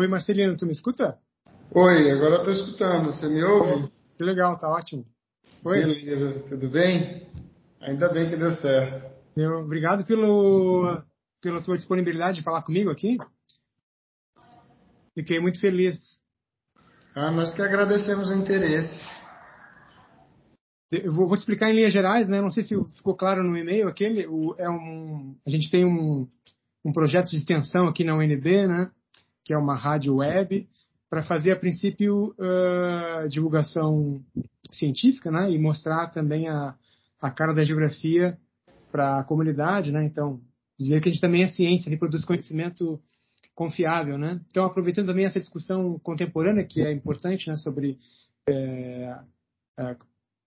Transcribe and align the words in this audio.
Oi, 0.00 0.08
Marcelino, 0.08 0.56
tu 0.56 0.64
me 0.64 0.72
escuta? 0.72 1.18
Oi, 1.74 2.10
agora 2.10 2.36
eu 2.36 2.42
tô 2.42 2.50
escutando. 2.50 3.12
Você 3.12 3.28
me 3.28 3.44
ouve? 3.44 3.92
Que 4.16 4.24
legal, 4.24 4.58
tá 4.58 4.66
ótimo. 4.66 5.04
Oi. 5.62 5.78
Beleza, 5.78 6.40
tudo 6.48 6.70
bem? 6.70 7.28
Ainda 7.82 8.08
bem 8.10 8.30
que 8.30 8.36
deu 8.36 8.50
certo. 8.50 9.14
Eu, 9.36 9.58
obrigado 9.58 10.02
pelo, 10.06 11.02
pela 11.42 11.60
tua 11.60 11.76
disponibilidade 11.76 12.38
de 12.38 12.42
falar 12.42 12.62
comigo 12.62 12.88
aqui. 12.88 13.18
Fiquei 15.14 15.38
muito 15.38 15.60
feliz. 15.60 15.98
Ah, 17.14 17.30
nós 17.30 17.52
que 17.52 17.60
agradecemos 17.60 18.30
o 18.30 18.34
interesse. 18.34 18.98
Eu 20.90 21.12
vou, 21.12 21.26
vou 21.26 21.36
explicar 21.36 21.68
em 21.68 21.74
linhas 21.74 21.92
gerais, 21.92 22.26
né? 22.26 22.40
Não 22.40 22.48
sei 22.48 22.62
se 22.62 22.74
ficou 22.96 23.14
claro 23.14 23.42
no 23.42 23.54
e-mail 23.54 23.86
aquele. 23.86 24.26
O, 24.26 24.54
é 24.56 24.70
um, 24.70 25.36
a 25.46 25.50
gente 25.50 25.70
tem 25.70 25.84
um, 25.84 26.26
um 26.82 26.90
projeto 26.90 27.28
de 27.28 27.36
extensão 27.36 27.86
aqui 27.86 28.02
na 28.02 28.16
UNB, 28.16 28.66
né? 28.66 28.90
Que 29.50 29.54
é 29.54 29.58
uma 29.58 29.74
rádio 29.74 30.18
web 30.18 30.68
para 31.10 31.24
fazer 31.24 31.50
a 31.50 31.56
princípio 31.56 32.36
uh, 32.38 33.28
divulgação 33.28 34.24
científica, 34.70 35.28
né? 35.28 35.50
E 35.50 35.58
mostrar 35.58 36.06
também 36.10 36.48
a, 36.48 36.76
a 37.20 37.30
cara 37.32 37.52
da 37.52 37.64
geografia 37.64 38.38
para 38.92 39.18
a 39.18 39.24
comunidade, 39.24 39.90
né? 39.90 40.04
Então 40.04 40.40
dizer 40.78 41.00
que 41.00 41.08
a 41.08 41.12
gente 41.12 41.20
também 41.20 41.42
é 41.42 41.48
ciência, 41.48 41.88
ele 41.88 41.96
produz 41.96 42.24
conhecimento 42.24 43.02
confiável, 43.52 44.16
né? 44.16 44.40
Então 44.48 44.64
aproveitando 44.64 45.08
também 45.08 45.24
essa 45.24 45.40
discussão 45.40 45.98
contemporânea 45.98 46.62
que 46.64 46.80
é 46.80 46.92
importante, 46.92 47.48
né? 47.48 47.56
Sobre 47.56 47.98
é, 48.48 49.18
é, 49.80 49.96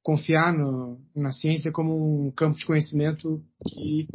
confiar 0.01 0.53
no, 0.53 0.97
na 1.13 1.33
ciência 1.33 1.73
como 1.73 2.27
um 2.27 2.31
campo 2.31 2.57
de 2.57 2.65
conhecimento 2.65 3.43
que 3.67 4.07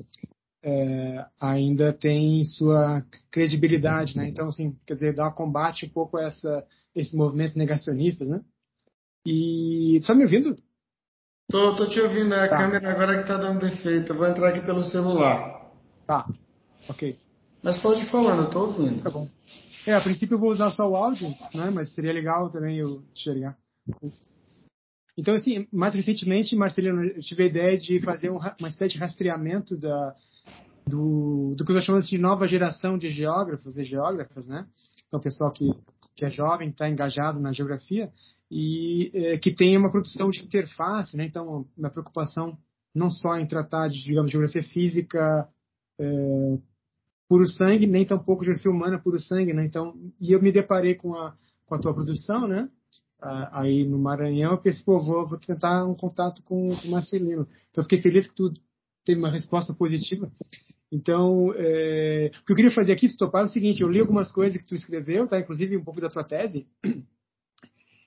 é, 0.63 1.25
ainda 1.41 1.93
tem 1.93 2.45
sua 2.45 3.05
credibilidade, 3.31 4.17
né? 4.17 4.29
Então, 4.29 4.49
assim, 4.49 4.77
quer 4.87 4.95
dizer, 4.95 5.15
dá 5.15 5.29
um 5.29 5.33
combate 5.33 5.87
um 5.87 5.91
pouco 5.91 6.17
a 6.17 6.25
essa, 6.25 6.67
esses 6.95 7.15
movimentos 7.15 7.55
negacionistas, 7.55 8.29
né? 8.29 8.41
E, 9.25 10.01
tá 10.07 10.15
me 10.15 10.25
ouvindo? 10.25 10.57
Tô, 11.51 11.77
tô 11.77 11.87
te 11.89 12.01
ouvindo, 12.01 12.35
é 12.35 12.45
a 12.45 12.49
tá. 12.49 12.59
câmera 12.59 12.91
agora 12.91 13.23
que 13.23 13.29
tá 13.29 13.39
dando 13.39 13.61
defeito, 13.61 14.13
eu 14.13 14.17
vou 14.17 14.27
entrar 14.27 14.49
aqui 14.49 14.61
pelo 14.61 14.85
celular. 14.85 15.73
Tá, 16.07 16.29
ok. 16.89 17.17
Mas 17.63 17.79
pode 17.79 18.03
ir 18.03 18.11
falando, 18.11 18.45
eu 18.45 18.51
tô 18.51 18.67
ouvindo. 18.67 19.03
Tá 19.03 19.11
bom. 19.11 19.29
É, 19.87 19.95
a 19.95 20.01
princípio 20.01 20.35
eu 20.35 20.39
vou 20.39 20.51
usar 20.51 20.71
só 20.71 20.89
o 20.89 20.97
áudio, 20.97 21.29
né? 21.55 21.71
Mas 21.71 21.95
seria 21.95 22.13
legal 22.13 22.51
também 22.51 22.77
eu 22.77 23.03
enxergar. 23.15 23.57
Então, 25.17 25.35
assim, 25.35 25.67
mais 25.73 25.95
recentemente, 25.95 26.55
Marcelino, 26.55 27.03
eu 27.03 27.21
tive 27.21 27.45
a 27.45 27.47
ideia 27.47 27.77
de 27.77 28.01
fazer 28.03 28.31
um, 28.31 28.39
uma 28.39 28.69
espécie 28.69 28.95
de 28.95 29.01
rastreamento 29.01 29.77
da, 29.77 30.15
do, 30.89 31.55
do 31.57 31.65
que 31.65 31.73
nós 31.73 31.85
chamamos 31.85 32.09
de 32.09 32.19
nova 32.19 32.47
geração 32.47 32.97
de 32.97 33.11
geógrafos 33.11 33.77
e 33.77 33.85
geógrafas, 33.85 34.49
né? 34.49 34.67
Então, 35.07 35.21
pessoal 35.21 35.53
que, 35.53 35.71
que 36.15 36.25
é 36.25 36.31
jovem, 36.31 36.69
está 36.69 36.89
engajado 36.89 37.39
na 37.41 37.53
geografia 37.53 38.11
e 38.51 39.11
é, 39.15 39.39
que 39.39 39.55
tem 39.55 39.77
uma 39.77 39.91
produção 39.91 40.31
de 40.31 40.43
interface, 40.43 41.17
né? 41.17 41.25
Então, 41.25 41.67
uma 41.77 41.91
preocupação 41.91 42.59
não 42.95 43.11
só 43.11 43.37
em 43.37 43.47
tratar 43.47 43.89
de, 43.89 44.03
digamos, 44.03 44.31
geografia 44.31 44.63
física 44.63 45.49
é, 45.99 46.59
puro 47.29 47.47
sangue, 47.47 47.87
nem 47.87 48.07
tampouco 48.07 48.45
geografia 48.45 48.71
humana 48.71 48.99
puro 48.99 49.21
sangue, 49.21 49.53
né? 49.53 49.65
Então, 49.65 49.95
e 50.21 50.33
eu 50.33 50.43
me 50.43 50.51
deparei 50.51 50.95
com 50.95 51.15
a, 51.15 51.37
com 51.67 51.75
a 51.75 51.79
tua 51.79 51.95
produção, 51.95 52.49
né? 52.49 52.69
aí 53.21 53.85
no 53.85 53.99
Maranhão, 53.99 54.53
eu 54.53 54.59
pensei, 54.59 54.85
pô, 54.85 55.01
vou, 55.03 55.27
vou 55.27 55.39
tentar 55.41 55.85
um 55.85 55.95
contato 55.95 56.43
com 56.45 56.69
o 56.69 56.89
Marcelino. 56.89 57.47
Então, 57.71 57.83
fiquei 57.83 58.01
feliz 58.01 58.29
que 58.29 58.35
tu 58.35 58.53
teve 59.05 59.19
uma 59.19 59.31
resposta 59.31 59.75
positiva. 59.75 60.31
Então, 60.91 61.53
é, 61.55 62.31
o 62.41 62.45
que 62.47 62.53
eu 62.53 62.57
queria 62.57 62.71
fazer 62.71 62.93
aqui, 62.93 63.09
se 63.09 63.17
topar, 63.17 63.43
é 63.43 63.45
o 63.45 63.49
seguinte, 63.49 63.83
eu 63.83 63.91
li 63.91 64.01
algumas 64.01 64.33
coisas 64.33 64.61
que 64.61 64.69
tu 64.69 64.75
escreveu, 64.75 65.27
tá? 65.27 65.39
Inclusive 65.39 65.77
um 65.77 65.85
pouco 65.85 66.01
da 66.01 66.09
tua 66.09 66.25
tese, 66.25 66.67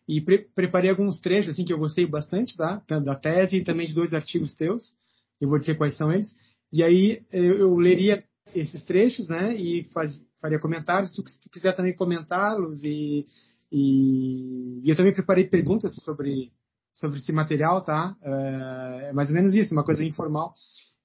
e 0.08 0.20
pre 0.22 0.40
preparei 0.56 0.90
alguns 0.90 1.20
trechos, 1.20 1.54
assim, 1.54 1.64
que 1.64 1.72
eu 1.72 1.78
gostei 1.78 2.06
bastante, 2.08 2.58
tá? 2.58 2.82
Da 2.88 3.16
tese 3.16 3.58
e 3.58 3.64
também 3.64 3.86
de 3.86 3.94
dois 3.94 4.14
artigos 4.14 4.54
teus, 4.56 4.96
eu 5.40 5.48
vou 5.48 5.60
dizer 5.60 5.78
quais 5.78 5.96
são 5.96 6.12
eles. 6.12 6.36
E 6.74 6.82
aí, 6.84 7.22
eu, 7.32 7.58
eu 7.60 7.76
leria 7.76 8.24
esses 8.56 8.84
trechos, 8.84 9.28
né? 9.28 9.56
E 9.56 9.84
faz, 9.94 10.20
faria 10.42 10.60
comentários, 10.60 11.12
se 11.12 11.16
tu, 11.16 11.30
se 11.30 11.40
tu 11.40 11.50
quiser 11.50 11.76
também 11.76 11.96
comentá-los 11.96 12.84
e 12.84 13.26
e, 13.72 14.82
e, 14.84 14.90
eu 14.90 14.96
também 14.96 15.14
preparei 15.14 15.46
perguntas 15.46 15.96
sobre, 15.96 16.52
sobre 16.94 17.20
esse 17.20 17.32
material, 17.32 17.82
tá? 17.82 18.16
É, 18.22 19.10
é 19.10 19.14
mais 19.14 19.30
ou 19.30 19.36
menos 19.36 19.54
isso, 19.54 19.74
uma 19.74 19.86
coisa 19.86 20.04
informal. 20.04 20.54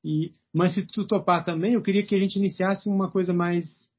E, 0.05 0.33
mas 0.57 0.73
se 0.73 0.87
tu 0.87 1.07
topar 1.07 1.45
também, 1.45 1.75
eu 1.75 1.83
queria 1.83 2.03
que 2.03 2.15
a 2.15 2.19
gente 2.19 2.37
iniciasse 2.37 2.89
uma 2.89 3.11
coisa 3.11 3.35
mais, 3.35 3.91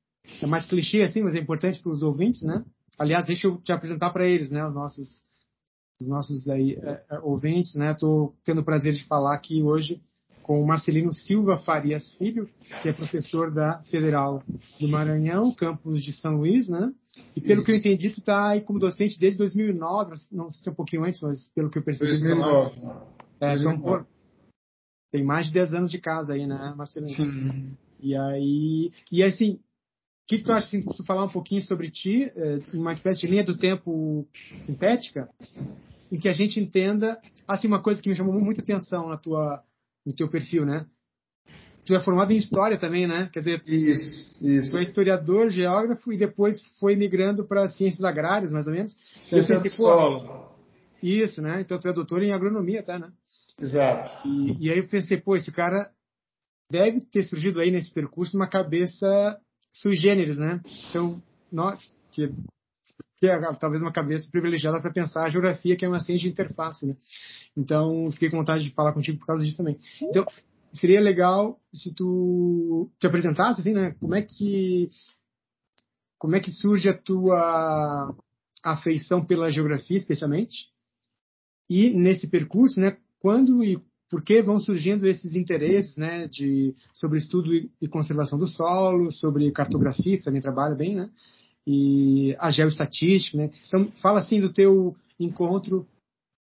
é 0.41 0.47
mais 0.47 0.65
clichê, 0.65 1.03
assim, 1.03 1.21
mas 1.21 1.35
é 1.35 1.39
importante 1.39 1.79
para 1.79 1.91
os 1.91 2.01
ouvintes, 2.01 2.41
né? 2.41 2.65
Aliás, 2.97 3.23
deixa 3.27 3.45
eu 3.45 3.57
te 3.57 3.71
apresentar 3.71 4.09
para 4.09 4.25
eles, 4.25 4.49
né? 4.49 4.67
Os 4.67 4.73
nossos, 4.73 5.23
os 6.01 6.07
nossos 6.07 6.49
aí, 6.49 6.73
é, 6.81 7.03
é, 7.11 7.19
ouvintes, 7.19 7.75
né? 7.75 7.91
Estou 7.91 8.35
tendo 8.43 8.61
o 8.61 8.65
prazer 8.65 8.93
de 8.93 9.03
falar 9.03 9.35
aqui 9.35 9.61
hoje 9.61 10.01
com 10.41 10.59
o 10.59 10.65
Marcelino 10.65 11.13
Silva 11.13 11.59
Farias 11.59 12.15
Filho, 12.15 12.49
que 12.81 12.89
é 12.89 12.93
professor 12.93 13.53
da 13.53 13.83
Federal 13.83 14.41
do 14.79 14.87
Maranhão, 14.87 15.53
campus 15.53 16.03
de 16.03 16.11
São 16.11 16.37
Luís, 16.37 16.67
né? 16.67 16.91
E 17.35 17.41
pelo 17.41 17.61
Isso. 17.61 17.65
que 17.65 17.71
eu 17.71 17.75
entendi, 17.75 18.09
tu 18.09 18.19
está 18.19 18.49
aí 18.49 18.61
como 18.61 18.79
docente 18.79 19.19
desde 19.19 19.37
2009, 19.37 20.13
não 20.31 20.49
sei 20.49 20.63
se 20.63 20.69
é 20.69 20.71
um 20.71 20.75
pouquinho 20.75 21.05
antes, 21.05 21.21
mas 21.21 21.49
pelo 21.49 21.69
que 21.69 21.77
eu 21.77 21.83
percebi... 21.83 22.09
2009. 22.09 22.81
É, 23.39 23.49
2009. 23.49 23.77
Então, 23.77 24.16
tem 25.11 25.23
mais 25.23 25.47
de 25.47 25.53
10 25.53 25.73
anos 25.73 25.89
de 25.89 25.99
casa 25.99 26.33
aí, 26.33 26.45
né, 26.45 26.73
Marcelino? 26.75 27.13
Sim. 27.13 27.77
E 27.99 28.15
aí... 28.15 28.91
E 29.11 29.23
assim, 29.23 29.53
o 29.53 29.59
que, 30.27 30.37
que, 30.39 30.43
tu 30.43 30.51
acha, 30.51 30.67
assim, 30.67 30.81
tu 30.81 31.03
falar 31.03 31.23
um 31.23 31.29
pouquinho 31.29 31.61
sobre 31.61 31.89
ti, 31.89 32.31
é, 32.35 32.59
uma 32.73 32.93
espécie 32.93 33.21
de 33.21 33.27
linha 33.27 33.43
do 33.43 33.57
tempo 33.57 34.27
sintética, 34.61 35.29
em 36.11 36.19
que 36.19 36.27
a 36.27 36.33
gente 36.33 36.59
entenda, 36.59 37.19
assim, 37.47 37.67
uma 37.67 37.81
coisa 37.81 38.01
que 38.01 38.09
me 38.09 38.15
chamou 38.15 38.39
muita 38.39 38.61
atenção 38.61 39.09
na 39.09 39.17
tua 39.17 39.63
no 40.05 40.15
teu 40.15 40.29
perfil, 40.29 40.65
né? 40.65 40.85
Tu 41.85 41.93
é 41.93 41.99
formado 42.01 42.31
em 42.31 42.37
história 42.37 42.77
também, 42.77 43.07
né? 43.07 43.29
Quer 43.31 43.39
dizer, 43.39 43.63
isso, 43.65 44.45
isso. 44.45 44.71
tu 44.71 44.77
é 44.77 44.83
historiador, 44.83 45.49
geógrafo 45.49 46.11
e 46.11 46.17
depois 46.17 46.61
foi 46.79 46.95
migrando 46.95 47.45
para 47.45 47.67
ciências 47.67 48.03
agrárias, 48.03 48.51
mais 48.51 48.67
ou 48.67 48.73
menos. 48.73 48.95
Ciência 49.23 49.59
do 49.59 49.69
solo. 49.69 50.49
Isso, 51.01 51.41
né? 51.41 51.61
Então 51.61 51.79
tu 51.79 51.87
é 51.87 51.93
doutor 51.93 52.23
em 52.23 52.31
agronomia 52.31 52.81
até, 52.81 52.97
né? 52.99 53.09
Exato. 53.59 54.27
E, 54.27 54.67
e 54.67 54.71
aí 54.71 54.77
eu 54.77 54.87
pensei, 54.87 55.19
pô, 55.19 55.35
esse 55.35 55.51
cara 55.51 55.91
deve 56.71 57.01
ter 57.01 57.23
surgido 57.23 57.59
aí 57.59 57.71
nesse 57.71 57.91
percurso 57.91 58.37
uma 58.37 58.49
cabeça 58.49 59.39
sui 59.71 59.95
generis, 59.95 60.37
né? 60.37 60.61
Então, 60.89 61.21
nós, 61.51 61.81
que 62.11 62.31
que 63.19 63.25
é 63.25 63.39
talvez 63.55 63.81
uma 63.81 63.91
cabeça 63.91 64.29
privilegiada 64.29 64.79
para 64.79 64.93
pensar 64.93 65.25
a 65.25 65.29
geografia, 65.29 65.75
que 65.75 65.83
é 65.83 65.87
uma 65.87 65.99
ciência 65.99 66.27
de 66.27 66.29
interface, 66.29 66.85
né? 66.85 66.95
Então, 67.55 68.11
fiquei 68.11 68.29
com 68.29 68.37
vontade 68.37 68.63
de 68.63 68.73
falar 68.75 68.93
contigo 68.93 69.17
por 69.17 69.25
causa 69.25 69.43
disso 69.43 69.57
também. 69.57 69.75
Então, 70.01 70.23
seria 70.71 71.01
legal 71.01 71.59
se 71.73 71.91
tu 71.93 72.91
te 72.99 73.07
apresentasse, 73.07 73.61
assim, 73.61 73.73
né? 73.73 73.95
Como 73.99 74.13
é 74.13 74.21
que 74.21 74.89
como 76.19 76.35
é 76.35 76.39
que 76.39 76.51
surge 76.51 76.89
a 76.89 76.97
tua 76.97 78.15
afeição 78.63 79.23
pela 79.23 79.51
geografia, 79.51 79.97
especialmente? 79.97 80.69
E 81.69 81.89
nesse 81.91 82.27
percurso, 82.27 82.79
né? 82.79 82.97
Quando 83.19 83.63
e 83.63 83.81
por 84.09 84.23
que 84.23 84.41
vão 84.41 84.59
surgindo 84.59 85.05
esses 85.05 85.33
interesses, 85.33 85.97
né? 85.97 86.27
De 86.27 86.73
sobre 86.93 87.17
estudo 87.17 87.51
e 87.81 87.87
conservação 87.87 88.37
do 88.39 88.47
solo, 88.47 89.11
sobre 89.11 89.51
cartografia, 89.51 90.17
você 90.17 90.23
também 90.23 90.41
trabalha 90.41 90.75
bem, 90.75 90.95
né? 90.95 91.09
e 91.67 92.33
a 92.39 92.49
geoestatística, 92.49 93.37
né? 93.37 93.51
Então, 93.67 93.91
fala 94.01 94.19
assim 94.19 94.39
do 94.39 94.53
teu 94.53 94.95
encontro 95.19 95.85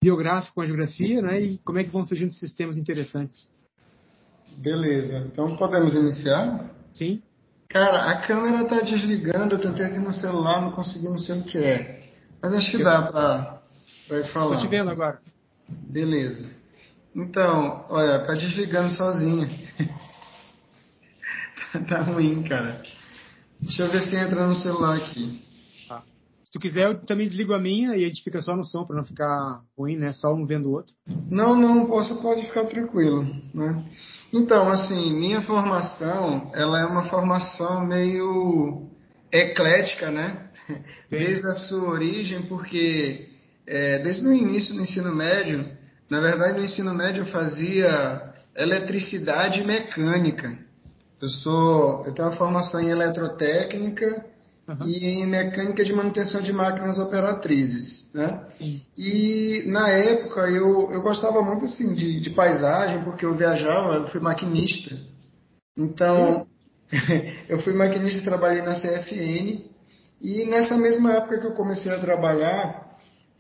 biográfico 0.04 0.54
com 0.54 0.62
a 0.62 0.66
geografia, 0.68 1.20
né? 1.20 1.42
E 1.42 1.58
como 1.66 1.80
é 1.80 1.84
que 1.84 1.90
vão 1.90 2.04
surgindo 2.04 2.30
esses 2.30 2.54
temas 2.54 2.78
interessantes. 2.78 3.52
Beleza. 4.56 5.18
Então, 5.26 5.58
podemos 5.58 5.96
iniciar? 5.96 6.70
Sim. 6.94 7.24
Cara, 7.68 8.12
a 8.12 8.28
câmera 8.28 8.66
tá 8.66 8.82
desligando, 8.82 9.56
eu 9.56 9.60
tentei 9.60 9.88
aqui 9.88 9.98
no 9.98 10.14
celular, 10.14 10.62
não 10.62 10.72
consegui, 10.72 11.06
não 11.06 11.18
sei 11.18 11.40
o 11.40 11.44
que 11.44 11.58
é. 11.58 12.14
Mas 12.40 12.54
acho 12.54 12.78
que 12.78 12.84
dá 12.84 13.02
para 13.12 13.62
pra 14.08 14.20
ir 14.20 14.32
falar. 14.32 14.58
Tô 14.58 14.62
te 14.62 14.68
vendo 14.68 14.92
agora. 14.92 15.20
Beleza. 15.68 16.46
Então, 17.16 17.86
olha, 17.88 18.26
tá 18.26 18.34
desligando 18.34 18.90
sozinha. 18.90 19.50
tá 21.88 22.02
ruim, 22.02 22.44
cara. 22.44 22.84
Deixa 23.62 23.84
eu 23.84 23.92
ver 23.92 24.02
se 24.02 24.18
entra 24.18 24.46
no 24.46 24.56
celular 24.56 24.98
aqui. 24.98 25.42
Tá. 25.88 26.04
Se 26.44 26.52
tu 26.52 26.60
quiser, 26.60 26.88
eu 26.88 27.06
também 27.06 27.26
desligo 27.26 27.54
a 27.54 27.60
minha 27.60 27.96
e 27.96 28.04
a 28.04 28.08
gente 28.08 28.22
fica 28.22 28.42
só 28.42 28.54
no 28.54 28.66
som 28.66 28.84
para 28.84 28.98
não 28.98 29.06
ficar 29.06 29.62
ruim, 29.78 29.96
né? 29.96 30.12
Só 30.12 30.34
um 30.34 30.46
vendo 30.46 30.68
o 30.68 30.74
outro. 30.74 30.94
Não, 31.32 31.56
não, 31.56 31.86
posso, 31.86 32.22
pode 32.22 32.46
ficar 32.48 32.66
tranquilo, 32.66 33.24
né? 33.54 33.86
Então, 34.34 34.68
assim, 34.68 35.18
minha 35.18 35.42
formação, 35.42 36.52
ela 36.54 36.82
é 36.82 36.86
uma 36.86 37.06
formação 37.06 37.86
meio 37.88 38.90
eclética, 39.32 40.12
né? 40.12 40.50
Sim. 40.68 40.84
Desde 41.10 41.48
a 41.48 41.54
sua 41.54 41.92
origem, 41.92 42.42
porque 42.44 43.30
é, 43.66 44.00
desde 44.00 44.28
o 44.28 44.34
início 44.34 44.76
do 44.76 44.82
ensino 44.82 45.16
médio, 45.16 45.75
na 46.10 46.20
verdade, 46.20 46.58
no 46.58 46.66
ensino 46.66 46.94
médio 46.94 47.24
eu 47.24 47.28
fazia 47.28 48.34
eletricidade 48.56 49.62
e 49.62 49.66
mecânica. 49.66 50.58
Eu 51.22 51.30
sou, 51.30 52.04
eu 52.06 52.14
tenho 52.14 52.28
uma 52.28 52.38
formação 52.38 52.80
em 52.80 52.90
eletrotécnica 52.90 54.26
uhum. 54.68 54.88
e 54.88 55.06
em 55.06 55.26
mecânica 55.26 55.84
de 55.84 55.94
manutenção 55.94 56.42
de 56.42 56.54
máquinas 56.54 57.00
operatrizes. 57.00 58.12
Né? 58.14 58.48
E 58.98 59.64
na 59.68 59.90
época 59.90 60.42
eu, 60.50 60.92
eu 60.92 61.02
gostava 61.02 61.42
muito 61.42 61.66
assim, 61.66 61.94
de, 61.94 62.22
de 62.22 62.30
paisagem, 62.32 63.04
porque 63.04 63.26
eu 63.26 63.36
viajava, 63.36 63.96
eu 63.96 64.08
fui 64.08 64.20
maquinista. 64.20 64.96
Então, 65.78 66.46
eu 67.50 67.60
fui 67.60 67.74
maquinista, 67.74 68.22
trabalhei 68.22 68.62
na 68.62 68.80
CFN, 68.80 69.66
e 70.22 70.46
nessa 70.46 70.78
mesma 70.78 71.14
época 71.14 71.40
que 71.40 71.48
eu 71.48 71.54
comecei 71.54 71.92
a 71.92 72.00
trabalhar, 72.00 72.85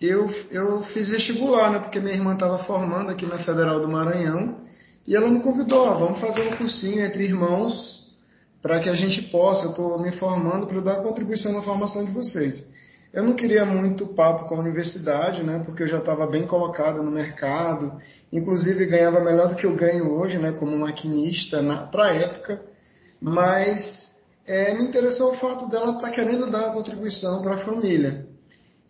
eu, 0.08 0.30
eu 0.52 0.84
fiz 0.94 1.10
vestibular, 1.10 1.72
né? 1.72 1.80
Porque 1.80 2.00
minha 2.00 2.16
irmã 2.16 2.34
estava 2.34 2.60
formando 2.60 3.10
aqui 3.12 3.26
na 3.26 3.38
Federal 3.40 3.80
do 3.80 3.88
Maranhão, 3.88 4.64
e 5.08 5.16
ela 5.16 5.30
me 5.30 5.42
convidou, 5.42 5.88
ó, 5.88 5.94
vamos 5.98 6.20
fazer 6.20 6.42
um 6.42 6.58
cursinho 6.58 7.06
entre 7.06 7.24
irmãos 7.24 8.06
para 8.62 8.80
que 8.80 8.90
a 8.90 8.96
gente 8.96 9.22
possa, 9.30 9.66
eu 9.66 9.70
estou 9.70 10.02
me 10.02 10.12
formando 10.14 10.66
para 10.66 10.82
dar 10.82 11.04
contribuição 11.04 11.54
na 11.54 11.62
formação 11.62 12.04
de 12.04 12.12
vocês. 12.12 12.66
Eu 13.14 13.24
não 13.24 13.34
queria 13.34 13.64
muito 13.64 14.08
papo 14.08 14.48
com 14.48 14.56
a 14.56 14.60
universidade, 14.60 15.44
né, 15.44 15.62
porque 15.64 15.84
eu 15.84 15.88
já 15.88 16.00
estava 16.00 16.26
bem 16.26 16.48
colocado 16.48 17.04
no 17.04 17.12
mercado, 17.12 17.94
inclusive 18.34 18.88
ganhava 18.88 19.24
melhor 19.24 19.50
do 19.50 19.56
que 19.56 19.66
eu 19.66 19.76
ganho 19.76 20.12
hoje, 20.12 20.40
né, 20.40 20.52
como 20.54 20.76
maquinista 20.76 21.62
para 21.92 22.06
a 22.06 22.14
época, 22.14 22.62
mas 23.22 24.12
é, 24.48 24.74
me 24.74 24.84
interessou 24.84 25.34
o 25.34 25.38
fato 25.38 25.70
dela 25.70 25.92
estar 25.92 26.10
tá 26.10 26.10
querendo 26.10 26.50
dar 26.50 26.66
uma 26.66 26.74
contribuição 26.74 27.44
para 27.44 27.56
a 27.56 27.66
família. 27.66 28.25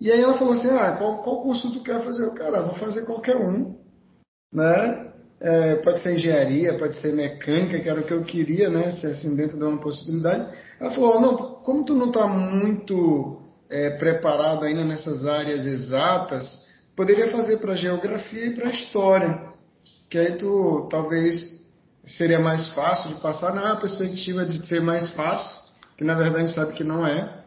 E 0.05 0.11
aí 0.11 0.21
ela 0.21 0.37
falou 0.37 0.53
assim, 0.53 0.69
ah, 0.69 0.91
qual, 0.99 1.23
qual 1.23 1.41
curso 1.41 1.73
tu 1.73 1.81
quer 1.81 1.99
fazer? 2.03 2.25
Eu, 2.25 2.33
cara, 2.35 2.61
vou 2.61 2.75
fazer 2.75 3.07
qualquer 3.07 3.37
um, 3.37 3.75
né? 4.53 5.11
É, 5.41 5.77
pode 5.77 5.99
ser 6.03 6.13
engenharia, 6.13 6.77
pode 6.77 6.93
ser 6.97 7.11
mecânica, 7.11 7.79
que 7.79 7.89
era 7.89 8.01
o 8.01 8.03
que 8.03 8.13
eu 8.13 8.23
queria, 8.23 8.69
né? 8.69 8.91
Se 8.91 9.07
assim, 9.07 9.35
dentro 9.35 9.57
de 9.57 9.63
uma 9.63 9.79
possibilidade. 9.79 10.55
Ela 10.79 10.91
falou, 10.91 11.19
não, 11.19 11.35
como 11.63 11.83
tu 11.83 11.95
não 11.95 12.09
está 12.09 12.27
muito 12.27 13.41
é, 13.67 13.97
preparado 13.97 14.63
ainda 14.63 14.85
nessas 14.85 15.25
áreas 15.25 15.65
exatas, 15.65 16.67
poderia 16.95 17.31
fazer 17.31 17.57
para 17.57 17.73
geografia 17.73 18.45
e 18.45 18.53
para 18.53 18.69
história. 18.69 19.41
Que 20.07 20.19
aí 20.19 20.37
tu 20.37 20.87
talvez 20.87 21.65
seria 22.05 22.37
mais 22.37 22.67
fácil 22.75 23.09
de 23.15 23.21
passar, 23.21 23.55
não 23.55 23.65
é 23.65 23.71
a 23.71 23.77
perspectiva 23.77 24.45
de 24.45 24.67
ser 24.67 24.81
mais 24.81 25.09
fácil, 25.13 25.73
que 25.97 26.03
na 26.03 26.13
verdade 26.13 26.43
a 26.43 26.45
gente 26.45 26.53
sabe 26.53 26.73
que 26.73 26.83
não 26.83 27.03
é. 27.07 27.43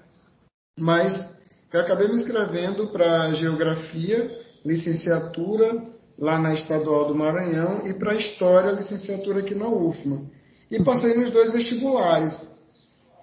Mas 0.76 1.37
eu 1.72 1.80
acabei 1.80 2.08
me 2.08 2.14
inscrevendo 2.14 2.88
para 2.88 3.34
geografia, 3.34 4.40
licenciatura 4.64 5.86
lá 6.18 6.38
na 6.38 6.52
Estadual 6.54 7.06
do 7.06 7.14
Maranhão, 7.14 7.86
e 7.86 7.94
para 7.94 8.16
História, 8.16 8.72
licenciatura 8.72 9.40
aqui 9.40 9.54
na 9.54 9.68
UFMA. 9.68 10.22
E 10.70 10.82
passei 10.82 11.14
nos 11.14 11.30
dois 11.30 11.52
vestibulares. 11.52 12.34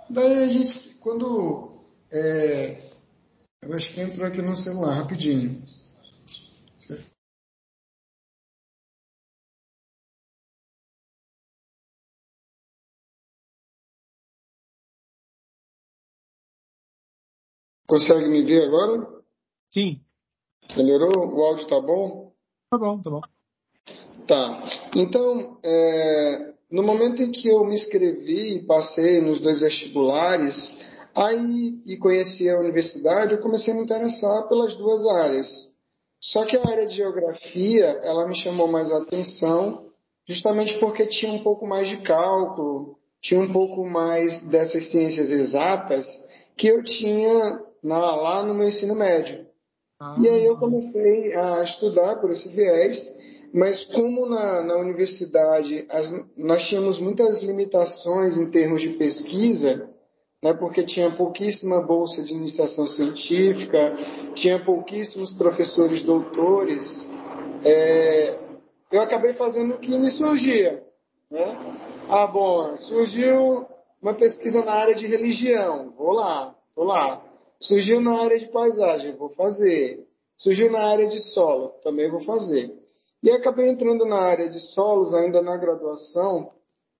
Daí 0.09 0.43
a 0.43 0.47
gente, 0.47 0.97
quando. 1.01 1.75
É, 2.11 2.77
eu 3.61 3.73
acho 3.73 3.93
que 3.93 4.01
entrou 4.01 4.27
aqui 4.27 4.41
no 4.41 4.55
celular, 4.55 4.95
rapidinho. 4.95 5.61
Consegue 17.87 18.27
me 18.27 18.43
ver 18.43 18.63
agora? 18.63 19.07
Sim. 19.71 20.01
Melhorou? 20.75 21.33
O 21.33 21.43
áudio 21.43 21.67
tá 21.67 21.79
bom? 21.79 22.31
Tá 22.71 22.77
bom, 22.77 23.01
tá 23.01 23.09
bom. 23.09 23.21
Tá. 24.27 24.69
Então, 24.95 25.59
é, 25.63 26.53
no 26.71 26.81
momento 26.81 27.21
em 27.21 27.31
que 27.31 27.47
eu 27.47 27.63
me 27.63 27.75
inscrevi 27.75 28.57
e 28.57 28.65
passei 28.65 29.21
nos 29.21 29.39
dois 29.39 29.59
vestibulares, 29.59 30.55
aí 31.13 31.79
e 31.85 31.95
conheci 31.97 32.49
a 32.49 32.59
universidade, 32.59 33.33
eu 33.33 33.41
comecei 33.41 33.71
a 33.71 33.75
me 33.75 33.83
interessar 33.83 34.47
pelas 34.47 34.75
duas 34.75 35.05
áreas. 35.07 35.47
Só 36.19 36.43
que 36.43 36.57
a 36.57 36.67
área 36.67 36.87
de 36.87 36.95
geografia, 36.95 38.01
ela 38.03 38.27
me 38.27 38.35
chamou 38.35 38.67
mais 38.67 38.91
a 38.91 38.97
atenção, 38.97 39.85
justamente 40.27 40.79
porque 40.79 41.05
tinha 41.05 41.31
um 41.31 41.43
pouco 41.43 41.67
mais 41.67 41.87
de 41.87 41.97
cálculo, 41.97 42.97
tinha 43.21 43.39
um 43.39 43.53
pouco 43.53 43.85
mais 43.85 44.41
dessas 44.49 44.89
ciências 44.89 45.29
exatas 45.29 46.05
que 46.57 46.67
eu 46.67 46.83
tinha 46.83 47.59
na, 47.85 48.15
lá 48.15 48.43
no 48.43 48.55
meu 48.55 48.67
ensino 48.67 48.95
médio. 48.95 49.45
Ah. 49.99 50.15
E 50.19 50.27
aí 50.27 50.43
eu 50.43 50.57
comecei 50.57 51.35
a 51.35 51.63
estudar 51.63 52.19
por 52.19 52.31
esse 52.31 52.49
viés, 52.49 52.97
mas 53.53 53.85
como 53.85 54.25
na, 54.27 54.63
na 54.63 54.75
universidade 54.77 55.85
as, 55.89 56.11
nós 56.35 56.63
tínhamos 56.63 56.99
muitas 56.99 57.43
limitações 57.43 58.37
em 58.37 58.49
termos 58.49 58.81
de 58.81 58.89
pesquisa, 58.89 59.87
né, 60.43 60.53
porque 60.53 60.83
tinha 60.83 61.15
pouquíssima 61.15 61.81
bolsa 61.81 62.23
de 62.23 62.33
iniciação 62.33 62.87
científica, 62.87 63.95
tinha 64.33 64.59
pouquíssimos 64.65 65.31
professores 65.33 66.01
doutores, 66.01 67.07
é, 67.63 68.37
eu 68.91 69.01
acabei 69.01 69.33
fazendo 69.33 69.75
o 69.75 69.79
que 69.79 69.95
me 69.97 70.09
surgia. 70.09 70.83
Né? 71.29 71.57
Ah, 72.09 72.27
bom, 72.27 72.75
surgiu 72.75 73.65
uma 74.01 74.13
pesquisa 74.13 74.63
na 74.63 74.73
área 74.73 74.95
de 74.95 75.05
religião, 75.05 75.91
vou 75.97 76.13
lá, 76.13 76.55
vou 76.75 76.85
lá. 76.85 77.24
Surgiu 77.67 77.99
na 77.99 78.21
área 78.21 78.39
de 78.39 78.47
paisagem, 78.47 79.15
vou 79.15 79.29
fazer. 79.29 80.05
Surgiu 80.37 80.71
na 80.71 80.79
área 80.79 81.07
de 81.07 81.19
solo, 81.33 81.69
também 81.83 82.09
vou 82.09 82.21
fazer. 82.21 82.71
E 83.23 83.31
acabei 83.31 83.69
entrando 83.69 84.05
na 84.05 84.19
área 84.19 84.47
de 84.47 84.59
solos 84.73 85.13
ainda 85.13 85.41
na 85.41 85.57
graduação, 85.57 86.51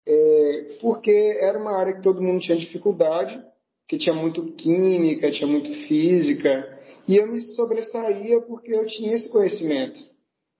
é, 0.08 0.78
porque 0.82 1.38
era 1.40 1.60
uma 1.60 1.78
área 1.78 1.94
que 1.94 2.02
todo 2.02 2.22
mundo 2.22 2.42
tinha 2.42 2.58
dificuldade, 2.58 3.40
que 3.88 3.98
tinha 3.98 4.16
muito 4.16 4.54
química, 4.54 5.32
tinha 5.32 5.48
muito 5.48 5.72
física, 5.88 6.68
e 7.08 7.18
eu 7.18 7.28
me 7.28 7.40
sobressaía 7.40 8.42
porque 8.42 8.74
eu 8.74 8.86
tinha 8.88 9.14
esse 9.14 9.30
conhecimento. 9.30 10.00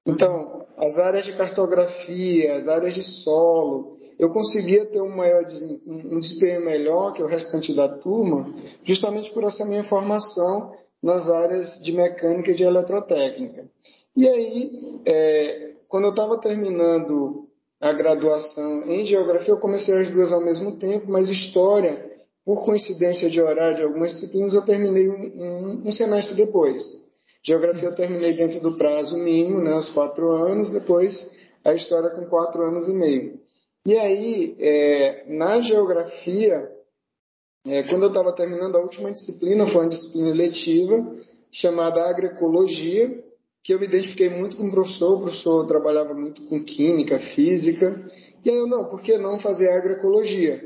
Então, 0.06 0.68
as 0.78 1.00
áreas 1.00 1.26
de 1.26 1.36
cartografia, 1.36 2.58
as 2.58 2.68
áreas 2.68 2.94
de 2.94 3.02
solo, 3.02 3.98
eu 4.18 4.30
conseguia 4.30 4.86
ter 4.86 5.02
um 5.02 5.16
maior 5.16 5.44
um 5.86 6.20
desempenho 6.20 6.64
melhor 6.64 7.14
que 7.14 7.24
o 7.24 7.28
restante 7.28 7.76
da 7.76 7.90
turma, 7.98 8.54
justamente 8.84 9.34
por 9.34 9.44
essa 9.44 9.66
minha 9.66 9.84
formação 9.84 10.72
nas 11.04 11.30
áreas 11.30 11.80
de 11.82 11.92
mecânica 11.92 12.52
e 12.52 12.56
de 12.56 12.64
eletrotécnica. 12.64 13.66
E 14.16 14.28
aí, 14.28 15.02
é, 15.06 15.74
quando 15.88 16.06
eu 16.06 16.10
estava 16.12 16.40
terminando 16.40 17.48
a 17.82 17.92
graduação 17.92 18.84
em 18.86 19.06
geografia, 19.06 19.54
eu 19.54 19.60
comecei 19.60 19.94
as 19.94 20.10
duas 20.10 20.32
ao 20.32 20.42
mesmo 20.42 20.78
tempo, 20.78 21.12
mas 21.12 21.30
história, 21.30 22.04
por 22.46 22.64
coincidência 22.64 23.30
de 23.30 23.42
horário 23.42 23.78
de 23.78 23.84
algumas 23.84 24.14
disciplinas, 24.14 24.54
eu 24.54 24.64
terminei 24.64 25.10
um, 25.10 25.14
um, 25.14 25.82
um 25.86 25.92
semestre 25.92 26.36
depois. 26.36 26.82
Geografia 27.44 27.90
eu 27.90 27.96
terminei 27.96 28.36
dentro 28.36 28.60
do 28.60 28.76
prazo 28.76 29.18
mínimo, 29.18 29.62
né, 29.62 29.76
os 29.76 29.90
quatro 29.90 30.32
anos, 30.32 30.72
depois 30.72 31.30
a 31.64 31.74
história 31.74 32.10
com 32.12 32.26
quatro 32.26 32.64
anos 32.64 32.88
e 32.88 32.94
meio. 32.94 33.45
E 33.86 33.96
aí, 33.96 34.56
é, 34.60 35.26
na 35.28 35.62
geografia, 35.62 36.68
é, 37.68 37.84
quando 37.84 38.04
eu 38.04 38.08
estava 38.08 38.34
terminando 38.34 38.76
a 38.76 38.82
última 38.82 39.12
disciplina, 39.12 39.68
foi 39.68 39.82
uma 39.82 39.90
disciplina 39.90 40.34
letiva, 40.34 41.12
chamada 41.52 42.02
agroecologia, 42.04 43.24
que 43.64 43.74
eu 43.74 43.80
me 43.80 43.86
identifiquei 43.86 44.30
muito 44.30 44.58
com 44.58 44.68
o 44.68 44.72
professor, 44.72 45.14
o 45.14 45.22
professor 45.22 45.68
trabalhava 45.68 46.14
muito 46.16 46.44
com 46.48 46.64
química, 46.64 47.20
física, 47.20 48.04
e 48.44 48.50
aí 48.50 48.56
eu, 48.56 48.68
não, 48.68 48.86
por 48.86 49.02
que 49.02 49.18
não 49.18 49.40
fazer 49.40 49.70
agroecologia? 49.70 50.64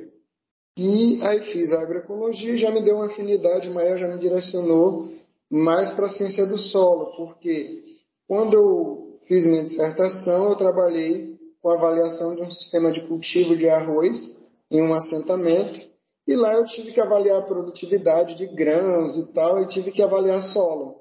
E 0.78 1.20
aí 1.22 1.52
fiz 1.52 1.74
a 1.74 1.82
agroecologia, 1.82 2.58
já 2.58 2.72
me 2.72 2.82
deu 2.82 2.96
uma 2.96 3.08
afinidade 3.08 3.70
maior, 3.70 3.98
já 3.98 4.08
me 4.08 4.18
direcionou 4.18 5.10
mais 5.50 5.92
para 5.92 6.06
a 6.06 6.10
ciência 6.10 6.46
do 6.46 6.58
solo, 6.58 7.16
porque 7.18 7.84
quando 8.28 8.54
eu 8.54 9.18
fiz 9.28 9.46
minha 9.46 9.64
dissertação, 9.64 10.50
eu 10.50 10.56
trabalhei 10.56 11.39
com 11.62 11.70
a 11.70 11.76
avaliação 11.76 12.36
de 12.36 12.42
um 12.42 12.52
sistema 12.52 12.92
de 12.92 13.02
cultivo 13.08 13.56
de 13.56 13.70
arroz 13.70 14.36
em 14.72 14.82
um 14.82 14.94
assentamento. 14.94 15.80
E 16.28 16.36
lá 16.36 16.54
eu 16.54 16.66
tive 16.66 16.92
que 16.92 17.02
avaliar 17.02 17.40
a 17.40 17.46
produtividade 17.46 18.36
de 18.36 18.46
grãos 18.48 19.18
e 19.18 19.34
tal, 19.34 19.62
e 19.62 19.68
tive 19.68 19.92
que 19.92 20.02
avaliar 20.02 20.42
solo. 20.42 21.00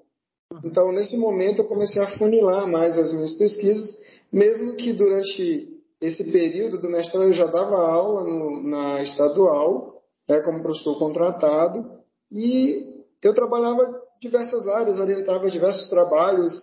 Então, 0.65 0.91
nesse 0.93 1.17
momento, 1.17 1.61
eu 1.61 1.69
comecei 1.69 2.01
a 2.01 2.17
funilar 2.17 2.67
mais 2.67 2.97
as 2.97 3.13
minhas 3.13 3.33
pesquisas, 3.33 3.99
mesmo 4.33 4.75
que 4.75 4.93
durante 4.93 5.69
esse 6.01 6.25
período 6.33 6.79
do 6.79 6.89
mestrado 6.89 7.25
eu 7.25 7.35
já 7.35 7.47
dava 7.47 7.77
aula 7.77 8.25
no, 8.25 8.63
na 8.63 9.03
estadual, 9.03 10.01
né, 10.29 10.41
como 10.41 10.63
professor 10.63 10.99
contratado, 10.99 11.99
e 12.33 12.87
eu 13.23 13.35
trabalhava 13.35 14.01
diversas 14.21 14.67
áreas, 14.67 14.99
orientava 14.99 15.51
diversos 15.51 15.89
trabalhos, 15.89 16.55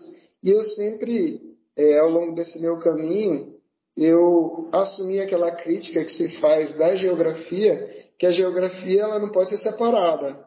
e 0.44 0.50
eu 0.50 0.64
sempre, 0.64 1.42
é, 1.78 2.00
ao 2.00 2.10
longo 2.10 2.34
desse 2.34 2.60
meu 2.60 2.80
caminho, 2.80 3.55
eu 3.98 4.70
assumi 4.74 5.20
aquela 5.20 5.52
crítica 5.52 6.04
que 6.04 6.12
se 6.12 6.40
faz 6.40 6.74
da 6.78 6.96
geografia, 6.96 7.88
que 8.20 8.26
a 8.26 8.32
geografia 8.32 9.04
ela 9.04 9.20
não 9.20 9.32
pode 9.32 9.50
ser 9.50 9.58
separada 9.58 10.38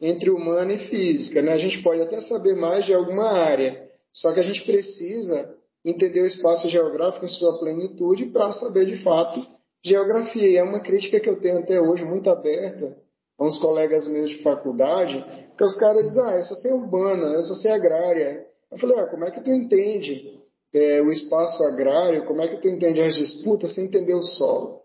entre 0.00 0.30
humana 0.30 0.72
e 0.72 0.88
física. 0.88 1.40
Né? 1.40 1.52
A 1.52 1.58
gente 1.58 1.82
pode 1.82 2.02
até 2.02 2.20
saber 2.22 2.56
mais 2.56 2.84
de 2.84 2.94
alguma 2.94 3.30
área, 3.30 3.88
só 4.12 4.32
que 4.32 4.40
a 4.40 4.42
gente 4.42 4.64
precisa 4.64 5.54
entender 5.84 6.20
o 6.20 6.26
espaço 6.26 6.68
geográfico 6.68 7.24
em 7.24 7.28
sua 7.28 7.58
plenitude 7.60 8.26
para 8.26 8.50
saber 8.50 8.86
de 8.86 9.02
fato 9.02 9.46
geografia. 9.84 10.48
E 10.48 10.56
é 10.56 10.62
uma 10.62 10.80
crítica 10.80 11.20
que 11.20 11.28
eu 11.28 11.38
tenho 11.38 11.58
até 11.58 11.80
hoje 11.80 12.04
muito 12.04 12.28
aberta 12.28 12.96
a 13.38 13.44
uns 13.44 13.58
colegas 13.58 14.08
meus 14.08 14.30
de 14.30 14.42
faculdade, 14.42 15.24
que 15.56 15.62
os 15.62 15.76
caras 15.76 16.02
dizem, 16.02 16.22
ah, 16.24 16.36
eu 16.38 16.44
só 16.44 16.54
sei 16.54 16.72
urbana, 16.72 17.34
eu 17.34 17.42
só 17.42 17.54
sei 17.54 17.70
agrária. 17.70 18.46
Eu 18.72 18.78
falei, 18.78 18.98
ah, 18.98 19.06
como 19.06 19.24
é 19.24 19.30
que 19.30 19.40
tu 19.40 19.50
entende 19.50 20.40
é, 20.76 21.00
o 21.00 21.10
espaço 21.10 21.64
agrário, 21.64 22.26
como 22.26 22.42
é 22.42 22.48
que 22.48 22.58
tu 22.58 22.68
entende 22.68 23.00
as 23.00 23.14
disputas 23.14 23.74
sem 23.74 23.86
entender 23.86 24.14
o 24.14 24.22
solo? 24.22 24.82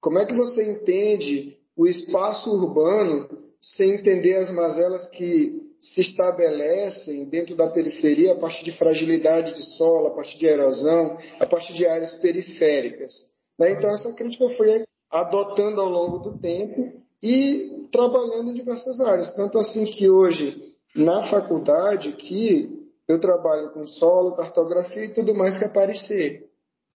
Como 0.00 0.18
é 0.18 0.26
que 0.26 0.34
você 0.34 0.62
entende 0.62 1.56
o 1.74 1.86
espaço 1.86 2.50
urbano 2.50 3.28
sem 3.60 3.92
entender 3.92 4.34
as 4.34 4.50
mazelas 4.50 5.08
que 5.08 5.62
se 5.80 6.02
estabelecem 6.02 7.24
dentro 7.24 7.56
da 7.56 7.68
periferia 7.68 8.32
a 8.32 8.36
partir 8.36 8.62
de 8.62 8.72
fragilidade 8.72 9.54
de 9.54 9.62
solo, 9.76 10.08
a 10.08 10.14
partir 10.14 10.36
de 10.38 10.46
erosão, 10.46 11.16
a 11.40 11.46
partir 11.46 11.72
de 11.72 11.86
áreas 11.86 12.12
periféricas? 12.14 13.12
Né? 13.58 13.72
Então, 13.72 13.90
essa 13.90 14.12
crítica 14.12 14.48
foi 14.50 14.84
adotando 15.10 15.80
ao 15.80 15.88
longo 15.88 16.18
do 16.18 16.38
tempo 16.38 16.92
e 17.22 17.88
trabalhando 17.90 18.50
em 18.50 18.54
diversas 18.54 19.00
áreas. 19.00 19.32
Tanto 19.34 19.58
assim 19.58 19.86
que 19.86 20.10
hoje, 20.10 20.74
na 20.94 21.30
faculdade, 21.30 22.12
que 22.12 22.71
eu 23.08 23.18
trabalho 23.18 23.70
com 23.70 23.86
solo, 23.86 24.36
cartografia 24.36 25.04
e 25.04 25.12
tudo 25.12 25.34
mais 25.34 25.58
que 25.58 25.64
aparecer. 25.64 26.46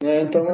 Né? 0.03 0.23
Então, 0.23 0.45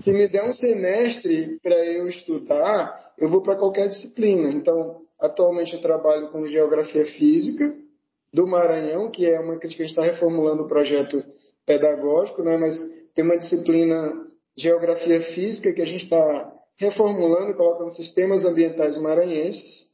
se 0.00 0.12
me 0.12 0.28
der 0.28 0.44
um 0.44 0.52
semestre 0.52 1.58
para 1.62 1.76
eu 1.84 2.08
estudar, 2.08 3.12
eu 3.18 3.28
vou 3.28 3.42
para 3.42 3.56
qualquer 3.56 3.88
disciplina. 3.88 4.50
Então, 4.50 5.02
atualmente 5.20 5.74
eu 5.74 5.80
trabalho 5.80 6.30
com 6.30 6.46
geografia 6.46 7.04
física 7.12 7.74
do 8.32 8.46
Maranhão, 8.46 9.10
que 9.10 9.26
é 9.26 9.38
uma 9.40 9.58
que 9.58 9.66
a 9.66 9.70
gente 9.70 9.84
está 9.84 10.02
reformulando 10.02 10.64
o 10.64 10.68
projeto 10.68 11.22
pedagógico, 11.66 12.42
né? 12.42 12.56
mas 12.56 12.76
tem 13.14 13.24
uma 13.24 13.36
disciplina 13.36 14.26
geografia 14.56 15.20
física 15.34 15.72
que 15.72 15.82
a 15.82 15.86
gente 15.86 16.04
está 16.04 16.52
reformulando, 16.76 17.54
colocando 17.54 17.90
sistemas 17.90 18.44
ambientais 18.44 18.96
maranhenses 18.98 19.86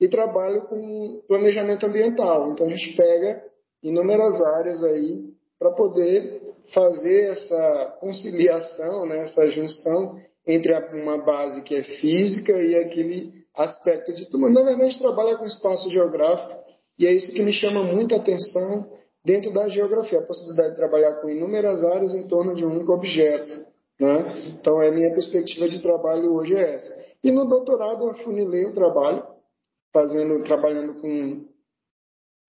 e 0.00 0.08
trabalho 0.08 0.62
com 0.62 1.22
planejamento 1.26 1.86
ambiental. 1.86 2.50
Então 2.50 2.66
a 2.66 2.70
gente 2.70 2.94
pega 2.96 3.42
inúmeras 3.84 4.42
áreas 4.42 4.82
aí 4.82 5.22
para 5.58 5.70
poder 5.72 6.42
fazer 6.72 7.30
essa 7.30 7.96
conciliação, 8.00 9.06
né, 9.06 9.24
essa 9.24 9.46
junção 9.48 10.18
entre 10.46 10.72
uma 11.00 11.18
base 11.18 11.62
que 11.62 11.74
é 11.74 11.82
física 11.82 12.52
e 12.52 12.74
aquele 12.76 13.32
aspecto 13.54 14.12
de 14.14 14.28
tudo. 14.28 14.48
Na 14.50 14.62
verdade, 14.62 14.98
trabalha 14.98 15.36
com 15.36 15.44
espaço 15.44 15.88
geográfico 15.90 16.58
e 16.98 17.06
é 17.06 17.12
isso 17.12 17.32
que 17.32 17.42
me 17.42 17.52
chama 17.52 17.82
muita 17.82 18.16
atenção 18.16 18.90
dentro 19.24 19.52
da 19.52 19.68
geografia, 19.68 20.18
a 20.18 20.26
possibilidade 20.26 20.70
de 20.70 20.76
trabalhar 20.76 21.14
com 21.14 21.28
inúmeras 21.28 21.82
áreas 21.84 22.14
em 22.14 22.26
torno 22.28 22.54
de 22.54 22.64
um 22.64 22.70
único 22.70 22.92
objeto. 22.92 23.64
Né? 23.98 24.54
Então, 24.58 24.80
a 24.80 24.90
minha 24.90 25.12
perspectiva 25.12 25.68
de 25.68 25.80
trabalho 25.80 26.34
hoje 26.34 26.54
é 26.54 26.74
essa. 26.74 26.94
E 27.22 27.30
no 27.30 27.46
doutorado, 27.46 28.04
eu 28.04 28.10
afunilei 28.10 28.64
o 28.66 28.72
trabalho, 28.72 29.24
fazendo, 29.92 30.42
trabalhando 30.42 31.00
com, 31.00 31.44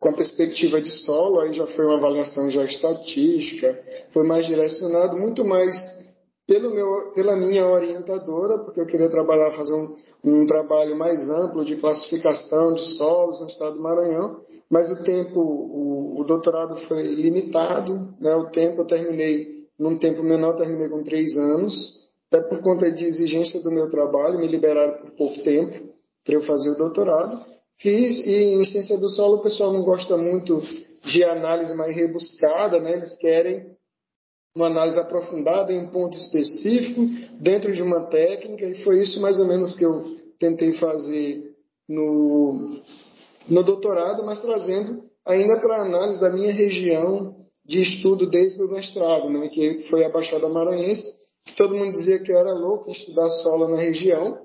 com 0.05 0.09
a 0.09 0.13
perspectiva 0.13 0.79
de 0.79 0.91
solo, 0.91 1.39
aí 1.39 1.51
já 1.51 1.65
foi 1.65 1.83
uma 1.83 1.97
avaliação 1.97 2.47
já 2.47 2.63
estatística, 2.63 3.81
foi 4.13 4.24
mais 4.24 4.45
direcionado, 4.45 5.17
muito 5.17 5.43
mais 5.43 5.75
pelo 6.45 6.69
meu, 6.69 7.12
pela 7.15 7.35
minha 7.35 7.65
orientadora, 7.65 8.59
porque 8.59 8.79
eu 8.79 8.85
queria 8.85 9.09
trabalhar, 9.09 9.51
fazer 9.53 9.74
um, 9.74 9.95
um 10.24 10.45
trabalho 10.45 10.95
mais 10.95 11.27
amplo 11.27 11.65
de 11.65 11.77
classificação 11.77 12.74
de 12.74 12.85
solos 12.97 13.41
no 13.41 13.47
estado 13.47 13.77
do 13.77 13.81
Maranhão, 13.81 14.39
mas 14.69 14.91
o 14.91 15.03
tempo, 15.03 15.39
o, 15.39 16.21
o 16.21 16.24
doutorado 16.24 16.75
foi 16.88 17.01
limitado, 17.01 18.13
né? 18.21 18.35
o 18.35 18.51
tempo 18.51 18.81
eu 18.81 18.85
terminei 18.85 19.65
num 19.79 19.97
tempo 19.97 20.21
menor, 20.21 20.55
terminei 20.55 20.88
com 20.88 21.03
três 21.03 21.35
anos, 21.35 21.95
até 22.31 22.47
por 22.47 22.62
conta 22.62 22.91
de 22.91 23.05
exigência 23.05 23.59
do 23.59 23.71
meu 23.71 23.89
trabalho, 23.89 24.38
me 24.38 24.45
liberaram 24.45 25.00
por 25.00 25.12
pouco 25.17 25.41
tempo 25.41 25.95
para 26.24 26.35
eu 26.35 26.43
fazer 26.43 26.69
o 26.69 26.77
doutorado. 26.77 27.54
Fiz, 27.79 28.25
e 28.25 28.53
em 28.53 28.63
ciência 28.63 28.98
do 28.98 29.10
solo 29.10 29.38
o 29.38 29.41
pessoal 29.41 29.74
não 29.74 29.84
gosta 29.84 30.17
muito 30.17 30.62
de 31.03 31.24
análise 31.24 31.75
mais 31.75 31.96
rebuscada, 31.96 32.79
né? 32.79 32.94
eles 32.94 33.15
querem 33.17 33.75
uma 34.55 34.67
análise 34.67 34.98
aprofundada 34.98 35.74
em 35.74 35.79
um 35.79 35.91
ponto 35.91 36.15
específico, 36.15 37.01
dentro 37.39 37.74
de 37.74 37.82
uma 37.82 38.05
técnica, 38.05 38.65
e 38.65 38.84
foi 38.84 39.01
isso 39.01 39.22
mais 39.22 39.38
ou 39.39 39.46
menos 39.46 39.75
que 39.75 39.86
eu 39.86 40.15
tentei 40.39 40.74
fazer 40.75 41.44
no, 41.89 42.82
no 43.50 43.63
doutorado, 43.63 44.25
mas 44.25 44.39
trazendo 44.39 45.03
ainda 45.25 45.60
para 45.60 45.77
a 45.77 45.86
análise 45.86 46.22
da 46.22 46.32
minha 46.32 46.53
região 46.53 47.36
de 47.65 47.82
estudo 47.82 48.29
desde 48.29 48.63
o 48.63 48.72
mestrado, 48.72 49.29
né, 49.29 49.50
que 49.50 49.82
foi 49.89 50.05
a 50.05 50.10
Baixada 50.10 50.48
Maranhense, 50.48 51.13
que 51.46 51.55
todo 51.55 51.75
mundo 51.75 51.91
dizia 51.91 52.20
que 52.20 52.32
eu 52.32 52.38
era 52.38 52.53
louco 52.53 52.89
em 52.89 52.94
estudar 52.94 53.29
solo 53.29 53.67
na 53.67 53.77
região, 53.77 54.39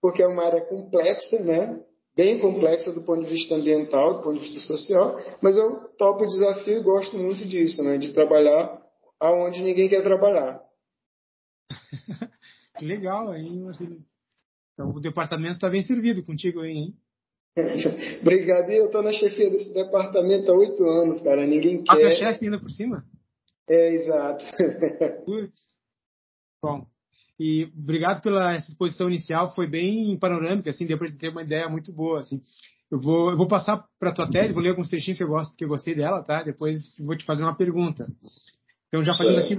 porque 0.00 0.22
é 0.22 0.26
uma 0.26 0.44
área 0.44 0.60
complexa, 0.60 1.40
né, 1.40 1.80
bem 2.16 2.38
complexa 2.38 2.92
do 2.92 3.02
ponto 3.02 3.24
de 3.24 3.30
vista 3.30 3.54
ambiental, 3.54 4.14
do 4.14 4.22
ponto 4.22 4.40
de 4.40 4.40
vista 4.40 4.60
social, 4.60 5.14
mas 5.42 5.56
eu 5.56 5.88
topo 5.98 6.24
o 6.24 6.26
desafio 6.26 6.78
e 6.78 6.82
gosto 6.82 7.16
muito 7.18 7.46
disso, 7.46 7.82
né, 7.82 7.98
de 7.98 8.12
trabalhar 8.12 8.80
aonde 9.20 9.62
ninguém 9.62 9.88
quer 9.88 10.02
trabalhar. 10.02 10.62
que 12.78 12.84
legal, 12.84 13.34
hein, 13.34 13.62
Marcelo? 13.62 13.98
Então, 14.72 14.90
o 14.90 15.00
departamento 15.00 15.54
está 15.54 15.70
bem 15.70 15.82
servido 15.82 16.24
contigo 16.24 16.60
aí, 16.60 16.72
hein? 16.72 16.96
Obrigado. 18.20 18.70
E 18.70 18.76
eu 18.76 18.86
estou 18.86 19.02
na 19.02 19.12
chefia 19.12 19.50
desse 19.50 19.72
departamento 19.72 20.52
há 20.52 20.54
oito 20.54 20.84
anos, 20.84 21.22
cara. 21.22 21.46
Ninguém 21.46 21.82
quer. 21.82 21.92
Ah, 21.92 21.96
tu 21.96 22.06
é 22.06 22.10
chefe 22.10 22.44
ainda 22.44 22.60
por 22.60 22.70
cima? 22.70 23.02
É, 23.68 23.94
exato. 23.94 24.44
Bom, 26.62 26.86
e 27.38 27.70
obrigado 27.76 28.22
pela 28.22 28.56
exposição 28.56 29.08
inicial, 29.08 29.54
foi 29.54 29.66
bem 29.66 30.18
panorâmica, 30.18 30.70
assim, 30.70 30.86
deu 30.86 30.96
para 30.96 31.10
ter 31.12 31.28
uma 31.28 31.42
ideia 31.42 31.68
muito 31.68 31.92
boa, 31.92 32.20
assim. 32.20 32.40
Eu 32.90 33.00
vou, 33.00 33.30
eu 33.30 33.36
vou 33.36 33.48
passar 33.48 33.84
para 33.98 34.12
tua 34.12 34.30
tese, 34.30 34.52
vou 34.52 34.62
ler 34.62 34.70
alguns 34.70 34.88
trechinhos 34.88 35.18
que 35.18 35.24
eu, 35.24 35.28
gosto, 35.28 35.56
que 35.56 35.64
eu 35.64 35.68
gostei 35.68 35.94
dela, 35.94 36.22
tá? 36.22 36.42
Depois 36.42 36.96
vou 36.98 37.16
te 37.16 37.24
fazer 37.24 37.42
uma 37.42 37.56
pergunta. 37.56 38.06
Então, 38.88 39.04
já 39.04 39.14
fazendo 39.14 39.38
aqui, 39.38 39.58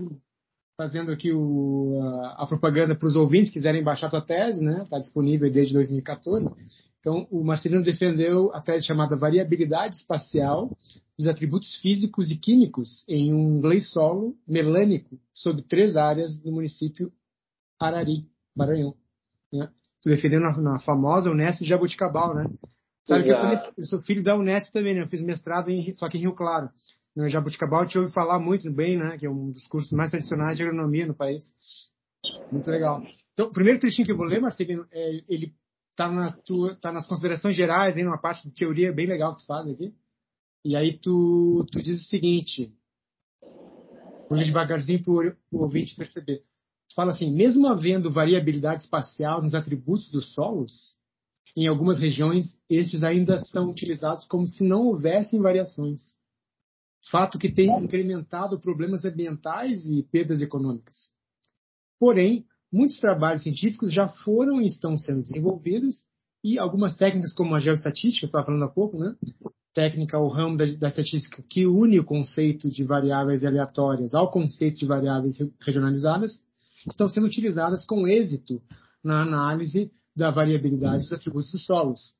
fazendo 0.78 1.12
aqui 1.12 1.34
o, 1.34 2.00
a, 2.02 2.44
a 2.44 2.48
propaganda 2.48 2.96
para 2.96 3.08
os 3.08 3.16
ouvintes 3.16 3.52
quiserem 3.52 3.84
baixar 3.84 4.10
tua 4.10 4.22
tese, 4.22 4.64
né? 4.64 4.84
Está 4.84 4.98
disponível 4.98 5.52
desde 5.52 5.74
2014. 5.74 6.50
Então, 7.00 7.28
o 7.30 7.44
Marcelino 7.44 7.84
defendeu 7.84 8.52
a 8.54 8.62
tese 8.62 8.88
chamada 8.88 9.16
variabilidade 9.16 9.98
espacial 9.98 10.76
dos 11.18 11.28
atributos 11.28 11.76
físicos 11.78 12.32
e 12.32 12.38
químicos 12.38 13.04
em 13.08 13.34
um 13.34 13.60
gleissolo 13.60 14.36
melânico 14.48 15.20
sobre 15.34 15.64
três 15.64 15.96
áreas 15.96 16.40
do 16.40 16.52
município 16.52 17.12
Arari, 17.80 18.28
Maranhão. 18.56 18.96
Né? 19.52 19.70
Tu 20.02 20.10
defendeu 20.10 20.40
na, 20.40 20.58
na, 20.58 20.80
famosa 20.80 21.32
Unesp 21.32 21.62
de 21.62 21.70
Jaboticabal, 21.70 22.36
né? 22.36 22.46
Sabe 23.06 23.28
Exato. 23.28 23.74
que 23.74 23.82
eu, 23.82 23.84
eu, 23.84 23.86
sou 23.86 24.00
filho 24.00 24.24
da 24.24 24.36
Unesp 24.36 24.72
também, 24.72 24.94
né? 24.94 25.02
Eu 25.02 25.08
fiz 25.08 25.22
mestrado 25.22 25.70
em, 25.70 25.96
só 25.96 26.10
que 26.10 26.18
em 26.18 26.22
Rio 26.22 26.34
Claro. 26.34 26.70
No 27.16 27.28
Jaboticabal 27.28 27.88
te 27.88 27.98
ouvi 27.98 28.12
falar 28.12 28.40
muito 28.40 28.72
bem, 28.72 28.98
né? 28.98 29.18
Que 29.18 29.26
é 29.26 29.30
um 29.30 29.52
dos 29.52 29.66
cursos 29.68 29.92
mais 29.92 30.12
tradicionais 30.12 30.58
de 30.58 30.64
agronomia 30.64 31.08
no 31.08 31.16
país. 31.16 31.54
Muito 32.52 32.70
legal. 32.70 33.04
Então, 33.34 33.48
o 33.48 33.52
primeiro 33.52 33.80
trechinho 33.80 34.06
que 34.06 34.12
eu 34.12 34.18
vou 34.18 34.26
ler, 34.26 34.42
Marcelino, 34.42 34.86
é, 34.92 35.24
ele 35.28 35.54
tá, 35.96 36.12
na 36.12 36.32
tua, 36.32 36.76
tá 36.76 36.92
nas 36.92 37.08
considerações 37.08 37.56
gerais, 37.56 37.98
aí 37.98 38.04
numa 38.04 38.20
parte 38.20 38.48
de 38.48 38.54
teoria 38.54 38.94
bem 38.94 39.08
legal 39.08 39.34
que 39.34 39.42
tu 39.42 39.48
faz 39.48 39.68
aqui. 39.68 39.94
E 40.64 40.76
aí 40.76 40.98
tu, 40.98 41.66
tu 41.72 41.82
diz 41.82 42.02
o 42.02 42.06
seguinte, 42.06 42.72
vou 44.30 44.38
devagarzinho 44.38 45.02
para 45.04 45.36
o 45.52 45.62
ouvinte 45.62 45.96
perceber. 45.96 46.44
Fala 46.98 47.12
assim, 47.12 47.30
mesmo 47.30 47.68
havendo 47.68 48.12
variabilidade 48.12 48.82
espacial 48.82 49.39
nos 49.39 49.54
atributos 49.54 50.10
dos 50.10 50.34
solos, 50.34 50.96
em 51.56 51.68
algumas 51.68 52.00
regiões 52.00 52.58
estes 52.68 53.04
ainda 53.04 53.38
são 53.38 53.70
utilizados 53.70 54.25
como 54.25 54.48
se 54.48 54.68
não 54.68 54.88
houvessem 54.88 55.39
variações. 55.39 56.16
Fato 57.12 57.38
que 57.38 57.51
tem 57.51 57.70
incrementado 57.70 58.60
problemas 58.60 59.06
ambientais 59.06 59.86
e 59.86 60.01
perdas 60.12 60.42
econômicas. 60.42 61.12
Porém, 62.00 62.48
muitos 62.74 63.00
trabalhos 63.00 63.44
científicos 63.44 63.94
já 63.94 64.08
foram 64.08 64.60
e 64.60 64.66
estão 64.66 64.98
sendo 64.98 65.22
desenvolvidos 65.22 66.04
e 66.44 66.58
algumas 66.58 66.98
técnicas 66.98 67.32
como 67.32 67.54
a 67.54 67.60
geoestatística, 67.60 68.25
eu 68.25 68.30
estava 68.30 68.48
falando 68.48 68.63
há 68.63 68.70
pouco, 68.70 68.98
né? 68.98 69.16
técnica 69.72 70.18
ou 70.18 70.30
ramo 70.30 70.58
da, 70.58 70.66
da, 70.66 70.88
estatística 70.88 71.44
que 71.48 71.68
une 71.68 72.00
o 72.00 72.04
conceito 72.04 72.72
de 72.72 72.84
variáveis 72.84 73.46
aleatórias 73.46 74.16
ao 74.16 74.32
conceito 74.32 74.80
de 74.80 74.88
variáveis 74.88 75.38
regionalizadas, 75.62 76.42
estão 76.88 77.08
sendo 77.08 77.28
utilizadas 77.28 77.86
com 77.86 78.08
êxito 78.08 78.62
na 79.04 79.22
análise 79.22 79.92
da 80.16 80.32
variabilidade 80.32 81.04
dos 81.04 81.14
atributos 81.14 81.52
dos 81.52 81.66
solos. 81.66 82.14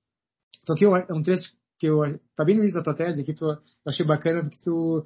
Então 0.64 0.76
aqui 0.76 0.86
é 0.86 1.14
um 1.14 1.22
trecho 1.22 1.52
que 1.80 1.88
eu 1.88 2.04
está 2.06 2.44
bem 2.44 2.56
no 2.56 2.62
início 2.62 2.78
da 2.78 2.84
tua 2.84 2.96
tese, 2.96 3.24
que 3.24 3.32
eu 3.44 3.58
achei 3.86 4.06
bacana 4.06 4.42
porque 4.42 4.60
tu 4.64 5.06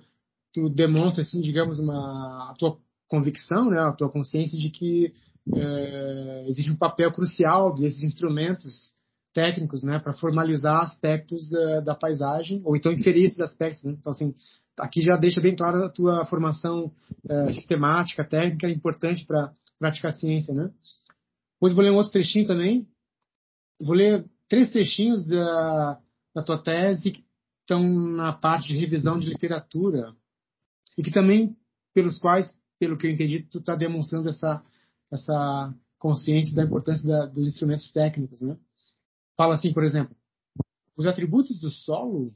tu 0.54 0.70
demonstra 0.70 1.22
assim, 1.22 1.40
digamos, 1.40 1.80
uma 1.80 2.52
a 2.52 2.54
tua 2.58 2.78
convicção, 3.08 3.70
né, 3.70 3.80
a 3.80 3.94
tua 3.94 4.10
consciência 4.10 4.58
de 4.58 4.70
que 4.70 5.14
é, 5.56 6.46
existe 6.48 6.72
um 6.72 6.76
papel 6.76 7.12
crucial 7.12 7.74
desses 7.74 8.04
instrumentos 8.04 8.94
técnicos, 9.34 9.82
né, 9.84 10.00
para 10.00 10.14
formalizar 10.14 10.82
aspectos 10.82 11.52
uh, 11.52 11.82
da 11.84 11.96
paisagem 11.96 12.62
ou 12.66 12.76
então 12.76 12.92
inferir 12.92 13.26
esses 13.26 13.40
aspectos. 13.40 13.84
Né? 13.84 13.96
Então, 13.98 14.12
assim, 14.12 14.36
aqui 14.82 15.02
já 15.02 15.16
deixa 15.16 15.40
bem 15.40 15.56
clara 15.56 15.86
a 15.86 15.90
tua 15.90 16.26
formação 16.26 16.92
uh, 17.26 17.54
sistemática, 17.54 18.28
técnica, 18.28 18.70
importante 18.70 19.26
para 19.26 19.54
praticar 19.80 20.12
ciência, 20.12 20.54
né? 20.54 20.72
Depois 21.54 21.74
vou 21.74 21.84
ler 21.84 21.92
um 21.92 21.96
outro 21.96 22.12
trechinho 22.12 22.48
também. 22.48 22.88
Vou 23.80 23.96
ler 23.96 24.26
três 24.50 24.70
trechinhos 24.70 25.26
da, 25.26 26.00
da 26.36 26.44
tua 26.44 26.58
tese 26.58 27.12
que 27.12 27.24
estão 27.62 27.82
na 27.84 28.34
parte 28.34 28.70
de 28.70 28.78
revisão 28.78 29.20
de 29.20 29.30
literatura 29.30 30.16
e 30.98 31.04
que 31.04 31.12
também 31.12 31.56
pelos 31.94 32.20
quais, 32.20 32.52
pelo 32.80 32.98
que 32.98 33.08
eu 33.08 33.12
entendi, 33.12 33.44
tu 33.44 33.60
está 33.60 33.76
demonstrando 33.76 34.30
essa 34.30 34.62
essa 35.12 35.76
consciência 36.00 36.56
da 36.56 36.64
importância 36.64 37.08
da, 37.08 37.26
dos 37.26 37.48
instrumentos 37.48 37.92
técnicos, 37.92 38.42
né? 38.42 38.58
Fala 39.38 39.56
assim, 39.56 39.74
por 39.74 39.84
exemplo, 39.84 40.16
os 40.96 41.06
atributos 41.06 41.60
do 41.60 41.70
solo 41.70 42.32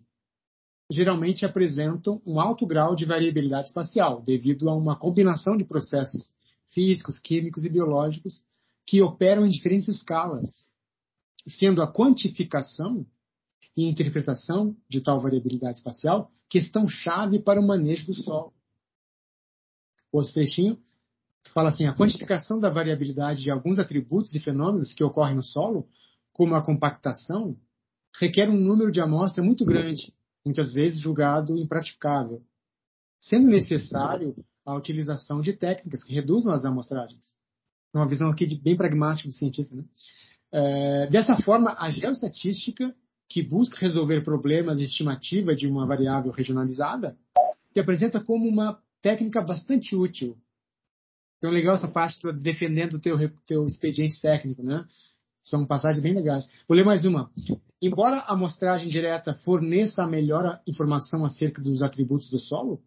geralmente 0.91 1.45
apresentam 1.45 2.21
um 2.25 2.39
alto 2.39 2.65
grau 2.65 2.95
de 2.95 3.05
variabilidade 3.05 3.67
espacial, 3.67 4.21
devido 4.21 4.69
a 4.69 4.75
uma 4.75 4.95
combinação 4.95 5.57
de 5.57 5.65
processos 5.65 6.31
físicos, 6.69 7.19
químicos 7.19 7.65
e 7.65 7.69
biológicos 7.69 8.43
que 8.85 9.01
operam 9.01 9.45
em 9.45 9.49
diferentes 9.49 9.87
escalas, 9.87 10.71
sendo 11.47 11.81
a 11.81 11.91
quantificação 11.91 13.05
e 13.75 13.85
interpretação 13.85 14.75
de 14.87 15.01
tal 15.01 15.19
variabilidade 15.19 15.79
espacial 15.79 16.31
questão-chave 16.47 17.39
para 17.39 17.59
o 17.59 17.65
manejo 17.65 18.05
do 18.05 18.13
solo. 18.13 18.53
Outro 20.11 20.33
trechinho 20.33 20.79
fala 21.53 21.69
assim: 21.69 21.85
a 21.85 21.95
quantificação 21.95 22.59
da 22.59 22.69
variabilidade 22.69 23.41
de 23.41 23.51
alguns 23.51 23.79
atributos 23.79 24.33
e 24.35 24.39
fenômenos 24.39 24.93
que 24.93 25.03
ocorrem 25.03 25.35
no 25.35 25.43
solo, 25.43 25.87
como 26.31 26.55
a 26.55 26.63
compactação, 26.63 27.57
requer 28.19 28.49
um 28.49 28.57
número 28.57 28.91
de 28.91 29.01
amostra 29.01 29.43
muito 29.43 29.65
grande, 29.65 30.13
muitas 30.45 30.71
vezes 30.71 30.99
julgado 30.99 31.57
impraticável, 31.57 32.41
sendo 33.19 33.47
necessário 33.47 34.35
a 34.65 34.75
utilização 34.75 35.41
de 35.41 35.53
técnicas 35.53 36.03
que 36.03 36.13
reduzam 36.13 36.53
as 36.53 36.63
amostragens. 36.63 37.35
Uma 37.93 38.07
visão 38.07 38.29
aqui 38.29 38.45
de, 38.45 38.55
bem 38.55 38.75
pragmática 38.75 39.27
do 39.27 39.33
cientista. 39.33 39.75
Né? 39.75 39.83
É, 40.51 41.07
dessa 41.07 41.37
forma, 41.37 41.75
a 41.77 41.89
geoestatística, 41.89 42.95
que 43.27 43.41
busca 43.41 43.77
resolver 43.79 44.21
problemas 44.21 44.77
de 44.77 44.85
estimativa 44.85 45.55
de 45.55 45.67
uma 45.67 45.87
variável 45.87 46.31
regionalizada, 46.31 47.17
se 47.73 47.79
apresenta 47.79 48.23
como 48.23 48.47
uma 48.47 48.79
técnica 49.01 49.41
bastante 49.41 49.95
útil. 49.95 50.37
Então, 51.37 51.51
legal 51.51 51.75
essa 51.75 51.87
parte 51.87 52.19
defendendo 52.33 52.95
o 52.95 52.99
teu, 52.99 53.17
teu 53.45 53.65
expediente 53.65 54.19
técnico, 54.21 54.63
né? 54.63 54.85
São 55.43 55.65
passagens 55.65 56.01
bem 56.01 56.13
legais. 56.13 56.49
Vou 56.67 56.75
ler 56.75 56.85
mais 56.85 57.05
uma. 57.05 57.31
Embora 57.81 58.17
a 58.17 58.33
amostragem 58.33 58.89
direta 58.89 59.33
forneça 59.33 60.03
a 60.03 60.07
melhor 60.07 60.61
informação 60.65 61.25
acerca 61.25 61.61
dos 61.61 61.81
atributos 61.81 62.29
do 62.29 62.39
solo, 62.39 62.81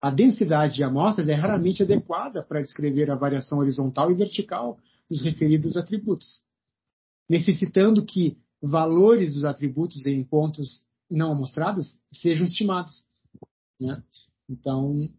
a 0.00 0.10
densidade 0.10 0.74
de 0.74 0.84
amostras 0.84 1.28
é 1.28 1.34
raramente 1.34 1.82
adequada 1.82 2.42
para 2.42 2.62
descrever 2.62 3.10
a 3.10 3.16
variação 3.16 3.58
horizontal 3.58 4.10
e 4.10 4.14
vertical 4.14 4.78
dos 5.10 5.20
referidos 5.22 5.76
atributos, 5.76 6.42
necessitando 7.28 8.04
que 8.04 8.38
valores 8.62 9.34
dos 9.34 9.44
atributos 9.44 10.06
em 10.06 10.24
pontos 10.24 10.84
não 11.10 11.32
amostrados 11.32 11.98
sejam 12.14 12.46
estimados. 12.46 13.04
Né? 13.80 14.02
Então, 14.48 15.12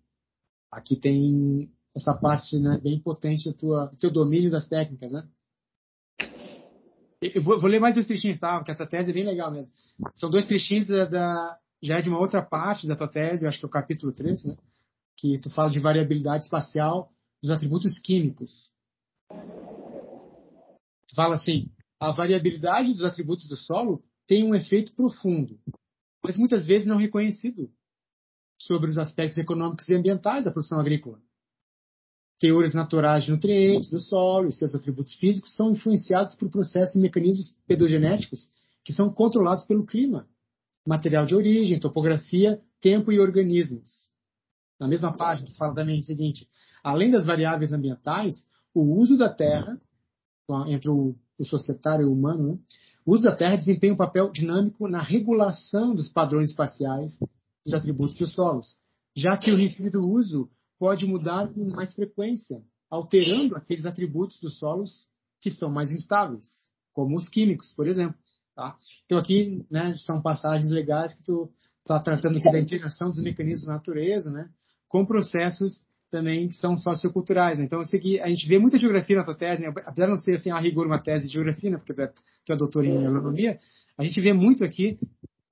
aqui 0.72 0.96
tem 0.96 1.72
essa 1.96 2.14
parte 2.14 2.58
né, 2.58 2.80
bem 2.82 3.00
potente 3.00 3.52
do 3.52 3.90
teu 3.98 4.12
domínio 4.12 4.50
das 4.50 4.68
técnicas, 4.68 5.12
né? 5.12 5.28
Eu 7.22 7.44
vou, 7.44 7.60
vou, 7.60 7.70
ler 7.70 7.80
mais 7.80 7.94
dois 7.94 8.08
trechinhos, 8.08 8.40
tá? 8.40 8.58
Porque 8.58 8.72
essa 8.72 8.88
tese 8.88 9.12
é 9.12 9.14
bem 9.14 9.26
legal 9.26 9.52
mesmo. 9.52 9.72
São 10.16 10.30
dois 10.30 10.48
trechinhos 10.48 10.88
da, 10.88 11.06
da, 11.06 11.58
já 11.82 12.00
é 12.00 12.02
de 12.02 12.10
uma 12.10 12.20
outra 12.20 12.42
parte 12.42 12.88
da 12.88 12.96
tua 12.96 13.08
tese, 13.08 13.44
eu 13.44 13.50
acho 13.50 13.60
que 13.60 13.66
é 13.66 13.68
o 13.68 13.72
capítulo 13.72 14.12
3, 14.12 14.44
né? 14.46 14.58
Que 15.16 15.38
tu 15.38 15.52
fala 15.52 15.70
de 15.70 15.80
variabilidade 15.80 16.44
espacial 16.44 17.12
dos 17.42 17.52
atributos 17.52 18.00
químicos. 18.00 18.72
Tu 19.30 21.16
fala 21.16 21.36
assim, 21.36 21.70
a 22.00 22.12
variabilidade 22.12 22.92
dos 22.92 23.04
atributos 23.04 23.48
do 23.48 23.56
solo 23.56 24.04
tem 24.26 24.44
um 24.44 24.56
efeito 24.56 24.96
profundo, 24.96 25.60
mas 26.24 26.38
muitas 26.38 26.66
vezes 26.66 26.88
não 26.88 26.98
reconhecido 26.98 27.70
sobre 28.60 28.90
os 28.90 28.98
aspectos 28.98 29.38
econômicos 29.38 29.88
e 29.90 29.94
ambientais 29.94 30.44
da 30.46 30.52
produção 30.52 30.80
agrícola 30.80 31.22
teores 32.42 32.74
naturais 32.74 33.24
de 33.24 33.32
nutrientes 33.32 33.92
do 33.92 34.00
solo 34.00 34.50
e 34.50 34.52
seus 34.52 34.74
atributos 34.74 35.14
físicos 35.14 35.56
são 35.56 35.74
influenciados 35.74 36.34
por 36.34 36.50
processos 36.50 36.96
e 36.96 37.00
mecanismos 37.00 37.56
pedogenéticos 37.68 38.50
que 38.84 38.92
são 38.92 39.14
controlados 39.14 39.64
pelo 39.64 39.86
clima, 39.86 40.28
material 40.84 41.28
de 41.28 41.36
origem, 41.36 41.80
topografia, 41.80 42.60
tempo 42.82 43.12
e 43.12 43.20
organismos. 43.20 44.10
Na 44.80 44.88
mesma 44.88 45.16
página, 45.16 45.48
fala 45.56 45.76
também 45.76 46.00
o 46.00 46.04
seguinte: 46.04 46.48
além 46.84 47.12
das 47.12 47.28
variáveis 47.28 47.74
ambientais, 47.74 48.48
o 48.74 48.82
uso 49.00 49.16
da 49.16 49.30
terra, 49.30 49.80
entre 50.66 50.90
o, 50.90 51.16
o 51.38 51.46
societário 51.46 52.06
e 52.06 52.10
o 52.10 52.12
humano, 52.12 52.54
né, 52.54 52.60
o 53.06 53.14
uso 53.14 53.24
da 53.24 53.36
terra 53.36 53.56
desempenha 53.56 53.94
um 53.94 53.98
papel 53.98 54.32
dinâmico 54.32 54.88
na 54.88 55.00
regulação 55.00 55.94
dos 55.94 56.10
padrões 56.10 56.50
espaciais 56.50 57.20
dos 57.64 57.76
atributos 57.76 58.18
dos 58.18 58.34
solos, 58.34 58.80
já 59.16 59.38
que 59.38 59.52
o 59.52 59.56
referido 59.56 60.02
uso 60.04 60.50
pode 60.82 61.06
mudar 61.06 61.48
com 61.54 61.64
mais 61.70 61.94
frequência, 61.94 62.60
alterando 62.90 63.56
aqueles 63.56 63.86
atributos 63.86 64.40
dos 64.40 64.58
solos 64.58 65.08
que 65.40 65.52
são 65.52 65.70
mais 65.70 65.92
instáveis, 65.92 66.44
como 66.92 67.16
os 67.16 67.30
químicos, 67.30 67.72
por 67.72 67.88
exemplo. 67.88 68.18
Tá? 68.56 68.76
Então 69.06 69.20
aqui 69.20 69.64
né, 69.70 69.96
são 70.00 70.20
passagens 70.24 70.72
legais 70.72 71.14
que 71.14 71.24
tu 71.24 71.54
está 71.82 72.00
tratando 72.00 72.40
aqui 72.40 72.52
da 72.52 72.60
interação 72.60 73.10
dos 73.10 73.22
mecanismos 73.22 73.68
da 73.68 73.74
natureza, 73.74 74.32
né, 74.32 74.50
com 74.88 75.06
processos 75.06 75.86
também 76.10 76.48
que 76.48 76.56
são 76.56 76.76
socioculturais. 76.76 77.60
Né? 77.60 77.66
Então 77.66 77.78
eu 77.78 77.86
sei 77.86 78.00
que 78.00 78.20
a 78.20 78.28
gente 78.28 78.48
vê 78.48 78.58
muita 78.58 78.80
geografia 78.80 79.18
na 79.18 79.24
tua 79.24 79.36
tese, 79.36 79.62
né? 79.62 79.68
apesar 79.86 80.06
de 80.08 80.12
não 80.14 80.18
ser 80.18 80.38
assim 80.38 80.50
a 80.50 80.60
rigor 80.60 80.88
uma 80.88 81.00
tese 81.00 81.28
de 81.28 81.34
geografia, 81.34 81.70
né, 81.70 81.78
porque 81.78 81.94
tu 81.94 82.02
é, 82.02 82.08
tu 82.08 82.54
é 82.54 82.56
doutor 82.56 82.84
em 82.86 83.06
agronomia, 83.06 83.60
a 84.00 84.04
gente 84.04 84.20
vê 84.20 84.34
muito 84.34 84.64
aqui 84.64 84.98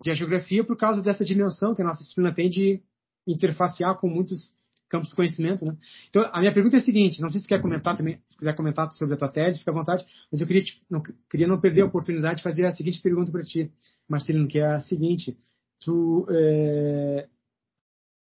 de 0.03 0.15
geografia 0.15 0.63
por 0.63 0.75
causa 0.75 1.03
dessa 1.03 1.23
dimensão 1.23 1.75
que 1.75 1.83
a 1.83 1.85
nossa 1.85 2.01
disciplina 2.01 2.33
tem 2.33 2.49
de 2.49 2.81
interfacear 3.27 3.95
com 3.95 4.09
muitos 4.09 4.57
campos 4.89 5.09
de 5.09 5.15
conhecimento, 5.15 5.63
né? 5.63 5.77
Então, 6.09 6.27
a 6.33 6.39
minha 6.39 6.53
pergunta 6.53 6.75
é 6.75 6.79
a 6.79 6.83
seguinte, 6.83 7.21
não 7.21 7.29
sei 7.29 7.41
se 7.41 7.47
quer 7.47 7.61
comentar 7.61 7.95
também, 7.95 8.19
se 8.27 8.37
quiser 8.37 8.55
comentar 8.55 8.91
sobre 8.91 9.13
a 9.13 9.17
tua 9.17 9.29
tese, 9.29 9.59
fica 9.59 9.71
à 9.71 9.73
vontade, 9.73 10.05
mas 10.31 10.41
eu 10.41 10.47
queria, 10.47 10.63
te, 10.63 10.83
não, 10.89 11.01
queria 11.29 11.47
não 11.47 11.61
perder 11.61 11.81
a 11.81 11.85
oportunidade 11.85 12.37
de 12.37 12.43
fazer 12.43 12.65
a 12.65 12.73
seguinte 12.73 12.99
pergunta 13.01 13.31
para 13.31 13.43
ti, 13.43 13.71
Marcelino, 14.07 14.47
que 14.47 14.59
é 14.59 14.65
a 14.65 14.79
seguinte, 14.81 15.37
tu, 15.79 16.25
é, 16.29 17.29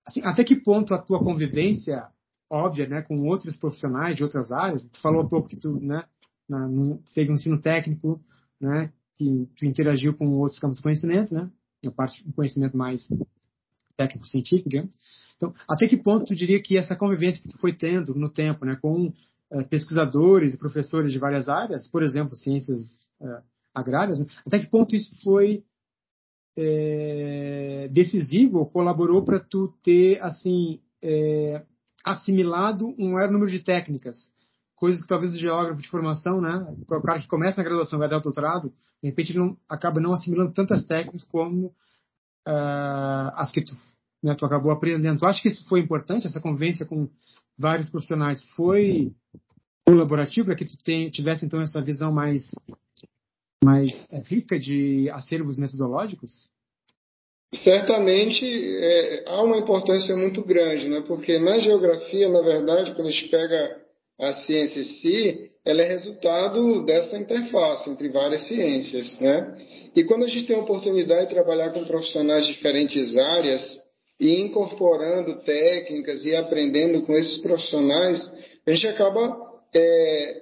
assim, 0.08 0.22
até 0.24 0.44
que 0.44 0.56
ponto 0.56 0.94
a 0.94 1.02
tua 1.02 1.20
convivência, 1.20 2.08
óbvia, 2.50 2.88
né, 2.88 3.02
com 3.02 3.28
outros 3.28 3.58
profissionais 3.58 4.16
de 4.16 4.24
outras 4.24 4.52
áreas, 4.52 4.88
tu 4.88 5.00
falou 5.02 5.24
um 5.24 5.28
pouco 5.28 5.50
que 5.50 5.58
tu, 5.58 5.80
né, 5.80 6.06
na, 6.48 6.68
no, 6.68 7.04
teve 7.14 7.30
um 7.32 7.36
ensino 7.36 7.60
técnico, 7.60 8.22
né, 8.60 8.92
que 9.16 9.48
tu 9.58 9.66
interagiu 9.66 10.14
com 10.14 10.28
outros 10.38 10.60
campos 10.60 10.78
de 10.78 10.84
conhecimento, 10.84 11.34
né, 11.34 11.52
a 11.86 11.92
parte 11.92 12.26
do 12.26 12.34
conhecimento 12.34 12.78
mais 12.78 13.08
técnico-científico, 13.98 14.70
digamos, 14.70 14.98
então, 15.44 15.54
até 15.68 15.88
que 15.88 15.98
ponto 15.98 16.26
tu 16.26 16.36
diria 16.36 16.62
que 16.62 16.78
essa 16.78 16.96
convivência 16.96 17.42
que 17.42 17.50
tu 17.50 17.58
foi 17.60 17.74
tendo 17.74 18.16
no 18.16 18.30
tempo, 18.30 18.66
né, 18.66 18.78
com 18.82 19.12
é, 19.52 19.64
pesquisadores 19.64 20.54
e 20.54 20.58
professores 20.58 21.12
de 21.12 21.20
várias 21.20 21.50
áreas, 21.50 21.88
por 21.88 22.02
exemplo, 22.02 22.36
ciências 22.36 23.10
é, 23.22 23.42
agrárias, 23.74 24.20
né, 24.20 24.26
até 24.48 24.60
que 24.60 24.68
ponto 24.68 24.96
isso 24.96 25.22
foi 25.22 25.64
é, 26.58 27.90
decisivo 27.92 28.60
ou 28.60 28.70
colaborou 28.70 29.24
para 29.24 29.40
tu 29.40 29.74
ter 29.84 30.22
assim 30.22 30.80
assimilado 32.06 32.96
um 32.98 33.12
maior 33.12 33.30
número 33.30 33.52
de 33.52 33.60
técnicas, 33.60 34.32
coisas 34.74 35.02
que 35.02 35.08
talvez 35.08 35.34
o 35.34 35.38
geógrafo 35.38 35.82
de 35.82 35.90
formação, 35.90 36.40
né, 36.40 36.66
o 36.80 37.02
cara 37.02 37.20
que 37.20 37.28
começa 37.28 37.58
na 37.58 37.64
graduação 37.68 38.00
vai 38.00 38.08
dar 38.08 38.20
o 38.20 38.22
doutorado, 38.22 38.74
de 39.02 39.10
repente 39.10 39.34
ele 39.34 39.40
não, 39.40 39.58
acaba 39.70 40.00
não 40.00 40.14
assimilando 40.14 40.54
tantas 40.54 40.86
técnicas 40.86 41.26
como 41.26 41.68
uh, 42.48 43.32
as 43.36 43.52
que 43.52 43.66
tu 43.66 43.76
né, 44.24 44.34
tu 44.34 44.46
acabou 44.46 44.72
aprendendo. 44.72 45.20
Tu 45.20 45.26
acha 45.26 45.42
que 45.42 45.50
isso 45.50 45.66
foi 45.68 45.82
importante, 45.82 46.26
essa 46.26 46.40
convivência 46.40 46.86
com 46.86 47.10
vários 47.58 47.90
profissionais 47.90 48.44
foi 48.56 49.12
colaborativo 49.86 50.46
para 50.48 50.56
que 50.56 50.66
tu 50.66 50.78
tem, 50.84 51.10
tivesse 51.10 51.46
então 51.46 51.62
essa 51.62 51.82
visão 51.82 52.12
mais 52.12 52.50
mais 53.64 54.06
é, 54.12 54.20
rica 54.20 54.60
de 54.60 55.10
acervos 55.10 55.58
metodológicos? 55.58 56.50
Certamente 57.54 58.46
é, 58.46 59.24
há 59.28 59.42
uma 59.42 59.58
importância 59.58 60.16
muito 60.16 60.44
grande, 60.44 60.90
né? 60.90 61.04
porque 61.08 61.40
na 61.40 61.60
geografia, 61.60 62.28
na 62.28 62.42
verdade, 62.42 62.94
quando 62.96 63.08
a 63.08 63.12
gente 63.12 63.30
pega 63.30 63.78
a 64.20 64.34
ciência 64.34 64.80
em 64.80 64.84
si, 64.84 65.52
ela 65.64 65.82
é 65.82 65.88
resultado 65.88 66.84
dessa 66.86 67.18
interface 67.18 67.90
entre 67.90 68.10
várias 68.10 68.48
ciências. 68.48 69.18
Né? 69.20 69.56
E 69.96 70.04
quando 70.04 70.26
a 70.26 70.28
gente 70.28 70.48
tem 70.48 70.56
a 70.56 70.60
oportunidade 70.60 71.28
de 71.28 71.34
trabalhar 71.34 71.72
com 71.72 71.86
profissionais 71.86 72.46
de 72.46 72.54
diferentes 72.54 73.16
áreas, 73.16 73.80
e 74.20 74.40
incorporando 74.40 75.42
técnicas 75.44 76.24
e 76.26 76.36
aprendendo 76.36 77.02
com 77.04 77.14
esses 77.14 77.38
profissionais, 77.40 78.32
a 78.66 78.72
gente 78.72 78.88
acaba 78.88 79.38
é, 79.76 80.42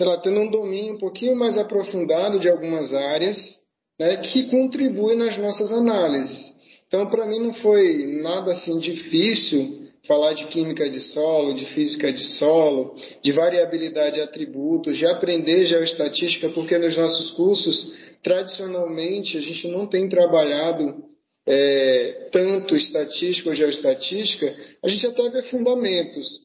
lá, 0.00 0.18
tendo 0.18 0.40
um 0.40 0.50
domínio 0.50 0.94
um 0.94 0.98
pouquinho 0.98 1.36
mais 1.36 1.56
aprofundado 1.56 2.38
de 2.38 2.48
algumas 2.48 2.92
áreas 2.92 3.58
né, 3.98 4.16
que 4.18 4.50
contribuem 4.50 5.16
nas 5.16 5.38
nossas 5.38 5.70
análises. 5.70 6.54
Então, 6.86 7.06
para 7.08 7.26
mim, 7.26 7.40
não 7.40 7.54
foi 7.54 8.20
nada 8.22 8.52
assim 8.52 8.78
difícil 8.78 9.84
falar 10.06 10.34
de 10.34 10.46
química 10.48 10.88
de 10.88 11.00
solo, 11.00 11.54
de 11.54 11.64
física 11.66 12.12
de 12.12 12.22
solo, 12.36 12.94
de 13.22 13.32
variabilidade 13.32 14.16
de 14.16 14.20
atributos, 14.20 14.98
de 14.98 15.06
aprender 15.06 15.64
geoestatística, 15.64 16.50
porque 16.50 16.76
nos 16.76 16.96
nossos 16.96 17.30
cursos 17.32 17.92
tradicionalmente 18.22 19.36
a 19.36 19.40
gente 19.40 19.66
não 19.68 19.86
tem 19.86 20.08
trabalhado 20.08 21.04
é, 21.46 22.28
tanto 22.32 22.74
estatística 22.74 23.48
ou 23.48 23.54
geoestatística, 23.54 24.56
a 24.82 24.88
gente 24.88 25.06
até 25.06 25.28
vê 25.30 25.42
fundamentos, 25.42 26.40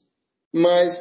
mas 0.53 0.97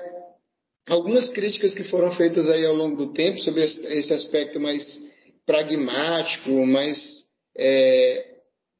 algumas 0.88 1.28
críticas 1.30 1.74
que 1.74 1.84
foram 1.84 2.12
feitas 2.12 2.48
aí 2.48 2.64
ao 2.64 2.74
longo 2.74 2.96
do 2.96 3.12
tempo 3.12 3.40
sobre 3.40 3.64
esse 3.64 4.12
aspecto 4.12 4.60
mais 4.60 5.00
pragmático, 5.44 6.50
mais 6.66 7.24
é, 7.56 8.24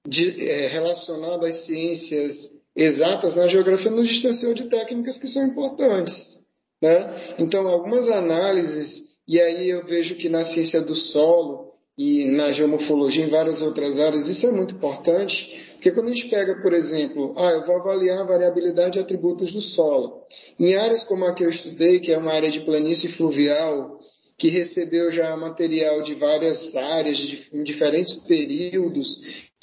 de, 0.07 0.49
é, 0.49 0.67
relacionado 0.69 1.45
às 1.45 1.67
ciências 1.67 2.53
exatas 2.77 3.35
na 3.35 3.49
geografia 3.49 3.91
nos 3.91 4.09
distanciou 4.09 4.55
de 4.55 4.69
técnicas 4.69 5.19
que 5.19 5.27
são 5.27 5.45
importantes. 5.45 6.39
Né? 6.81 7.35
Então, 7.39 7.67
algumas 7.67 8.09
análises, 8.09 9.03
e 9.27 9.41
aí 9.41 9.69
eu 9.69 9.85
vejo 9.85 10.15
que 10.15 10.29
na 10.29 10.45
ciência 10.45 10.81
do 10.81 10.95
solo 10.95 11.68
e 11.99 12.27
na 12.27 12.53
geomorfologia, 12.53 13.25
em 13.25 13.29
várias 13.29 13.61
outras 13.61 13.99
áreas, 13.99 14.29
isso 14.29 14.47
é 14.47 14.53
muito 14.53 14.77
importante, 14.77 15.67
porque 15.73 15.91
quando 15.91 16.09
a 16.09 16.15
gente 16.15 16.29
pega, 16.29 16.63
por 16.63 16.73
exemplo, 16.73 17.35
ah, 17.37 17.51
eu 17.51 17.67
vou 17.67 17.77
avaliar 17.77 18.21
a 18.21 18.25
variabilidade 18.25 18.93
de 18.93 18.99
atributos 19.01 19.53
do 19.53 19.61
solo. 19.61 20.23
Em 20.61 20.77
áreas 20.77 21.03
como 21.05 21.25
a 21.25 21.35
que 21.35 21.45
eu 21.45 21.51
estudei, 21.51 21.99
que 21.99 22.13
é 22.13 22.19
uma 22.19 22.33
área 22.33 22.53
de 22.53 22.61
planície 22.61 23.09
fluvial, 23.09 23.99
que 24.39 24.49
recebeu 24.49 25.11
já 25.11 25.37
material 25.37 26.03
de 26.03 26.15
várias 26.15 26.75
áreas, 26.77 27.17
de, 27.17 27.49
em 27.53 27.65
diferentes 27.65 28.15
períodos, 28.29 29.09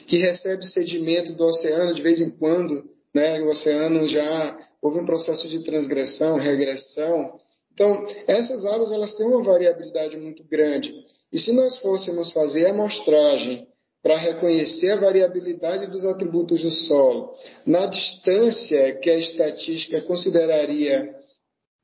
que 0.06 0.18
recebe 0.18 0.66
sedimento 0.66 1.32
do 1.34 1.46
oceano 1.46 1.94
de 1.94 2.02
vez 2.02 2.20
em 2.20 2.30
quando, 2.30 2.84
né? 3.14 3.42
O 3.42 3.50
oceano 3.50 4.08
já 4.10 4.60
houve 4.82 5.00
um 5.00 5.06
processo 5.06 5.48
de 5.48 5.64
transgressão, 5.64 6.38
regressão. 6.38 7.40
Então, 7.74 8.06
essas 8.28 8.66
áreas 8.66 8.92
elas 8.92 9.16
têm 9.16 9.26
uma 9.26 9.42
variabilidade 9.42 10.18
muito 10.18 10.44
grande. 10.44 10.94
E 11.32 11.40
se 11.40 11.52
nós 11.52 11.78
fôssemos 11.80 12.32
fazer 12.32 12.66
a 12.68 12.72
amostragem 12.72 13.68
para 14.02 14.18
reconhecer 14.18 14.92
a 14.92 14.98
variabilidade 14.98 15.88
dos 15.88 16.06
atributos 16.06 16.62
do 16.62 16.70
solo, 16.70 17.34
na 17.66 17.88
distância 17.88 18.96
que 19.00 19.10
a 19.10 19.18
estatística 19.18 20.02
consideraria 20.04 21.16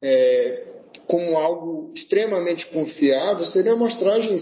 é, 0.04 0.68
como 1.08 1.38
algo 1.38 1.92
extremamente 1.96 2.68
confiável, 2.68 3.44
seriam 3.46 3.76
amostragens 3.76 4.42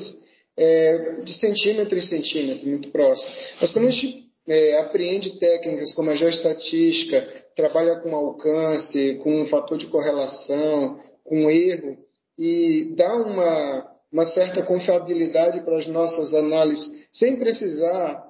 é, 0.58 1.22
de 1.24 1.34
centímetro 1.34 1.98
em 1.98 2.02
centímetro, 2.02 2.68
muito 2.68 2.92
próximo. 2.92 3.32
Mas 3.62 3.72
quando 3.72 3.88
a 3.88 3.92
gente 3.92 4.26
é, 4.48 4.78
apreende 4.80 5.40
técnicas 5.40 5.94
como 5.94 6.10
a 6.10 6.16
geoestatística, 6.16 7.28
trabalha 7.56 7.98
com 8.02 8.16
alcance, 8.16 9.20
com 9.24 9.42
um 9.42 9.46
fator 9.46 9.78
de 9.78 9.88
correlação, 9.88 11.00
com 11.24 11.50
erro, 11.50 11.98
e 12.38 12.94
dá 12.96 13.16
uma, 13.16 13.89
uma 14.12 14.26
certa 14.26 14.64
confiabilidade 14.64 15.62
para 15.62 15.78
as 15.78 15.88
nossas 15.88 16.34
análises, 16.34 16.90
sem 17.12 17.38
precisar 17.38 18.28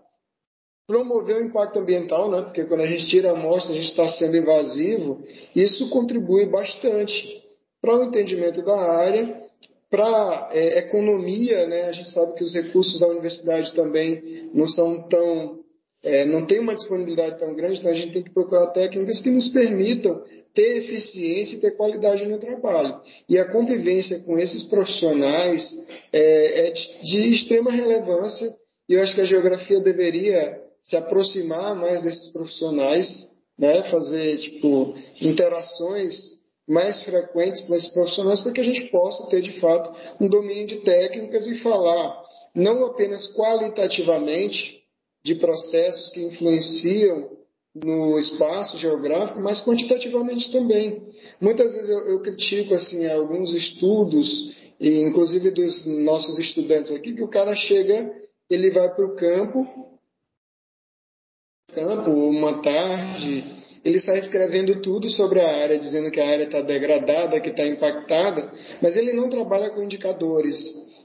promover 0.87 1.37
o 1.37 1.45
impacto 1.45 1.79
ambiental, 1.79 2.31
né? 2.31 2.41
porque 2.41 2.65
quando 2.65 2.81
a 2.81 2.87
gente 2.87 3.07
tira 3.07 3.29
a 3.29 3.33
amostra, 3.33 3.73
a 3.73 3.77
gente 3.77 3.91
está 3.91 4.07
sendo 4.09 4.35
invasivo, 4.35 5.21
isso 5.55 5.89
contribui 5.89 6.47
bastante 6.47 7.43
para 7.81 7.95
o 7.95 8.03
entendimento 8.03 8.63
da 8.63 8.75
área 8.75 9.49
para 9.89 10.49
é, 10.51 10.79
economia, 10.79 11.65
né, 11.67 11.85
a 11.85 11.91
gente 11.91 12.11
sabe 12.11 12.35
que 12.35 12.43
os 12.43 12.53
recursos 12.53 12.99
da 12.99 13.07
universidade 13.07 13.73
também 13.73 14.49
não 14.53 14.67
são 14.67 15.07
tão. 15.09 15.59
É, 16.01 16.25
não 16.25 16.45
tem 16.45 16.59
uma 16.59 16.75
disponibilidade 16.75 17.39
tão 17.39 17.53
grande, 17.53 17.79
então 17.79 17.91
a 17.91 17.95
gente 17.95 18.13
tem 18.13 18.23
que 18.23 18.33
procurar 18.33 18.67
técnicas 18.67 19.19
que 19.19 19.29
nos 19.29 19.49
permitam 19.49 20.23
ter 20.53 20.77
eficiência 20.77 21.55
e 21.55 21.59
ter 21.59 21.71
qualidade 21.71 22.25
no 22.25 22.39
trabalho. 22.39 23.01
E 23.27 23.38
a 23.38 23.51
convivência 23.51 24.19
com 24.19 24.39
esses 24.39 24.63
profissionais 24.63 25.69
é, 26.13 26.67
é 26.67 26.71
de, 26.71 27.33
extrema 27.33 27.71
relevância 27.71 28.49
e 28.88 28.93
eu 28.93 29.01
acho 29.03 29.13
que 29.13 29.21
a 29.21 29.25
geografia 29.25 29.79
deveria 29.79 30.59
se 30.81 30.95
aproximar 30.95 31.75
mais 31.75 32.01
desses 32.01 32.31
profissionais, 32.31 33.29
né, 33.57 33.83
fazer 33.91 34.38
tipo 34.38 34.95
interações 35.21 36.39
mais 36.67 37.03
frequentes 37.03 37.62
com 37.62 37.75
esses 37.75 37.89
profissionais 37.89 38.41
para 38.41 38.51
que 38.51 38.62
a 38.62 38.63
gente 38.63 38.89
possa 38.89 39.27
ter, 39.29 39.41
de 39.41 39.59
fato, 39.59 39.93
um 40.19 40.27
domínio 40.27 40.65
de 40.65 40.77
técnicas 40.77 41.45
e 41.45 41.59
falar 41.59 42.23
não 42.55 42.85
apenas 42.85 43.27
qualitativamente 43.33 44.78
de 45.23 45.36
processos 45.36 46.10
que 46.12 46.21
influenciam 46.21 47.38
no 47.75 48.17
espaço 48.17 48.77
geográfico, 48.77 49.39
mas 49.39 49.63
quantitativamente 49.63 50.51
também. 50.51 51.03
Muitas 51.39 51.73
vezes 51.73 51.89
eu, 51.89 51.99
eu 52.08 52.21
critico 52.21 52.73
assim 52.73 53.08
alguns 53.08 53.53
estudos, 53.53 54.55
e 54.79 55.01
inclusive 55.01 55.51
dos 55.51 55.86
nossos 55.86 56.39
estudantes 56.39 56.91
aqui, 56.91 57.13
que 57.13 57.23
o 57.23 57.27
cara 57.27 57.55
chega, 57.55 58.12
ele 58.49 58.71
vai 58.71 58.93
para 58.93 59.05
o 59.05 59.15
campo, 59.15 59.67
campo 61.73 62.10
uma 62.10 62.62
tarde, 62.62 63.60
ele 63.84 63.97
está 63.97 64.17
escrevendo 64.17 64.82
tudo 64.82 65.10
sobre 65.10 65.39
a 65.39 65.47
área, 65.47 65.79
dizendo 65.79 66.12
que 66.12 66.19
a 66.19 66.27
área 66.27 66.45
está 66.45 66.62
degradada, 66.62 67.39
que 67.39 67.49
está 67.49 67.65
impactada, 67.65 68.51
mas 68.82 68.95
ele 68.95 69.13
não 69.13 69.29
trabalha 69.29 69.69
com 69.69 69.84
indicadores. 69.84 70.58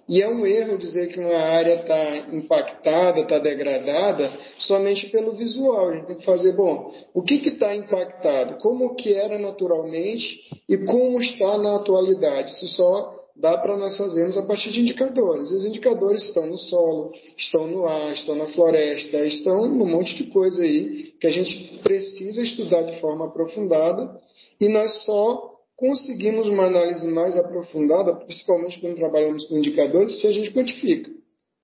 E 0.08 0.20
é 0.20 0.28
um 0.28 0.44
erro 0.46 0.76
dizer 0.76 1.12
que 1.12 1.18
uma 1.18 1.34
área 1.34 1.76
está 1.76 2.16
impactada, 2.34 3.20
está 3.20 3.38
degradada, 3.38 4.32
somente 4.58 5.08
pelo 5.08 5.32
visual. 5.32 5.88
A 5.88 5.94
gente 5.94 6.06
tem 6.06 6.16
que 6.16 6.24
fazer, 6.24 6.52
bom, 6.52 6.92
o 7.14 7.22
que 7.22 7.36
está 7.36 7.74
impactado? 7.74 8.58
Como 8.58 8.94
que 8.94 9.14
era 9.14 9.38
naturalmente 9.38 10.40
e 10.68 10.76
como 10.78 11.20
está 11.22 11.56
na 11.56 11.76
atualidade? 11.76 12.50
Isso 12.50 12.68
só 12.68 13.14
dá 13.36 13.58
para 13.58 13.76
nós 13.76 13.96
fazermos 13.96 14.36
a 14.36 14.42
partir 14.42 14.70
de 14.70 14.80
indicadores. 14.80 15.50
Os 15.50 15.64
indicadores 15.64 16.22
estão 16.22 16.46
no 16.46 16.58
solo, 16.58 17.12
estão 17.36 17.66
no 17.66 17.86
ar, 17.86 18.12
estão 18.12 18.34
na 18.34 18.46
floresta, 18.48 19.24
estão 19.26 19.66
num 19.66 19.86
monte 19.86 20.14
de 20.14 20.24
coisa 20.30 20.62
aí 20.62 21.14
que 21.20 21.26
a 21.26 21.30
gente 21.30 21.78
precisa 21.82 22.42
estudar 22.42 22.82
de 22.82 23.00
forma 23.00 23.26
aprofundada 23.26 24.20
e 24.60 24.68
nós 24.68 25.04
só 25.04 25.53
conseguimos 25.84 26.48
uma 26.48 26.64
análise 26.64 27.06
mais 27.08 27.36
aprofundada, 27.36 28.16
principalmente 28.16 28.80
quando 28.80 28.96
trabalhamos 28.96 29.44
com 29.46 29.58
indicadores, 29.58 30.18
se 30.18 30.26
a 30.26 30.32
gente 30.32 30.52
quantifica. 30.52 31.10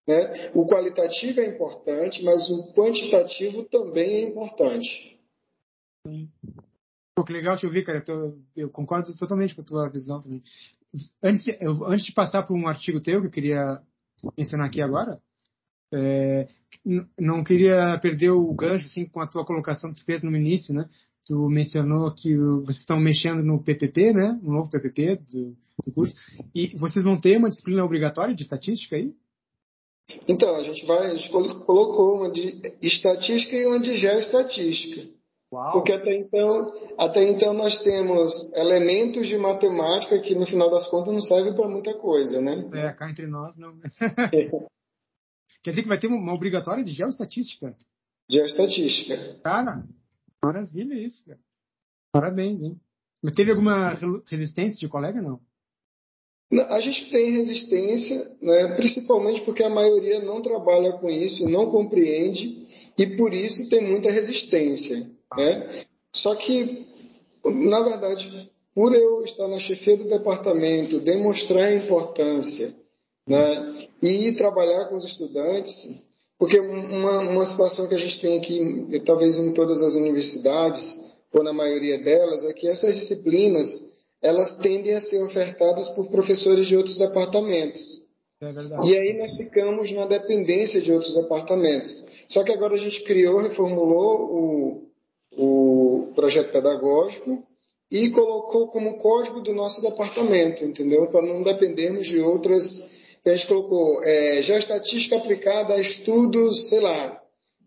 Né? 0.07 0.51
O 0.55 0.67
qualitativo 0.67 1.41
é 1.41 1.47
importante, 1.47 2.23
mas 2.23 2.51
o 2.51 2.73
quantitativo 2.75 3.65
também 3.65 4.17
é 4.17 4.29
importante. 4.29 5.19
Pô, 7.15 7.25
que 7.25 7.33
legal 7.33 7.57
te 7.57 7.67
ouvir, 7.67 7.85
cara. 7.85 8.03
Eu, 8.07 8.39
eu, 8.57 8.71
concordo 8.71 9.15
totalmente 9.17 9.55
com 9.55 9.63
a 9.63 9.65
tua 9.65 9.91
visão 9.91 10.21
também 10.21 10.43
antes, 11.23 11.47
eu, 11.61 11.85
antes 11.87 12.05
de 12.05 12.13
passar 12.13 12.43
para 12.43 12.55
um 12.55 12.67
artigo 12.67 13.01
teu 13.01 13.21
que 13.21 13.27
eu 13.29 13.31
queria 13.31 13.81
mencionar 14.37 14.67
aqui 14.67 14.83
agora, 14.83 15.21
é, 15.93 16.49
não 17.19 17.43
queria 17.43 17.99
perder 18.01 18.31
o 18.31 18.53
gancho 18.55 18.87
assim 18.87 19.07
com 19.07 19.21
a 19.21 19.27
tua 19.27 19.45
colocação 19.45 19.93
que 19.93 20.01
tu 20.01 20.05
fez 20.05 20.23
no 20.23 20.37
início, 20.37 20.75
né? 20.75 20.89
Tu 21.31 21.49
mencionou 21.49 22.13
que 22.13 22.37
vocês 22.37 22.79
estão 22.79 22.99
mexendo 22.99 23.41
no 23.41 23.63
PPP, 23.63 24.13
né? 24.13 24.37
No 24.43 24.53
novo 24.53 24.69
PPP 24.69 25.15
do, 25.15 25.57
do 25.87 25.93
curso. 25.95 26.13
E 26.53 26.77
vocês 26.77 27.05
vão 27.05 27.21
ter 27.21 27.37
uma 27.37 27.49
disciplina 27.49 27.85
obrigatória 27.85 28.35
de 28.35 28.43
estatística 28.43 28.97
aí? 28.97 29.15
Então, 30.27 30.57
a 30.57 30.63
gente 30.65 30.85
vai, 30.85 31.13
a 31.13 31.15
gente 31.15 31.31
colocou 31.31 32.17
uma 32.17 32.33
de 32.33 32.61
estatística 32.83 33.55
e 33.55 33.65
uma 33.65 33.79
de 33.79 33.97
geoestatística. 33.97 35.09
Uau. 35.53 35.71
Porque 35.75 35.93
até 35.93 36.17
então, 36.17 36.75
até 36.99 37.23
então 37.23 37.55
nós 37.55 37.81
temos 37.81 38.33
elementos 38.53 39.29
de 39.29 39.39
matemática 39.39 40.19
que 40.19 40.35
no 40.35 40.49
final 40.49 40.69
das 40.69 40.89
contas 40.91 41.15
não 41.15 41.21
servem 41.21 41.55
para 41.55 41.69
muita 41.69 41.95
coisa, 41.95 42.41
né? 42.41 42.69
É, 42.75 42.93
cá 42.93 43.09
entre 43.09 43.29
nós 43.29 43.57
não. 43.57 43.79
Quer 45.63 45.71
dizer 45.71 45.83
que 45.83 45.89
vai 45.89 46.01
ter 46.01 46.09
uma 46.09 46.35
obrigatória 46.35 46.83
de 46.83 46.91
geoestatística? 46.91 47.77
Geoestatística. 48.29 49.39
Cara, 49.45 49.85
maravilha 50.43 50.95
isso, 50.95 51.25
cara. 51.25 51.39
Parabéns, 52.13 52.63
hein? 52.63 52.81
Mas 53.23 53.33
teve 53.35 53.51
alguma 53.51 53.93
resistência 54.29 54.81
de 54.81 54.89
colega, 54.89 55.21
não? 55.21 55.41
A 56.53 56.81
gente 56.81 57.09
tem 57.11 57.37
resistência, 57.37 58.37
né, 58.43 58.75
principalmente 58.75 59.43
porque 59.43 59.63
a 59.63 59.71
maioria 59.71 60.19
não 60.19 60.43
trabalha 60.43 60.95
com 60.95 61.09
isso, 61.09 61.49
não 61.49 61.71
compreende 61.71 62.67
e 62.99 63.07
por 63.17 63.33
isso 63.33 63.69
tem 63.69 63.89
muita 63.89 64.11
resistência. 64.11 65.09
Né? 65.37 65.85
Só 66.13 66.35
que, 66.35 66.87
na 67.45 67.81
verdade, 67.83 68.51
por 68.75 68.93
eu 68.93 69.23
estar 69.25 69.47
na 69.47 69.61
chefia 69.61 69.97
do 69.97 70.09
departamento, 70.09 70.99
demonstrar 70.99 71.69
a 71.69 71.77
importância 71.77 72.75
né, 73.29 73.89
e 74.03 74.33
trabalhar 74.33 74.87
com 74.87 74.97
os 74.97 75.05
estudantes, 75.05 75.73
porque 76.41 76.59
uma, 76.59 77.19
uma 77.21 77.45
situação 77.45 77.87
que 77.87 77.95
a 77.95 77.99
gente 77.99 78.19
tem 78.19 78.39
aqui, 78.39 79.03
talvez 79.05 79.37
em 79.37 79.53
todas 79.53 79.83
as 79.83 79.95
universidades, 79.95 80.99
ou 81.35 81.45
na 81.45 81.53
maioria 81.53 81.99
delas, 81.99 82.43
é 82.47 82.55
que 82.55 82.67
essas 82.67 82.97
disciplinas 82.97 83.69
elas 84.23 84.57
tendem 84.57 84.95
a 84.95 85.03
ser 85.03 85.23
ofertadas 85.23 85.91
por 85.91 86.09
professores 86.09 86.67
de 86.67 86.75
outros 86.75 86.97
departamentos. 86.97 88.01
É 88.41 88.53
e 88.87 88.97
aí 88.97 89.19
nós 89.19 89.37
ficamos 89.37 89.93
na 89.93 90.07
dependência 90.07 90.81
de 90.81 90.91
outros 90.91 91.15
departamentos. 91.15 92.07
Só 92.31 92.43
que 92.43 92.53
agora 92.53 92.75
a 92.75 92.79
gente 92.79 93.05
criou, 93.05 93.43
reformulou 93.43 94.83
o, 95.37 96.07
o 96.07 96.13
projeto 96.15 96.53
pedagógico 96.53 97.43
e 97.91 98.09
colocou 98.11 98.69
como 98.69 98.97
código 98.97 99.43
do 99.43 99.53
nosso 99.53 99.83
departamento, 99.83 100.65
entendeu? 100.65 101.07
Para 101.09 101.21
não 101.21 101.43
dependermos 101.43 102.07
de 102.07 102.19
outras 102.19 102.65
a 103.25 103.31
gente 103.31 103.47
colocou 103.47 104.03
é, 104.03 104.43
geoestatística 104.43 105.17
aplicada 105.17 105.75
a 105.75 105.81
estudos, 105.81 106.69
sei 106.69 106.81
lá, 106.81 107.21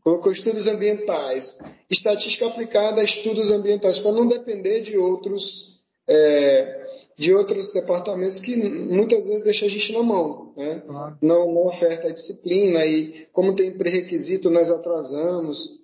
colocou 0.04 0.32
estudos 0.32 0.68
ambientais, 0.68 1.58
estatística 1.90 2.48
aplicada 2.48 3.02
a 3.02 3.04
estudos 3.04 3.50
ambientais, 3.50 4.00
para 4.00 4.12
não 4.12 4.28
depender 4.28 4.82
de 4.82 4.98
outros, 4.98 5.80
é, 6.08 6.86
de 7.18 7.34
outros 7.34 7.72
departamentos 7.72 8.40
que 8.40 8.56
muitas 8.56 9.26
vezes 9.26 9.44
deixam 9.44 9.68
a 9.68 9.72
gente 9.72 9.94
na 9.94 10.04
mão, 10.04 10.54
né? 10.58 10.82
Claro. 10.82 11.18
Não, 11.22 11.54
não 11.54 11.68
oferta 11.68 12.08
a 12.08 12.14
disciplina 12.14 12.86
e 12.86 13.28
como 13.32 13.56
tem 13.56 13.78
pré-requisito 13.78 14.50
nós 14.50 14.70
atrasamos. 14.70 15.82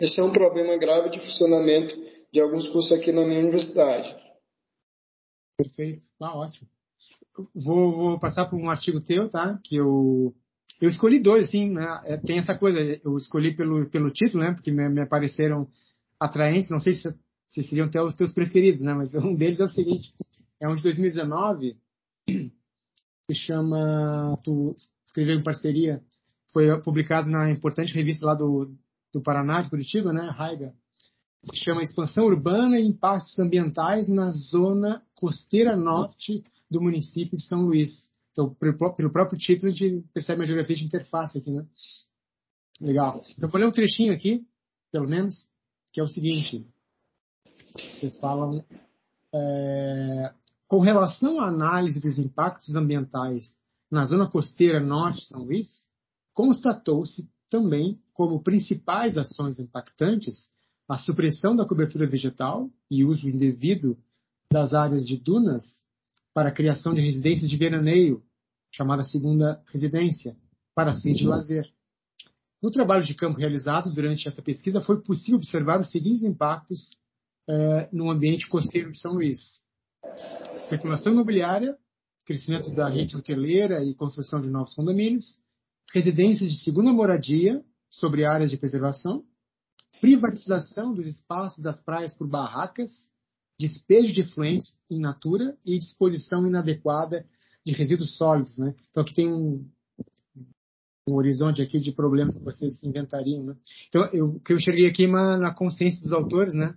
Esse 0.00 0.20
é 0.20 0.22
um 0.22 0.32
problema 0.32 0.76
grave 0.76 1.10
de 1.10 1.20
funcionamento 1.20 1.94
de 2.32 2.40
alguns 2.40 2.68
cursos 2.68 2.92
aqui 2.92 3.12
na 3.12 3.24
minha 3.24 3.40
universidade. 3.40 4.16
Perfeito, 5.56 6.02
tá 6.18 6.34
ótimo. 6.34 6.71
Vou, 7.54 7.92
vou 7.92 8.18
passar 8.18 8.46
por 8.46 8.58
um 8.58 8.68
artigo 8.68 9.00
teu, 9.00 9.28
tá? 9.28 9.58
Que 9.64 9.76
eu 9.76 10.34
eu 10.80 10.88
escolhi 10.88 11.20
dois, 11.20 11.46
assim, 11.46 11.70
né? 11.70 12.00
É, 12.04 12.16
tem 12.16 12.38
essa 12.38 12.56
coisa, 12.56 12.80
eu 13.04 13.16
escolhi 13.16 13.54
pelo, 13.54 13.88
pelo 13.88 14.10
título, 14.10 14.42
né? 14.42 14.52
Porque 14.52 14.72
me, 14.72 14.88
me 14.88 15.00
apareceram 15.00 15.68
atraentes, 16.18 16.70
não 16.70 16.80
sei 16.80 16.94
se, 16.94 17.14
se 17.46 17.62
seriam 17.62 17.86
até 17.86 18.02
os 18.02 18.16
teus 18.16 18.32
preferidos, 18.32 18.80
né? 18.80 18.92
Mas 18.92 19.14
um 19.14 19.34
deles 19.34 19.60
é 19.60 19.64
o 19.64 19.68
seguinte, 19.68 20.12
é 20.60 20.68
um 20.68 20.74
de 20.74 20.82
2019, 20.82 21.76
que 22.26 23.34
chama, 23.34 24.36
tu 24.42 24.74
escreveu 25.06 25.36
em 25.36 25.42
parceria, 25.42 26.02
foi 26.52 26.66
publicado 26.82 27.30
na 27.30 27.48
importante 27.48 27.94
revista 27.94 28.26
lá 28.26 28.34
do, 28.34 28.74
do 29.14 29.22
Paraná, 29.22 29.62
de 29.62 29.70
Curitiba, 29.70 30.12
né? 30.12 30.28
Raiga. 30.30 30.74
Se 31.44 31.56
chama 31.64 31.82
Expansão 31.82 32.24
Urbana 32.24 32.78
e 32.78 32.86
Impactos 32.86 33.38
Ambientais 33.38 34.08
na 34.08 34.30
Zona 34.30 35.02
Costeira 35.14 35.76
Norte 35.76 36.42
do 36.72 36.80
município 36.80 37.36
de 37.36 37.44
São 37.44 37.62
Luís. 37.62 38.10
Então, 38.32 38.54
pelo 38.54 39.12
próprio 39.12 39.38
título, 39.38 39.68
a 39.68 39.74
gente 39.74 40.04
percebe 40.12 40.40
uma 40.40 40.46
geografia 40.46 40.74
de 40.74 40.84
interface 40.84 41.38
aqui, 41.38 41.50
né? 41.50 41.64
Legal. 42.80 43.22
Eu 43.38 43.48
vou 43.48 43.60
ler 43.60 43.66
um 43.66 43.72
trechinho 43.72 44.12
aqui, 44.12 44.44
pelo 44.90 45.08
menos, 45.08 45.46
que 45.92 46.00
é 46.00 46.02
o 46.02 46.08
seguinte. 46.08 46.66
Vocês 47.94 48.18
falam... 48.18 48.64
É, 49.34 50.34
com 50.68 50.80
relação 50.80 51.40
à 51.40 51.48
análise 51.48 52.00
dos 52.00 52.18
impactos 52.18 52.74
ambientais 52.74 53.54
na 53.90 54.06
zona 54.06 54.26
costeira 54.26 54.80
norte 54.80 55.20
de 55.20 55.28
São 55.28 55.44
Luís, 55.44 55.86
constatou-se 56.32 57.28
também 57.50 58.00
como 58.14 58.42
principais 58.42 59.18
ações 59.18 59.58
impactantes 59.58 60.50
a 60.88 60.96
supressão 60.96 61.54
da 61.54 61.66
cobertura 61.66 62.06
vegetal 62.06 62.70
e 62.90 63.04
uso 63.04 63.28
indevido 63.28 63.98
das 64.50 64.72
áreas 64.72 65.06
de 65.06 65.18
dunas 65.18 65.86
para 66.34 66.48
a 66.48 66.52
criação 66.52 66.94
de 66.94 67.00
residências 67.00 67.50
de 67.50 67.56
veraneio, 67.56 68.22
chamada 68.72 69.04
segunda 69.04 69.62
residência, 69.72 70.36
para 70.74 70.98
fins 71.00 71.18
de 71.18 71.26
lazer. 71.26 71.70
No 72.62 72.70
trabalho 72.70 73.04
de 73.04 73.14
campo 73.14 73.38
realizado 73.38 73.92
durante 73.92 74.28
essa 74.28 74.40
pesquisa, 74.40 74.80
foi 74.80 75.02
possível 75.02 75.36
observar 75.36 75.80
os 75.80 75.90
seguintes 75.90 76.22
impactos 76.22 76.96
eh, 77.48 77.88
no 77.92 78.10
ambiente 78.10 78.48
costeiro 78.48 78.90
de 78.90 78.98
São 78.98 79.14
Luís: 79.14 79.60
especulação 80.56 81.12
imobiliária, 81.12 81.76
crescimento 82.24 82.70
da 82.70 82.88
rede 82.88 83.16
hoteleira 83.16 83.84
e 83.84 83.94
construção 83.94 84.40
de 84.40 84.48
novos 84.48 84.74
condomínios, 84.74 85.36
residências 85.92 86.52
de 86.52 86.58
segunda 86.60 86.92
moradia 86.92 87.62
sobre 87.90 88.24
áreas 88.24 88.50
de 88.50 88.56
preservação, 88.56 89.24
privatização 90.00 90.94
dos 90.94 91.06
espaços 91.06 91.62
das 91.62 91.82
praias 91.82 92.14
por 92.14 92.26
barracas 92.26 93.11
despejo 93.62 94.12
de 94.12 94.22
efluentes 94.22 94.76
in 94.90 95.00
natura 95.00 95.56
e 95.64 95.78
disposição 95.78 96.46
inadequada 96.46 97.24
de 97.64 97.72
resíduos 97.72 98.16
sólidos, 98.16 98.58
né? 98.58 98.74
Então 98.90 99.02
aqui 99.04 99.14
tem 99.14 99.32
um, 99.32 99.64
um 101.08 101.14
horizonte 101.14 101.62
aqui 101.62 101.78
de 101.78 101.92
problemas 101.92 102.36
que 102.36 102.42
vocês 102.42 102.82
inventariam, 102.82 103.44
né? 103.44 103.56
Então 103.88 104.04
eu, 104.12 104.30
o 104.30 104.40
que 104.40 104.52
eu 104.52 104.56
enxerguei 104.56 104.88
aqui 104.88 105.06
uma, 105.06 105.36
na 105.36 105.54
consciência 105.54 106.00
dos 106.00 106.12
autores, 106.12 106.54
né? 106.54 106.76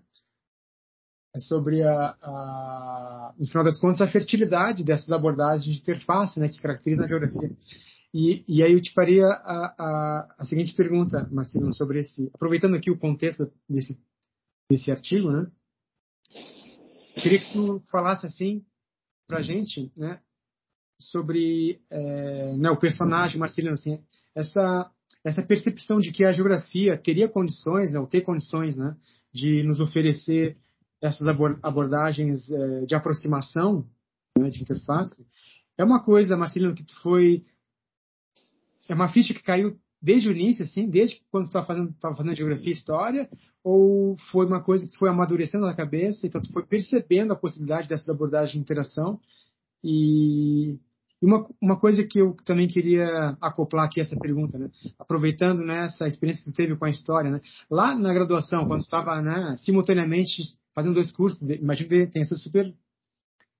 É 1.36 1.39
sobre 1.39 1.82
a, 1.84 2.15
a, 2.21 3.34
no 3.38 3.48
final 3.48 3.63
das 3.63 3.80
contas, 3.80 4.02
a 4.02 4.08
fertilidade 4.08 4.84
dessas 4.84 5.12
abordagens 5.12 5.65
de 5.65 5.82
interface, 5.82 6.39
né? 6.39 6.48
Que 6.48 6.62
caracterizam 6.62 7.06
a 7.06 7.08
geografia. 7.08 7.52
E, 8.13 8.45
e 8.48 8.63
aí 8.63 8.74
eu 8.74 8.82
te 8.82 8.93
faria 8.93 9.26
a, 9.26 9.76
a, 9.78 10.36
a 10.39 10.45
seguinte 10.45 10.74
pergunta, 10.76 11.28
Marcelo, 11.32 11.74
sobre 11.74 12.00
esse, 12.00 12.30
aproveitando 12.34 12.76
aqui 12.76 12.91
o 12.91 12.98
contexto 12.98 13.52
desse, 13.67 14.00
desse 14.69 14.91
artigo, 14.91 15.32
né? 15.32 15.52
Queria 17.21 17.39
que 17.39 17.54
tu 17.54 17.82
falasse 17.89 18.25
assim 18.25 18.63
para 19.28 19.41
gente, 19.41 19.91
né, 19.97 20.19
sobre 20.99 21.82
é, 21.89 22.58
né, 22.58 22.69
o 22.69 22.78
personagem 22.78 23.39
Marcelino, 23.39 23.73
assim, 23.73 23.99
essa 24.36 24.91
essa 25.23 25.41
percepção 25.41 25.97
de 25.97 26.12
que 26.12 26.23
a 26.23 26.32
geografia 26.32 26.95
teria 26.97 27.28
condições, 27.28 27.91
né, 27.91 27.99
ou 27.99 28.06
ter 28.06 28.21
condições, 28.21 28.75
né, 28.75 28.95
de 29.34 29.63
nos 29.63 29.80
oferecer 29.80 30.56
essas 31.01 31.28
abordagens 31.63 32.49
é, 32.51 32.86
de 32.86 32.93
aproximação, 32.93 33.88
né, 34.38 34.49
de 34.49 34.62
interface, 34.62 35.25
é 35.78 35.84
uma 35.84 36.01
coisa, 36.01 36.38
Marcelino, 36.38 36.75
que 36.75 36.84
tu 36.84 36.95
foi 37.01 37.43
é 38.88 38.93
uma 38.93 39.10
ficha 39.10 39.34
que 39.34 39.41
caiu 39.41 39.80
desde 40.01 40.29
o 40.29 40.31
início, 40.31 40.63
assim, 40.63 40.89
desde 40.89 41.21
quando 41.31 41.45
estava 41.45 41.65
fazendo, 41.65 41.93
tava 41.99 42.15
fazendo 42.15 42.36
geografia 42.36 42.69
e 42.69 42.73
história, 42.73 43.29
ou 43.63 44.15
foi 44.31 44.45
uma 44.45 44.62
coisa 44.62 44.86
que 44.86 44.97
foi 44.97 45.10
amadurecendo 45.10 45.65
na 45.65 45.73
cabeça, 45.73 46.27
então 46.27 46.41
tu 46.41 46.51
foi 46.51 46.65
percebendo 46.65 47.34
a 47.34 47.36
possibilidade 47.36 47.88
dessas 47.88 48.10
abordagens 48.10 48.51
de 48.51 48.60
interação 48.60 49.19
e 49.84 50.79
uma, 51.21 51.47
uma 51.62 51.79
coisa 51.79 52.03
que 52.03 52.19
eu 52.19 52.36
também 52.45 52.67
queria 52.67 53.36
acoplar 53.41 53.86
aqui 53.86 53.99
essa 53.99 54.15
pergunta, 54.17 54.58
né? 54.58 54.69
aproveitando 54.99 55.63
né, 55.63 55.86
essa 55.86 56.05
experiência 56.05 56.43
que 56.43 56.51
tu 56.51 56.55
teve 56.55 56.75
com 56.75 56.86
a 56.86 56.89
história, 56.89 57.31
né? 57.31 57.41
lá 57.69 57.95
na 57.95 58.13
graduação, 58.13 58.67
quando 58.67 58.81
estava 58.81 59.21
né, 59.21 59.55
simultaneamente 59.58 60.43
fazendo 60.73 60.95
dois 60.95 61.12
cursos, 61.12 61.41
imagino 61.41 61.89
que 61.89 62.08
tenha 62.08 62.25
sido 62.25 62.39
super 62.39 62.73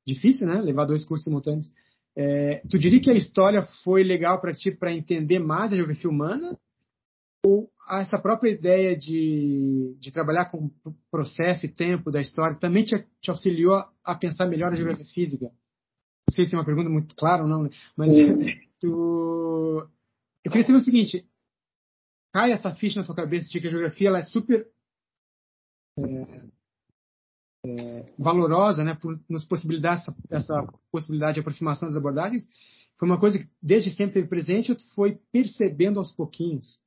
difícil, 0.06 0.46
né, 0.46 0.62
levar 0.62 0.86
dois 0.86 1.04
cursos 1.06 1.24
simultâneos. 1.24 1.72
É, 2.18 2.62
tu 2.70 2.78
diria 2.78 3.02
que 3.02 3.12
a 3.12 3.16
história 3.16 3.64
foi 3.84 4.04
legal 4.04 4.40
para 4.40 4.54
ti 4.54 4.72
para 4.72 4.94
entender 4.94 5.40
mais 5.40 5.74
a 5.74 5.76
geografia 5.76 6.10
humana? 6.10 6.58
Ou 7.46 7.70
essa 7.90 8.18
própria 8.18 8.50
ideia 8.50 8.96
de, 8.98 9.96
de 10.00 10.12
trabalhar 10.12 10.46
com 10.46 10.72
processo 11.12 11.66
e 11.66 11.70
tempo 11.70 12.10
da 12.10 12.22
história 12.22 12.58
também 12.58 12.84
te, 12.84 13.06
te 13.22 13.30
auxiliou 13.30 13.84
a 14.04 14.16
pensar 14.16 14.48
melhor 14.48 14.72
a 14.72 14.76
geografia 14.76 15.06
física? 15.06 15.46
Não 15.46 16.34
sei 16.34 16.46
se 16.46 16.56
é 16.56 16.58
uma 16.58 16.66
pergunta 16.66 16.90
muito 16.90 17.16
clara 17.16 17.44
ou 17.44 17.50
não, 17.50 17.64
né? 17.64 17.70
mas 17.96 18.10
tu... 18.80 19.88
eu 20.44 20.52
queria 20.52 20.66
saber 20.66 20.80
o 20.80 20.84
seguinte: 20.84 21.26
cai 22.34 22.52
essa 22.52 22.74
ficha 22.74 23.00
na 23.00 23.06
tua 23.06 23.16
cabeça 23.16 23.48
de 23.50 23.60
que 23.60 23.68
a 23.68 23.70
geografia 23.70 24.08
ela 24.08 24.20
é 24.20 24.24
super 24.24 24.68
é, 25.98 26.55
é, 27.66 28.06
valorosa, 28.18 28.84
né, 28.84 28.98
por 29.00 29.18
nos 29.30 29.46
possibilitar 29.46 29.96
essa, 29.96 30.16
essa, 30.30 30.68
possibilidade 30.92 31.36
de 31.36 31.40
aproximação 31.40 31.88
das 31.88 31.98
abordagens, 31.98 32.48
foi 32.98 33.08
uma 33.08 33.20
coisa 33.20 33.40
que 33.40 33.48
desde 33.62 33.92
sempre 33.92 34.14
teve 34.14 34.28
presente 34.28 34.72
ou 34.72 34.78
foi 34.94 35.18
percebendo 35.32 36.00
aos 36.00 36.12
pouquinhos? 36.12 36.78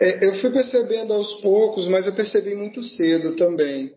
É, 0.00 0.26
eu 0.26 0.38
fui 0.38 0.50
percebendo 0.50 1.12
aos 1.12 1.34
poucos, 1.40 1.86
mas 1.86 2.06
eu 2.06 2.14
percebi 2.14 2.54
muito 2.54 2.82
cedo 2.82 3.34
também, 3.34 3.94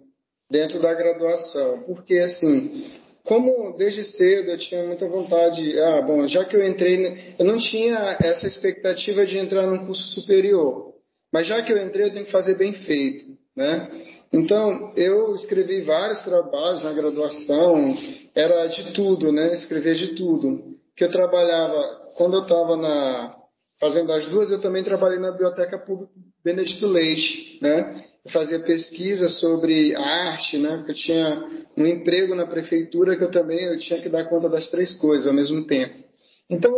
dentro 0.50 0.82
da 0.82 0.94
graduação, 0.94 1.84
porque 1.84 2.18
assim, 2.18 2.92
como 3.24 3.76
desde 3.78 4.04
cedo 4.04 4.52
eu 4.52 4.58
tinha 4.58 4.86
muita 4.86 5.08
vontade, 5.08 5.80
ah, 5.80 6.02
bom, 6.02 6.28
já 6.28 6.44
que 6.46 6.56
eu 6.56 6.68
entrei, 6.68 7.36
eu 7.38 7.46
não 7.46 7.60
tinha 7.60 8.18
essa 8.20 8.48
expectativa 8.48 9.26
de 9.26 9.38
entrar 9.38 9.68
num 9.68 9.86
curso 9.86 10.08
superior, 10.10 10.94
mas 11.32 11.48
já 11.48 11.62
que 11.62 11.72
eu 11.72 11.78
entrei, 11.78 12.08
eu 12.08 12.12
tenho 12.12 12.26
que 12.26 12.32
fazer 12.32 12.56
bem 12.56 12.74
feito, 12.74 13.38
né? 13.56 14.09
Então, 14.32 14.94
eu 14.96 15.34
escrevi 15.34 15.82
vários 15.82 16.22
trabalhos 16.24 16.84
na 16.84 16.94
graduação, 16.94 17.98
era 18.36 18.68
de 18.68 18.94
tudo, 18.94 19.32
né? 19.32 19.54
Escrevia 19.56 19.96
de 19.96 20.16
tudo. 20.16 20.76
Que 20.96 21.04
eu 21.04 21.12
trabalhava, 21.12 22.12
quando 22.16 22.38
eu 22.38 22.44
estava 22.44 22.76
na 22.76 23.36
fazendo 23.80 24.12
as 24.12 24.26
duas, 24.26 24.52
eu 24.52 24.60
também 24.60 24.84
trabalhei 24.84 25.20
na 25.20 25.32
Biblioteca 25.32 25.80
Pública 25.80 26.12
Benedito 26.44 26.86
Leite, 26.86 27.58
né? 27.62 28.06
Eu 28.26 28.32
fazia 28.32 28.60
pesquisa 28.60 29.30
sobre 29.30 29.96
arte, 29.96 30.58
né? 30.58 30.78
Porque 30.78 30.92
eu 30.92 30.96
tinha 30.96 31.50
um 31.78 31.86
emprego 31.86 32.36
na 32.36 32.46
prefeitura 32.46 33.16
que 33.16 33.24
eu 33.24 33.32
também 33.32 33.64
eu 33.64 33.80
tinha 33.80 34.02
que 34.02 34.10
dar 34.10 34.26
conta 34.26 34.50
das 34.50 34.70
três 34.70 34.94
coisas 34.94 35.28
ao 35.28 35.34
mesmo 35.34 35.66
tempo. 35.66 36.04
Então, 36.50 36.74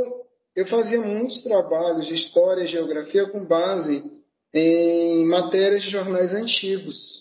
eu 0.55 0.67
fazia 0.67 0.99
muitos 0.99 1.41
trabalhos 1.41 2.07
de 2.07 2.13
história 2.13 2.63
e 2.63 2.67
geografia 2.67 3.25
com 3.27 3.45
base 3.45 4.03
em 4.53 5.25
matérias 5.27 5.83
de 5.83 5.89
jornais 5.89 6.33
antigos, 6.33 7.20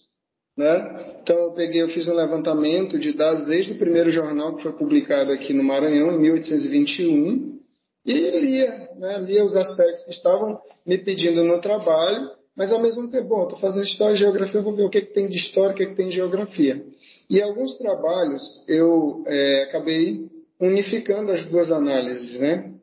né? 0.56 1.16
Então 1.22 1.36
eu 1.38 1.52
peguei, 1.52 1.82
eu 1.82 1.88
fiz 1.88 2.06
um 2.08 2.14
levantamento 2.14 2.98
de 2.98 3.12
dados 3.12 3.46
desde 3.46 3.72
o 3.72 3.78
primeiro 3.78 4.10
jornal 4.10 4.56
que 4.56 4.62
foi 4.62 4.72
publicado 4.72 5.32
aqui 5.32 5.52
no 5.52 5.62
Maranhão, 5.62 6.12
em 6.14 6.18
1821, 6.18 7.60
e 8.04 8.12
lia, 8.12 8.90
né? 8.96 9.18
lia 9.18 9.44
os 9.44 9.56
aspectos 9.56 10.02
que 10.04 10.10
estavam 10.10 10.58
me 10.86 10.98
pedindo 10.98 11.44
no 11.44 11.60
trabalho, 11.60 12.30
mas 12.56 12.72
ao 12.72 12.80
mesmo 12.80 13.08
tempo, 13.08 13.28
bom, 13.28 13.42
estou 13.44 13.58
fazendo 13.58 13.84
história 13.84 14.14
e 14.14 14.18
geografia, 14.18 14.60
vou 14.60 14.74
ver 14.74 14.84
o 14.84 14.90
que, 14.90 15.00
que 15.00 15.14
tem 15.14 15.28
de 15.28 15.36
história, 15.36 15.72
o 15.72 15.76
que, 15.76 15.86
que 15.86 15.94
tem 15.94 16.08
de 16.08 16.14
geografia. 16.14 16.84
E 17.28 17.40
alguns 17.40 17.76
trabalhos 17.78 18.42
eu 18.66 19.22
é, 19.26 19.64
acabei 19.64 20.28
unificando 20.60 21.32
as 21.32 21.44
duas 21.44 21.70
análises, 21.70 22.38
né? 22.38 22.74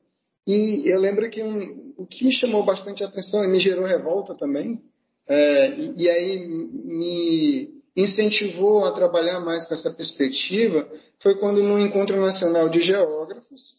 E 0.47 0.83
eu 0.85 0.99
lembro 0.99 1.29
que 1.29 1.43
um, 1.43 1.93
o 1.97 2.07
que 2.07 2.23
me 2.23 2.33
chamou 2.33 2.63
bastante 2.63 3.03
atenção 3.03 3.43
e 3.43 3.47
me 3.47 3.59
gerou 3.59 3.85
revolta 3.85 4.33
também, 4.33 4.81
é, 5.27 5.69
e, 5.77 6.03
e, 6.03 6.09
aí 6.09 6.47
me 6.47 7.69
incentivou 7.95 8.85
a 8.85 8.91
trabalhar 8.91 9.39
mais 9.39 9.67
com 9.67 9.73
essa 9.73 9.91
perspectiva, 9.91 10.87
foi 11.21 11.35
quando 11.35 11.61
no 11.63 11.79
Encontro 11.79 12.19
Nacional 12.19 12.69
de 12.69 12.81
Geógrafos, 12.81 13.75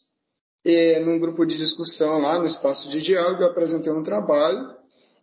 e, 0.63 0.99
num 0.99 1.19
grupo 1.19 1.45
de 1.45 1.57
discussão 1.57 2.19
lá 2.19 2.37
no 2.37 2.45
espaço 2.45 2.89
de 2.89 3.01
diálogo, 3.01 3.41
eu 3.41 3.47
apresentei 3.47 3.91
um 3.91 4.03
trabalho 4.03 4.77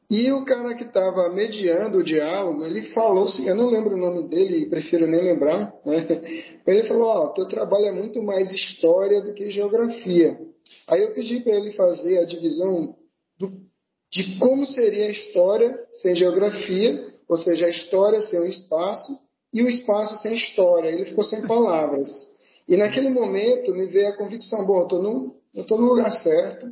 e 0.09 0.31
o 0.31 0.45
cara 0.45 0.75
que 0.75 0.85
estava 0.85 1.29
mediando 1.29 1.99
o 1.99 2.05
diálogo, 2.05 2.65
ele 2.65 2.83
falou 2.93 3.27
eu 3.45 3.55
não 3.57 3.69
lembro 3.69 3.97
o 3.97 3.99
nome 3.99 4.29
dele, 4.29 4.67
prefiro 4.67 5.07
nem 5.07 5.21
lembrar, 5.21 5.73
né? 5.85 6.07
ele 6.65 6.85
falou, 6.85 7.09
ó, 7.09 7.25
oh, 7.25 7.29
teu 7.31 7.47
trabalho 7.49 7.87
é 7.87 7.93
muito 7.93 8.23
mais 8.23 8.53
história 8.53 9.21
do 9.21 9.35
que 9.35 9.51
geografia. 9.51 10.39
Aí 10.89 11.03
eu 11.03 11.13
pedi 11.13 11.41
para 11.41 11.57
ele 11.57 11.73
fazer 11.73 12.19
a 12.19 12.25
divisão 12.25 12.95
do, 13.39 13.53
de 14.11 14.39
como 14.39 14.65
seria 14.65 15.07
a 15.07 15.11
história 15.11 15.79
sem 15.93 16.15
geografia, 16.15 17.07
ou 17.29 17.37
seja, 17.37 17.67
a 17.67 17.71
história 17.71 18.21
sem 18.21 18.41
o 18.41 18.47
espaço 18.47 19.19
e 19.53 19.63
o 19.63 19.69
espaço 19.69 20.17
sem 20.23 20.35
história. 20.35 20.89
Ele 20.89 21.07
ficou 21.07 21.25
sem 21.25 21.47
palavras. 21.47 22.09
E 22.69 22.77
naquele 22.77 23.11
momento 23.11 23.73
me 23.73 23.87
veio 23.87 24.09
a 24.09 24.17
convicção, 24.17 24.65
bom, 24.65 24.81
eu 25.55 25.63
estou 25.63 25.79
no 25.79 25.87
lugar 25.87 26.11
certo, 26.11 26.67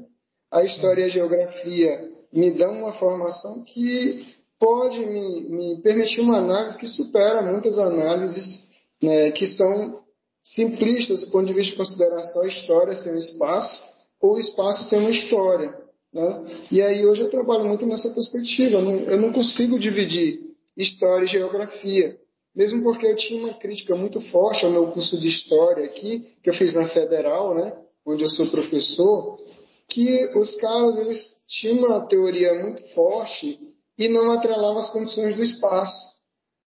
a 0.51 0.63
história 0.63 1.03
e 1.03 1.05
a 1.05 1.09
geografia 1.09 2.11
me 2.33 2.51
dão 2.51 2.73
uma 2.73 2.93
formação 2.93 3.63
que 3.65 4.35
pode 4.59 4.99
me, 4.99 5.43
me 5.49 5.83
permitir 5.83 6.21
uma 6.21 6.39
análise 6.39 6.77
que 6.77 6.87
supera 6.87 7.43
muitas 7.43 7.79
análises 7.79 8.61
né, 9.03 9.31
que 9.31 9.47
são 9.47 10.01
simplistas 10.41 11.21
do 11.21 11.31
ponto 11.31 11.47
de 11.47 11.55
vista 11.55 11.73
de 11.73 11.79
considerar 11.79 12.23
só 12.23 12.43
a 12.43 12.49
história 12.49 12.97
sem 12.97 13.13
o 13.13 13.19
espaço 13.19 13.81
ou 14.21 14.35
o 14.35 14.39
espaço 14.39 14.89
sem 14.89 14.99
uma 14.99 15.11
história. 15.11 15.84
Né? 16.15 16.45
E 16.71 16.81
aí 16.81 17.05
hoje 17.05 17.23
eu 17.23 17.29
trabalho 17.29 17.65
muito 17.65 17.85
nessa 17.85 18.09
perspectiva. 18.11 18.77
Eu 18.77 18.83
não, 18.83 19.01
eu 19.01 19.21
não 19.21 19.33
consigo 19.33 19.79
dividir 19.79 20.41
história 20.77 21.25
e 21.25 21.29
geografia. 21.29 22.17
Mesmo 22.55 22.85
porque 22.85 23.05
eu 23.05 23.17
tinha 23.17 23.45
uma 23.45 23.55
crítica 23.55 23.97
muito 23.97 24.21
forte 24.31 24.65
ao 24.65 24.71
meu 24.71 24.87
curso 24.93 25.19
de 25.19 25.27
história 25.27 25.85
aqui, 25.85 26.21
que 26.41 26.49
eu 26.49 26.55
fiz 26.55 26.73
na 26.73 26.89
Federal, 26.89 27.53
né, 27.53 27.77
onde 28.07 28.23
eu 28.23 28.29
sou 28.29 28.47
professor, 28.47 29.41
que 29.89 30.31
os 30.37 30.55
caras 30.55 30.97
eles 30.99 31.37
tinham 31.49 31.79
uma 31.79 32.07
teoria 32.07 32.55
muito 32.63 32.81
forte 32.95 33.59
e 33.99 34.09
não 34.09 34.31
atrelavam 34.31 34.79
as 34.79 34.91
condições 34.91 35.35
do 35.35 35.43
espaço. 35.43 36.15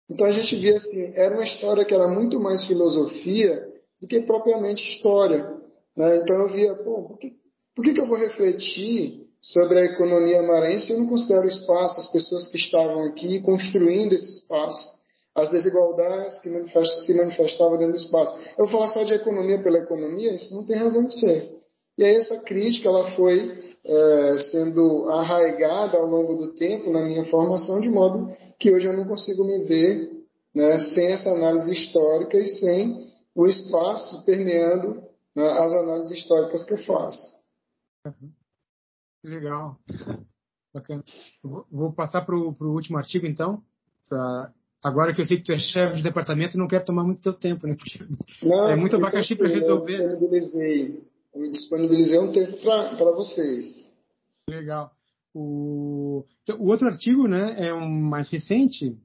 Então 0.10 0.26
a 0.26 0.32
gente 0.32 0.56
via 0.56 0.78
assim, 0.78 1.12
era 1.16 1.36
uma 1.36 1.44
história 1.44 1.84
que 1.84 1.94
era 1.94 2.08
muito 2.08 2.40
mais 2.40 2.66
filosofia 2.66 3.68
do 4.02 4.08
que 4.08 4.22
propriamente 4.22 4.84
história. 4.96 5.54
Né? 5.98 6.18
Então 6.18 6.36
eu 6.44 6.50
via, 6.50 6.76
pô, 6.76 7.04
por 7.04 7.18
que, 7.18 7.34
por 7.76 7.84
que, 7.84 7.94
que 7.94 8.00
eu 8.00 8.08
vou 8.08 8.18
refletir 8.18 9.23
sobre 9.44 9.78
a 9.78 9.86
economia 9.86 10.42
maranhense 10.42 10.88
se 10.88 10.94
eu 10.94 11.00
não 11.00 11.08
considero 11.08 11.44
o 11.44 11.50
espaço, 11.50 12.00
as 12.00 12.10
pessoas 12.10 12.48
que 12.48 12.56
estavam 12.56 13.04
aqui 13.04 13.42
construindo 13.42 14.14
esse 14.14 14.38
espaço, 14.40 14.90
as 15.36 15.50
desigualdades 15.50 16.40
que 16.40 16.50
se 17.06 17.14
manifestavam 17.14 17.78
dentro 17.78 17.94
do 17.94 18.00
espaço. 18.00 18.34
Eu 18.58 18.68
falar 18.68 18.88
só 18.88 19.04
de 19.04 19.14
economia 19.14 19.62
pela 19.62 19.80
economia, 19.80 20.34
isso 20.34 20.56
não 20.56 20.66
tem 20.66 20.78
razão 20.78 21.04
de 21.04 21.20
ser. 21.20 21.52
E 21.98 22.06
aí 22.06 22.16
essa 22.16 22.38
crítica 22.40 22.88
ela 22.88 23.12
foi 23.16 23.76
é, 23.86 24.38
sendo 24.52 25.10
arraigada 25.10 25.98
ao 25.98 26.06
longo 26.06 26.36
do 26.36 26.56
tempo 26.56 26.90
na 26.90 27.02
minha 27.02 27.26
formação, 27.26 27.82
de 27.82 27.90
modo 27.90 28.32
que 28.58 28.72
hoje 28.72 28.88
eu 28.88 28.94
não 28.96 29.06
consigo 29.06 29.44
me 29.44 29.66
ver 29.66 30.10
né, 30.56 30.80
sem 30.80 31.12
essa 31.12 31.32
análise 31.32 31.74
histórica 31.74 32.38
e 32.38 32.48
sem 32.48 33.12
o 33.36 33.46
espaço 33.46 34.24
permeando 34.24 35.04
né, 35.36 35.50
as 35.60 35.74
análises 35.74 36.20
históricas 36.20 36.64
que 36.64 36.74
eu 36.74 36.78
faço. 36.78 37.34
Legal. 39.24 39.78
Bacana. 40.74 41.04
Vou 41.72 41.94
passar 41.94 42.26
para 42.26 42.36
o 42.36 42.56
último 42.62 42.98
artigo, 42.98 43.26
então. 43.26 43.62
Pra... 44.10 44.52
Agora 44.84 45.14
que 45.14 45.22
eu 45.22 45.26
sei 45.26 45.38
que 45.38 45.44
tu 45.44 45.52
é 45.52 45.58
chefe 45.58 45.98
de 45.98 46.04
departamento, 46.04 46.58
não 46.58 46.68
quero 46.68 46.84
tomar 46.84 47.04
muito 47.04 47.22
teu 47.22 47.34
tempo, 47.34 47.66
né? 47.68 47.76
Porque 47.76 48.04
não, 48.46 48.68
é 48.68 48.76
muito 48.76 48.96
abacaxi 48.96 49.36
para 49.36 49.48
resolver. 49.48 50.00
Eu 50.00 50.20
disponibilizei 50.20 51.14
eu 51.34 51.52
disponibilizei 51.52 52.20
um 52.20 52.32
tempo 52.32 52.58
para 52.62 53.12
vocês. 53.12 53.92
Legal. 54.48 54.92
O, 55.34 56.26
então, 56.44 56.60
o 56.60 56.68
outro 56.68 56.88
artigo, 56.88 57.28
né, 57.28 57.56
é 57.58 57.74
um 57.74 57.90
mais 57.90 58.30
recente, 58.30 58.96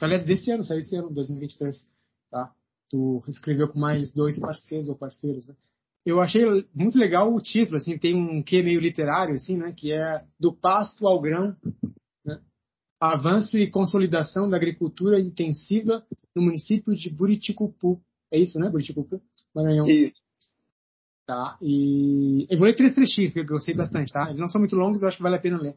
aliás, 0.00 0.24
desse 0.24 0.50
ano, 0.50 0.62
saiu 0.62 0.80
esse 0.80 0.94
ano, 0.94 1.10
2023, 1.10 1.88
tá? 2.30 2.52
Tu 2.90 3.22
escreveu 3.28 3.68
com 3.68 3.78
mais 3.78 4.12
dois 4.12 4.38
parceiros 4.38 4.88
ou 4.88 4.96
parceiros, 4.96 5.46
né? 5.46 5.54
Eu 6.04 6.20
achei 6.20 6.44
muito 6.74 6.98
legal 6.98 7.32
o 7.32 7.40
título, 7.40 7.76
assim, 7.76 7.98
tem 7.98 8.14
um 8.14 8.42
quê 8.42 8.62
meio 8.62 8.80
literário, 8.80 9.34
assim, 9.34 9.56
né, 9.56 9.72
que 9.72 9.92
é 9.92 10.24
Do 10.38 10.52
Pasto 10.52 11.06
ao 11.06 11.20
Grão, 11.20 11.54
né? 12.24 12.40
Avanço 12.98 13.58
e 13.58 13.70
consolidação 13.70 14.48
da 14.48 14.56
agricultura 14.56 15.20
intensiva 15.20 16.04
no 16.34 16.42
município 16.42 16.94
de 16.94 17.10
Buriticupu. 17.10 18.00
É 18.32 18.38
isso, 18.38 18.58
né, 18.58 18.70
Buriticupu? 18.70 19.20
Maranhão. 19.54 19.86
Isso. 19.86 20.14
Tá? 21.26 21.58
E 21.60 22.46
eu 22.50 22.58
vou 22.58 22.66
ler 22.66 22.74
três 22.74 22.94
trechinhos 22.94 23.32
que 23.32 23.40
eu 23.40 23.46
gostei 23.46 23.74
bastante, 23.74 24.12
tá? 24.12 24.24
Eles 24.26 24.40
não 24.40 24.48
são 24.48 24.58
muito 24.58 24.74
longos, 24.74 25.02
eu 25.02 25.08
acho 25.08 25.18
que 25.18 25.22
vale 25.22 25.36
a 25.36 25.40
pena 25.40 25.60
ler. 25.60 25.76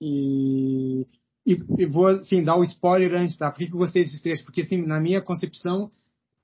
E, 0.00 1.06
e, 1.44 1.56
e 1.78 1.86
vou, 1.86 2.06
assim, 2.06 2.44
dar 2.44 2.56
o 2.56 2.60
um 2.60 2.64
spoiler 2.64 3.14
antes, 3.14 3.36
tá? 3.36 3.50
Por 3.50 3.58
que, 3.58 3.66
que 3.66 3.72
eu 3.72 3.78
gostei 3.78 4.04
desses 4.04 4.20
trechos? 4.20 4.44
Porque, 4.44 4.60
assim, 4.60 4.86
na 4.86 5.00
minha 5.00 5.20
concepção, 5.20 5.90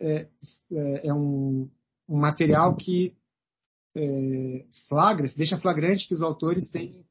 é, 0.01 0.27
é, 0.73 1.09
é 1.09 1.15
um, 1.15 1.71
um, 2.09 2.19
material 2.19 2.77
que 2.77 3.15
é, 3.97 4.65
flagra, 4.89 5.29
deixa 5.37 5.57
flagrante 5.57 6.07
que 6.09 6.15
os 6.15 6.23
autores 6.23 6.69
têm. 6.69 7.05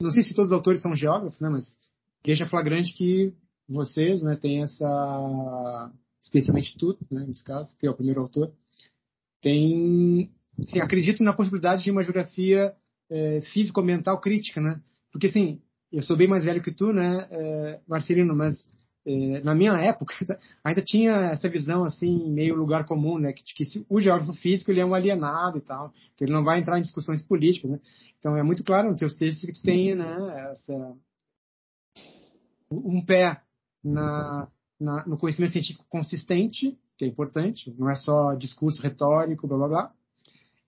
Não 0.00 0.10
sei 0.10 0.22
se 0.22 0.34
todos 0.34 0.50
os 0.50 0.56
autores 0.56 0.82
são 0.82 0.94
geógrafos, 0.94 1.40
né? 1.40 1.48
Mas 1.48 1.78
deixa 2.24 2.46
flagrante 2.46 2.92
que 2.92 3.32
vocês, 3.68 4.22
né, 4.22 4.36
têm 4.36 4.62
essa. 4.62 5.92
Especialmente 6.22 6.76
tu, 6.76 6.98
né, 7.10 7.24
nesse 7.26 7.44
caso, 7.44 7.74
que 7.76 7.86
é 7.86 7.90
o 7.90 7.94
primeiro 7.94 8.20
autor, 8.20 8.52
tem 9.40 10.30
Sim, 10.64 10.80
acredito 10.80 11.22
na 11.22 11.34
possibilidade 11.34 11.84
de 11.84 11.90
uma 11.90 12.02
geografia 12.02 12.74
é, 13.10 13.40
físico-mental 13.52 14.20
crítica, 14.20 14.60
né? 14.60 14.80
Porque, 15.12 15.26
assim, 15.26 15.60
eu 15.92 16.02
sou 16.02 16.16
bem 16.16 16.26
mais 16.28 16.44
velho 16.44 16.62
que 16.62 16.72
tu, 16.72 16.92
né, 16.92 17.28
é, 17.30 17.80
Marcelino, 17.86 18.34
mas 18.34 18.68
na 19.44 19.54
minha 19.54 19.72
época 19.74 20.14
ainda 20.64 20.82
tinha 20.82 21.12
essa 21.12 21.48
visão, 21.48 21.84
assim, 21.84 22.28
meio 22.28 22.56
lugar 22.56 22.84
comum, 22.84 23.18
né? 23.18 23.32
Que, 23.32 23.42
que 23.42 23.86
o 23.88 24.00
geógrafo 24.00 24.32
físico 24.34 24.70
ele 24.70 24.80
é 24.80 24.86
um 24.86 24.94
alienado 24.94 25.58
e 25.58 25.60
tal, 25.60 25.92
que 26.16 26.24
ele 26.24 26.32
não 26.32 26.42
vai 26.42 26.58
entrar 26.58 26.78
em 26.78 26.82
discussões 26.82 27.22
políticas, 27.22 27.70
né? 27.70 27.80
Então, 28.18 28.36
é 28.36 28.42
muito 28.42 28.64
claro 28.64 28.90
nos 28.90 28.98
teus 28.98 29.14
textos 29.14 29.44
que 29.44 29.52
tu 29.52 29.62
tem, 29.62 29.94
né, 29.94 30.50
essa, 30.50 30.96
um 32.70 33.04
pé 33.04 33.40
na, 33.84 34.48
na, 34.80 35.06
no 35.06 35.16
conhecimento 35.16 35.52
científico 35.52 35.86
consistente, 35.88 36.76
que 36.98 37.04
é 37.04 37.08
importante, 37.08 37.72
não 37.78 37.88
é 37.88 37.94
só 37.94 38.34
discurso 38.34 38.82
retórico, 38.82 39.46
blá 39.46 39.58
blá 39.58 39.68
blá, 39.68 39.92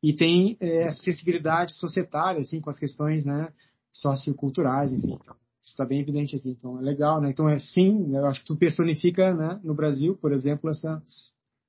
e 0.00 0.12
tem 0.12 0.56
é, 0.60 0.92
sensibilidade 0.92 1.74
societária, 1.74 2.40
assim, 2.40 2.60
com 2.60 2.70
as 2.70 2.78
questões, 2.78 3.24
né, 3.24 3.52
socioculturais, 3.90 4.92
enfim. 4.92 5.18
Então, 5.20 5.34
isso 5.60 5.70
está 5.70 5.84
bem 5.84 6.00
evidente 6.00 6.36
aqui. 6.36 6.50
Então, 6.50 6.78
é 6.78 6.82
legal, 6.82 7.20
né? 7.20 7.30
Então, 7.30 7.48
é 7.48 7.58
sim, 7.58 8.14
eu 8.14 8.26
acho 8.26 8.40
que 8.40 8.46
tu 8.46 8.56
personifica, 8.56 9.34
né, 9.34 9.60
no 9.62 9.74
Brasil, 9.74 10.16
por 10.16 10.32
exemplo, 10.32 10.70
essa 10.70 11.02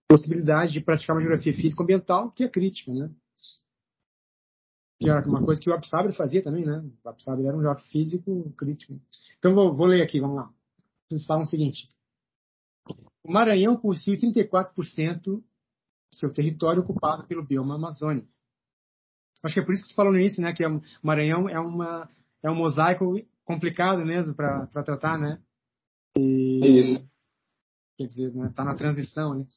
possibilidade 0.07 0.73
de 0.73 0.81
praticar 0.81 1.15
uma 1.15 1.21
geografia 1.21 1.53
físico-ambiental 1.53 2.31
que 2.31 2.43
é 2.43 2.49
crítica, 2.49 2.91
né? 2.93 3.11
Que 5.01 5.09
era 5.09 5.27
uma 5.27 5.43
coisa 5.43 5.61
que 5.61 5.69
o 5.69 5.73
Absabre 5.73 6.13
fazia 6.13 6.41
também, 6.41 6.65
né? 6.65 6.83
O 7.03 7.09
Absabre 7.09 7.45
era 7.45 7.55
um 7.55 7.61
geógrafo 7.61 7.87
físico 7.89 8.51
crítico. 8.57 8.99
Então, 9.37 9.53
vou, 9.53 9.73
vou 9.73 9.87
ler 9.87 10.01
aqui, 10.01 10.19
vamos 10.19 10.35
lá. 10.35 10.53
Vocês 11.07 11.25
falam 11.25 11.43
o 11.43 11.47
seguinte. 11.47 11.87
O 13.23 13.31
Maranhão 13.31 13.77
possui 13.77 14.17
34% 14.17 15.41
seu 16.11 16.31
território 16.31 16.81
ocupado 16.81 17.25
pelo 17.27 17.45
bioma 17.45 17.75
amazônico. 17.75 18.27
Acho 19.43 19.53
que 19.53 19.59
é 19.59 19.63
por 19.63 19.73
isso 19.73 19.83
que 19.83 19.89
você 19.89 19.95
falou 19.95 20.11
no 20.11 20.19
início, 20.19 20.41
né, 20.41 20.51
que 20.53 20.65
o 20.65 20.81
Maranhão 21.01 21.47
é 21.47 21.59
uma 21.59 22.09
é 22.41 22.49
um 22.49 22.55
mosaico 22.55 23.17
complicado 23.49 24.05
mesmo 24.05 24.35
para 24.35 24.67
tratar, 24.83 25.17
né? 25.17 25.41
E, 26.15 26.59
isso. 26.79 27.09
Quer 27.97 28.05
dizer, 28.05 28.27
está 28.27 28.39
né, 28.43 28.53
tá 28.55 28.63
na 28.63 28.75
transição, 28.75 29.33
né? 29.33 29.47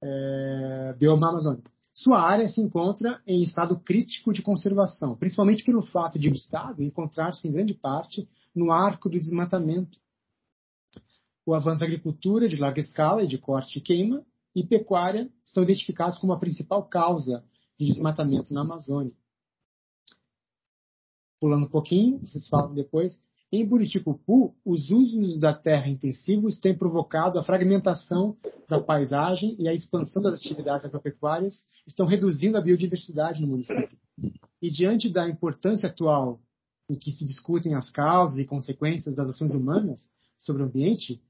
É, 0.00 0.94
bioma 0.96 1.30
amazônico. 1.30 1.68
Sua 1.92 2.22
área 2.22 2.48
se 2.48 2.60
encontra 2.60 3.20
em 3.26 3.42
estado 3.42 3.78
crítico 3.80 4.32
de 4.32 4.40
conservação, 4.40 5.16
principalmente 5.16 5.64
pelo 5.64 5.82
fato 5.82 6.16
de 6.16 6.28
o 6.28 6.32
estado 6.32 6.80
encontrar-se 6.84 7.46
em 7.48 7.50
grande 7.50 7.74
parte 7.74 8.28
no 8.54 8.70
arco 8.70 9.08
do 9.08 9.18
desmatamento. 9.18 9.98
O 11.44 11.52
avanço 11.52 11.80
da 11.80 11.86
agricultura 11.86 12.48
de 12.48 12.56
larga 12.56 12.80
escala 12.80 13.24
e 13.24 13.26
de 13.26 13.36
corte 13.36 13.78
e 13.78 13.82
queima 13.82 14.24
e 14.54 14.64
pecuária 14.64 15.28
são 15.44 15.64
identificados 15.64 16.18
como 16.18 16.32
a 16.32 16.38
principal 16.38 16.88
causa 16.88 17.44
de 17.76 17.86
desmatamento 17.86 18.54
na 18.54 18.60
Amazônia. 18.60 19.12
Pulando 21.40 21.66
um 21.66 21.70
pouquinho, 21.70 22.20
vocês 22.20 22.46
falam 22.48 22.72
depois, 22.72 23.18
em 23.52 23.66
Buriticupu, 23.66 24.54
os 24.64 24.90
usos 24.90 25.38
da 25.38 25.52
terra 25.52 25.88
intensivos 25.88 26.60
têm 26.60 26.76
provocado 26.76 27.36
a 27.38 27.42
fragmentação 27.42 28.36
da 28.68 28.80
paisagem 28.80 29.56
e 29.58 29.68
a 29.68 29.74
expansão 29.74 30.22
das 30.22 30.36
atividades 30.36 30.84
agropecuárias 30.84 31.64
estão 31.84 32.06
reduzindo 32.06 32.56
a 32.56 32.60
biodiversidade 32.60 33.40
no 33.40 33.48
município. 33.48 33.98
E 34.62 34.70
diante 34.70 35.08
da 35.08 35.28
importância 35.28 35.88
atual 35.88 36.40
em 36.88 36.94
que 36.94 37.10
se 37.10 37.24
discutem 37.24 37.74
as 37.74 37.90
causas 37.90 38.38
e 38.38 38.44
consequências 38.44 39.14
das 39.16 39.28
ações 39.28 39.52
humanas 39.52 40.08
sobre 40.38 40.62
o 40.62 40.66
ambiente, 40.66 41.20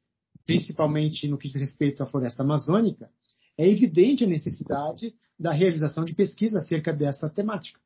principalmente 0.45 1.27
no 1.27 1.39
que 1.39 1.49
diz 1.49 1.57
respeito 1.57 2.03
à 2.03 2.07
floresta 2.07 2.43
amazônica, 2.43 3.11
é 3.57 3.67
evidente 3.67 4.25
a 4.25 4.27
necessidade 4.27 5.15
da 5.39 5.53
realização 5.53 6.05
de 6.05 6.15
pesquisa 6.15 6.59
acerca 6.59 6.93
dessa 6.93 7.31
temática. 7.31 7.81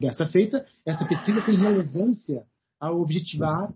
Desta 0.00 0.26
feita, 0.26 0.66
essa 0.84 1.06
pesquisa 1.06 1.42
tem 1.42 1.56
relevância 1.56 2.44
ao 2.82 3.00
objetivar 3.00 3.72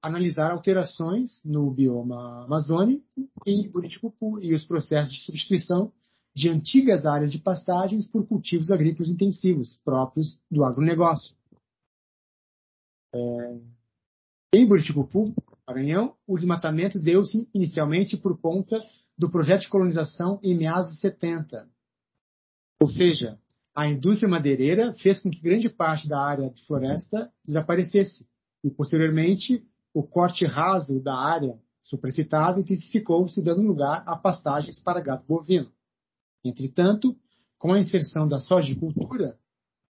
analisar 0.00 0.52
alterações 0.52 1.42
no 1.44 1.70
bioma 1.70 2.44
amazônico 2.44 3.04
e 3.44 3.68
Buriticupu 3.68 4.40
e 4.40 4.54
os 4.54 4.64
processos 4.64 5.14
de 5.14 5.24
substituição 5.24 5.92
de 6.34 6.48
antigas 6.48 7.04
áreas 7.04 7.30
de 7.30 7.38
pastagens 7.38 8.06
por 8.06 8.26
cultivos 8.26 8.70
agrícolas 8.70 9.10
intensivos, 9.10 9.78
próprios 9.84 10.40
do 10.50 10.64
agronegócio. 10.64 11.36
É... 13.14 13.60
Em 14.54 14.66
Buriticupu, 14.66 15.34
Maranhão, 15.66 16.16
o 16.26 16.36
desmatamento 16.36 16.98
deu-se 16.98 17.46
inicialmente 17.52 18.16
por 18.16 18.40
conta 18.40 18.82
do 19.18 19.30
projeto 19.30 19.62
de 19.62 19.68
colonização 19.68 20.40
em 20.42 20.56
meados 20.56 20.92
de 20.92 21.00
70. 21.00 21.68
Ou 22.80 22.88
seja, 22.88 23.38
a 23.74 23.86
indústria 23.86 24.30
madeireira 24.30 24.94
fez 24.94 25.20
com 25.20 25.30
que 25.30 25.42
grande 25.42 25.68
parte 25.68 26.08
da 26.08 26.18
área 26.18 26.48
de 26.48 26.64
floresta 26.64 27.30
desaparecesse 27.44 28.26
e, 28.62 28.70
posteriormente, 28.70 29.64
o 29.94 30.02
corte 30.02 30.44
raso 30.44 31.00
da 31.00 31.14
área 31.14 31.58
supracitada 31.82 32.60
intensificou-se, 32.60 33.42
dando 33.42 33.62
lugar 33.62 34.02
a 34.06 34.16
pastagens 34.16 34.80
para 34.82 35.00
gado 35.00 35.24
bovino. 35.26 35.70
Entretanto, 36.44 37.16
com 37.58 37.72
a 37.72 37.78
inserção 37.78 38.28
da 38.28 38.38
sojicultura, 38.38 39.38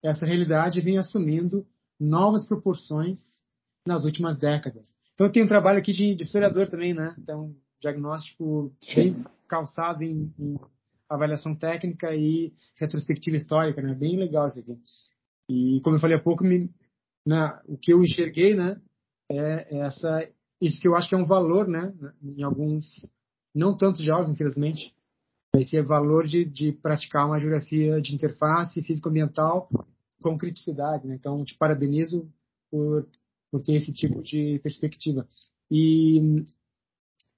essa 0.03 0.25
realidade 0.25 0.79
vem 0.81 0.97
assumindo 0.97 1.65
novas 1.99 2.45
proporções 2.45 3.41
nas 3.85 4.03
últimas 4.03 4.37
décadas. 4.37 4.93
Então, 5.13 5.31
tem 5.31 5.43
um 5.43 5.47
trabalho 5.47 5.79
aqui 5.79 5.91
de, 5.91 6.13
de 6.15 6.23
historiador 6.23 6.67
também, 6.67 6.93
né? 6.93 7.15
Então, 7.17 7.55
diagnóstico 7.81 8.71
bem 8.95 9.25
calçado 9.47 10.03
em, 10.03 10.31
em, 10.37 10.59
avaliação 11.09 11.55
técnica 11.55 12.13
e 12.15 12.53
retrospectiva 12.75 13.37
histórica, 13.37 13.81
né? 13.81 13.95
Bem 13.95 14.17
legal 14.17 14.47
isso 14.47 14.59
aqui. 14.59 14.77
E, 15.49 15.79
como 15.81 15.95
eu 15.95 15.99
falei 15.99 16.17
há 16.17 16.21
pouco, 16.21 16.43
me, 16.43 16.69
na, 17.27 17.61
o 17.67 17.77
que 17.77 17.91
eu 17.91 18.01
enxerguei, 18.01 18.55
né? 18.55 18.79
É 19.29 19.79
essa, 19.79 20.31
isso 20.61 20.79
que 20.79 20.87
eu 20.87 20.95
acho 20.95 21.09
que 21.09 21.15
é 21.15 21.17
um 21.17 21.25
valor, 21.25 21.67
né? 21.67 21.93
Em 22.23 22.41
alguns, 22.41 22.85
não 23.53 23.75
tantos 23.75 24.01
jovens, 24.01 24.31
infelizmente, 24.31 24.95
esse 25.53 25.75
é 25.75 25.83
valor 25.83 26.25
de, 26.25 26.45
de 26.45 26.71
praticar 26.71 27.27
uma 27.27 27.37
geografia 27.37 28.01
de 28.01 28.15
interface 28.15 28.81
físico-ambiental 28.81 29.69
com 30.21 30.37
criticidade, 30.37 31.05
né? 31.05 31.15
Então, 31.15 31.43
te 31.43 31.57
parabenizo 31.57 32.31
por, 32.71 33.05
por 33.51 33.61
ter 33.61 33.73
esse 33.73 33.93
tipo 33.93 34.23
de 34.23 34.59
perspectiva. 34.63 35.27
E 35.69 36.45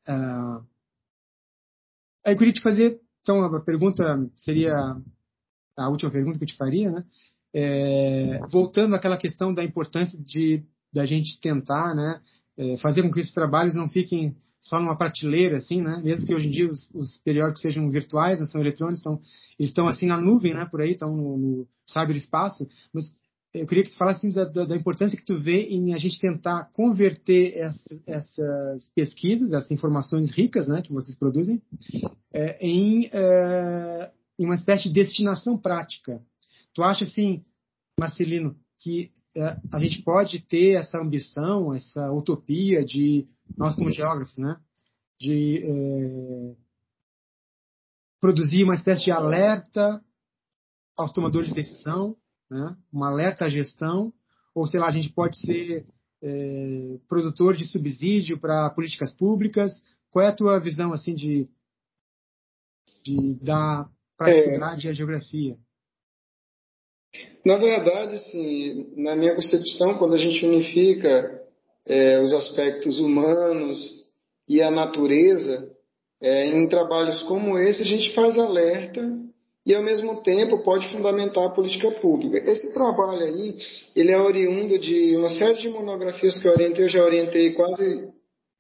uh, 0.08 0.64
eu 2.28 2.38
queria 2.38 2.54
te 2.54 2.62
fazer, 2.62 3.02
então, 3.22 3.44
a 3.44 3.64
pergunta 3.64 4.30
seria 4.36 5.02
a 5.76 5.90
última 5.90 6.12
pergunta 6.12 6.38
que 6.38 6.44
eu 6.44 6.50
te 6.50 6.58
faria, 6.58 6.92
né? 6.92 7.04
É, 7.54 8.40
voltando 8.52 8.96
àquela 8.96 9.18
questão 9.18 9.54
da 9.54 9.64
importância 9.64 10.18
de 10.20 10.64
da 10.92 11.06
gente 11.06 11.40
tentar, 11.40 11.94
né, 11.94 12.20
é, 12.58 12.78
fazer 12.78 13.04
com 13.04 13.12
que 13.12 13.20
esses 13.20 13.34
trabalhos 13.34 13.76
não 13.76 13.88
fiquem 13.88 14.36
só 14.62 14.80
numa 14.80 14.98
prateleira, 14.98 15.58
assim, 15.58 15.82
né? 15.82 16.02
Mesmo 16.04 16.26
que 16.26 16.36
hoje 16.36 16.48
em 16.48 16.52
dia 16.52 16.70
os, 16.70 16.90
os 16.94 17.18
periódicos 17.20 17.62
sejam 17.62 17.90
virtuais, 17.90 18.40
não 18.40 18.46
são 18.46 18.60
eletrônicos, 18.60 19.00
então 19.00 19.20
eles 19.58 19.70
estão 19.70 19.88
assim 19.88 20.06
na 20.06 20.20
nuvem, 20.20 20.54
né? 20.54 20.68
Por 20.70 20.82
aí, 20.82 20.92
estão 20.92 21.16
no, 21.16 21.38
no 21.38 21.68
cyberespaço. 21.88 22.68
Mas 22.94 23.14
eu 23.54 23.66
queria 23.66 23.84
que 23.84 23.92
tu 23.92 23.98
falasse 23.98 24.28
assim, 24.28 24.32
da, 24.32 24.66
da, 24.66 24.76
importância 24.76 25.18
que 25.18 25.26
tu 25.26 25.40
vê 25.40 25.64
em 25.70 25.94
a 25.94 25.98
gente 25.98 26.20
tentar 26.20 26.70
converter 26.74 27.58
essa, 27.58 28.02
essas 28.06 28.90
pesquisas, 28.94 29.54
essas 29.54 29.72
informações 29.72 30.30
ricas, 30.30 30.68
né, 30.68 30.82
que 30.82 30.94
vocês 30.94 31.18
produzem, 31.18 31.62
é, 32.34 32.58
em, 32.66 33.10
é, 33.12 34.12
em 34.38 34.46
uma 34.46 34.56
espécie 34.56 34.84
de 34.84 34.94
destinação 34.94 35.58
prática. 35.58 36.22
Tu 36.80 36.84
acha 36.86 37.04
assim, 37.04 37.44
Marcelino, 38.00 38.56
que 38.80 39.12
é, 39.36 39.58
a 39.74 39.80
gente 39.82 40.02
pode 40.02 40.40
ter 40.40 40.80
essa 40.80 40.98
ambição, 40.98 41.74
essa 41.74 42.10
utopia 42.10 42.86
de 42.86 43.28
nós 43.58 43.76
como 43.76 43.92
geógrafos, 43.92 44.38
né, 44.38 44.58
de 45.20 45.62
é, 45.62 46.56
produzir 48.22 48.64
uma 48.64 48.76
espécie 48.76 49.04
de 49.04 49.12
alerta 49.12 50.02
aos 50.96 51.12
tomadores 51.12 51.50
de 51.50 51.56
decisão, 51.56 52.16
né, 52.50 52.78
um 52.94 53.04
alerta 53.04 53.44
à 53.44 53.50
gestão, 53.50 54.14
ou 54.56 54.66
sei 54.66 54.80
lá, 54.80 54.88
a 54.88 54.92
gente 54.92 55.12
pode 55.12 55.38
ser 55.38 55.86
é, 56.24 56.98
produtor 57.10 57.58
de 57.58 57.68
subsídio 57.68 58.40
para 58.40 58.70
políticas 58.70 59.14
públicas. 59.14 59.84
Qual 60.10 60.24
é 60.24 60.30
a 60.30 60.36
tua 60.36 60.58
visão 60.62 60.94
assim 60.94 61.14
de, 61.14 61.46
de 63.04 63.34
da 63.44 63.86
praticidade 64.18 64.88
é, 64.88 64.90
e 64.90 64.92
a 64.92 64.96
geografia? 64.96 65.60
Na 67.46 67.58
verdade, 67.58 68.16
assim, 68.16 68.94
na 68.96 69.16
minha 69.16 69.34
concepção, 69.34 69.98
quando 69.98 70.14
a 70.14 70.18
gente 70.18 70.46
unifica 70.46 71.42
é, 71.86 72.20
os 72.20 72.34
aspectos 72.34 73.00
humanos 73.00 73.80
e 74.48 74.62
a 74.62 74.70
natureza, 74.70 75.72
é, 76.22 76.48
em 76.48 76.68
trabalhos 76.68 77.24
como 77.24 77.58
esse, 77.58 77.82
a 77.82 77.86
gente 77.86 78.14
faz 78.14 78.38
alerta 78.38 79.02
e, 79.66 79.74
ao 79.74 79.84
mesmo 79.84 80.22
tempo, 80.22 80.64
pode 80.64 80.92
fundamentar 80.92 81.46
a 81.46 81.52
política 81.52 81.92
pública. 81.92 82.38
Esse 82.38 82.74
trabalho 82.74 83.24
aí, 83.24 83.58
ele 83.96 84.12
é 84.12 84.20
oriundo 84.20 84.78
de 84.78 85.16
uma 85.16 85.30
série 85.30 85.60
de 85.60 85.70
monografias 85.70 86.38
que 86.38 86.48
eu 86.48 86.52
orientei. 86.52 86.86
Eu 86.86 86.90
já 86.90 87.04
orientei 87.04 87.52
quase, 87.54 88.10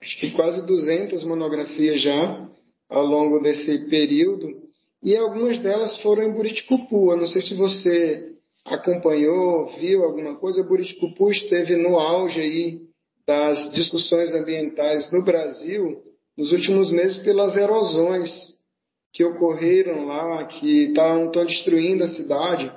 acho 0.02 0.20
que 0.20 0.32
quase 0.32 0.66
200 0.66 1.24
monografias 1.24 2.02
já, 2.02 2.47
ao 2.89 3.06
longo 3.06 3.39
desse 3.39 3.89
período, 3.89 4.68
e 5.04 5.16
algumas 5.16 5.60
delas 5.60 5.95
foram 6.02 6.24
em 6.24 6.32
Buriticupu. 6.32 7.12
Eu 7.12 7.18
não 7.18 7.28
sei 7.28 7.41
se 7.41 7.56
você 7.56 8.30
acompanhou, 8.66 9.68
viu 9.80 10.03
alguma 10.03 10.36
coisa. 10.36 10.64
Buriticupu 10.64 11.32
esteve 11.32 11.76
no 11.76 11.99
auge 11.99 12.39
aí 12.39 12.80
das 13.26 13.72
discussões 13.74 14.34
ambientais 14.34 15.12
no 15.12 15.24
Brasil 15.24 16.03
nos 16.38 16.51
últimos 16.51 16.89
meses 16.89 17.18
pelas 17.20 17.55
erosões 17.55 18.57
que 19.12 19.24
ocorreram 19.24 20.05
lá, 20.05 20.45
que 20.45 20.86
estão 20.86 21.30
destruindo 21.32 22.03
a 22.03 22.07
cidade. 22.07 22.72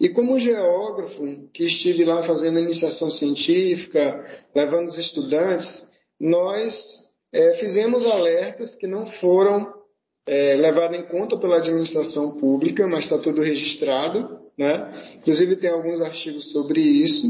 E 0.00 0.08
como 0.08 0.38
geógrafo, 0.38 1.48
que 1.52 1.64
estive 1.64 2.04
lá 2.04 2.24
fazendo 2.24 2.58
iniciação 2.58 3.08
científica, 3.10 4.24
levando 4.54 4.88
os 4.88 4.98
estudantes, 4.98 5.84
nós 6.20 6.74
é, 7.32 7.56
fizemos 7.56 8.04
alertas 8.06 8.74
que 8.74 8.86
não 8.86 9.06
foram 9.06 9.72
é, 10.26 10.54
levados 10.56 10.98
em 10.98 11.02
conta 11.02 11.36
pela 11.36 11.58
administração 11.58 12.38
pública, 12.38 12.86
mas 12.86 13.04
está 13.04 13.18
tudo 13.18 13.42
registrado. 13.42 14.38
Né? 14.56 15.16
Inclusive 15.16 15.56
tem 15.56 15.70
alguns 15.70 16.00
artigos 16.00 16.50
sobre 16.52 16.80
isso 16.80 17.26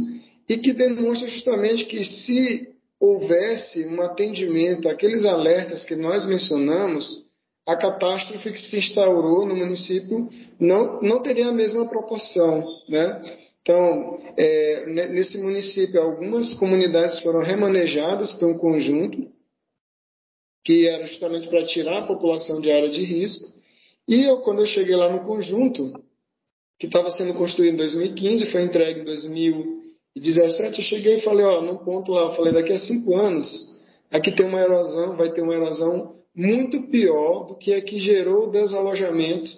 e 0.48 0.58
que 0.58 0.72
demonstra 0.72 1.26
justamente 1.28 1.86
que 1.86 2.04
se 2.04 2.68
houvesse 3.00 3.86
um 3.86 4.00
atendimento 4.02 4.88
àqueles 4.88 5.24
alertas 5.24 5.84
que 5.84 5.96
nós 5.96 6.26
mencionamos, 6.26 7.24
a 7.66 7.76
catástrofe 7.76 8.52
que 8.52 8.60
se 8.60 8.76
instaurou 8.76 9.46
no 9.46 9.56
município 9.56 10.28
não, 10.60 11.00
não 11.00 11.22
teria 11.22 11.48
a 11.48 11.52
mesma 11.52 11.88
proporção. 11.88 12.64
Né? 12.88 13.22
Então, 13.62 14.18
é, 14.36 14.84
nesse 15.08 15.38
município, 15.38 16.00
algumas 16.00 16.52
comunidades 16.54 17.18
foram 17.20 17.40
remanejadas 17.40 18.32
por 18.32 18.50
um 18.50 18.58
conjunto, 18.58 19.26
que 20.64 20.88
era 20.88 21.06
justamente 21.06 21.48
para 21.48 21.66
tirar 21.66 21.98
a 21.98 22.06
população 22.06 22.60
de 22.60 22.70
área 22.70 22.88
de 22.88 23.04
risco. 23.04 23.46
E 24.08 24.24
eu, 24.24 24.38
quando 24.38 24.60
eu 24.60 24.66
cheguei 24.66 24.96
lá 24.96 25.12
no 25.12 25.20
conjunto, 25.20 25.92
que 26.78 26.86
estava 26.86 27.10
sendo 27.10 27.34
construído 27.34 27.74
em 27.74 27.76
2015, 27.76 28.46
foi 28.46 28.62
entregue 28.62 29.00
em 29.00 29.04
2017. 29.04 30.78
Eu 30.78 30.84
cheguei 30.84 31.16
e 31.16 31.22
falei, 31.22 31.44
ó, 31.44 31.60
num 31.60 31.76
ponto 31.76 32.12
lá, 32.12 32.22
eu 32.22 32.32
falei, 32.32 32.52
daqui 32.52 32.72
a 32.72 32.78
cinco 32.78 33.14
anos, 33.14 33.48
aqui 34.10 34.32
tem 34.32 34.46
uma 34.46 34.60
erosão, 34.60 35.16
vai 35.16 35.30
ter 35.32 35.42
uma 35.42 35.54
erosão 35.54 36.14
muito 36.34 36.82
pior 36.88 37.46
do 37.46 37.56
que 37.56 37.72
a 37.74 37.82
que 37.82 37.98
gerou 37.98 38.48
o 38.48 38.50
desalojamento 38.50 39.52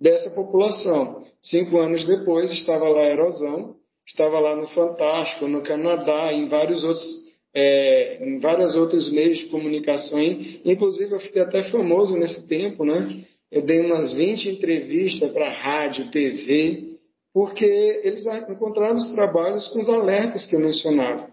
dessa 0.00 0.30
população. 0.30 1.24
Cinco 1.42 1.78
anos 1.78 2.04
depois 2.04 2.50
estava 2.52 2.88
lá 2.88 3.02
a 3.02 3.10
erosão, 3.10 3.76
estava 4.06 4.38
lá 4.38 4.56
no 4.56 4.68
Fantástico, 4.68 5.46
no 5.46 5.62
Canadá, 5.62 6.32
em 6.32 6.48
vários 6.48 6.84
outros 6.84 7.21
é, 7.54 8.24
em 8.26 8.38
vários 8.40 8.74
outros 8.74 9.10
meios 9.10 9.38
de 9.38 9.46
comunicação. 9.46 10.20
Inclusive, 10.64 11.12
eu 11.12 11.20
fiquei 11.20 11.42
até 11.42 11.64
famoso 11.64 12.16
nesse 12.16 12.46
tempo, 12.46 12.84
né? 12.84 13.24
Eu 13.50 13.62
dei 13.62 13.80
umas 13.80 14.12
20 14.12 14.48
entrevistas 14.48 15.30
para 15.30 15.50
rádio, 15.50 16.10
TV, 16.10 16.96
porque 17.34 18.00
eles 18.02 18.24
encontraram 18.48 18.96
os 18.96 19.08
trabalhos 19.14 19.68
com 19.68 19.80
os 19.80 19.88
alertas 19.88 20.46
que 20.46 20.56
eu 20.56 20.60
mencionava. 20.60 21.28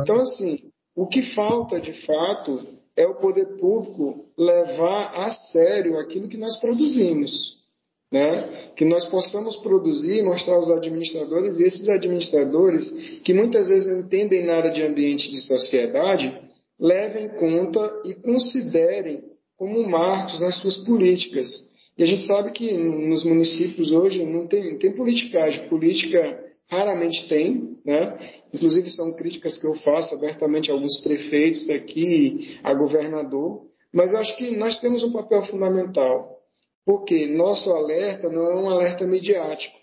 Então, 0.00 0.16
assim, 0.16 0.58
o 0.96 1.06
que 1.06 1.34
falta 1.34 1.80
de 1.80 1.92
fato 2.04 2.66
é 2.96 3.06
o 3.06 3.16
poder 3.16 3.56
público 3.58 4.26
levar 4.36 5.12
a 5.14 5.30
sério 5.30 5.98
aquilo 5.98 6.28
que 6.28 6.36
nós 6.36 6.58
produzimos. 6.58 7.59
Né? 8.10 8.72
que 8.76 8.84
nós 8.84 9.04
possamos 9.06 9.56
produzir 9.58 10.22
mostrar 10.22 10.54
aos 10.54 10.70
administradores, 10.70 11.58
e 11.58 11.64
esses 11.64 11.88
administradores, 11.88 12.90
que 13.22 13.32
muitas 13.32 13.68
vezes 13.68 13.86
não 13.86 14.00
entendem 14.00 14.44
nada 14.44 14.70
de 14.70 14.82
ambiente 14.82 15.30
de 15.30 15.40
sociedade, 15.42 16.36
levem 16.78 17.26
em 17.26 17.28
conta 17.28 18.02
e 18.04 18.14
considerem 18.14 19.22
como 19.56 19.86
marcos 19.86 20.40
nas 20.40 20.56
suas 20.56 20.78
políticas. 20.78 21.48
E 21.98 22.02
a 22.02 22.06
gente 22.06 22.26
sabe 22.26 22.50
que 22.52 22.72
nos 22.72 23.22
municípios 23.24 23.92
hoje 23.92 24.24
não 24.24 24.46
tem, 24.46 24.78
tem 24.78 24.92
politicagem. 24.92 25.68
Política 25.68 26.42
raramente 26.70 27.28
tem, 27.28 27.76
né? 27.84 28.16
Inclusive 28.54 28.88
são 28.90 29.14
críticas 29.16 29.58
que 29.58 29.66
eu 29.66 29.74
faço 29.80 30.14
abertamente 30.14 30.70
a 30.70 30.74
alguns 30.74 30.98
prefeitos 31.02 31.66
daqui, 31.66 32.58
a 32.62 32.72
governador. 32.72 33.66
Mas 33.92 34.14
acho 34.14 34.34
que 34.38 34.56
nós 34.56 34.80
temos 34.80 35.02
um 35.02 35.12
papel 35.12 35.42
fundamental, 35.42 36.39
porque 36.84 37.26
nosso 37.26 37.70
alerta 37.70 38.28
não 38.28 38.50
é 38.50 38.54
um 38.54 38.68
alerta 38.68 39.06
mediático, 39.06 39.76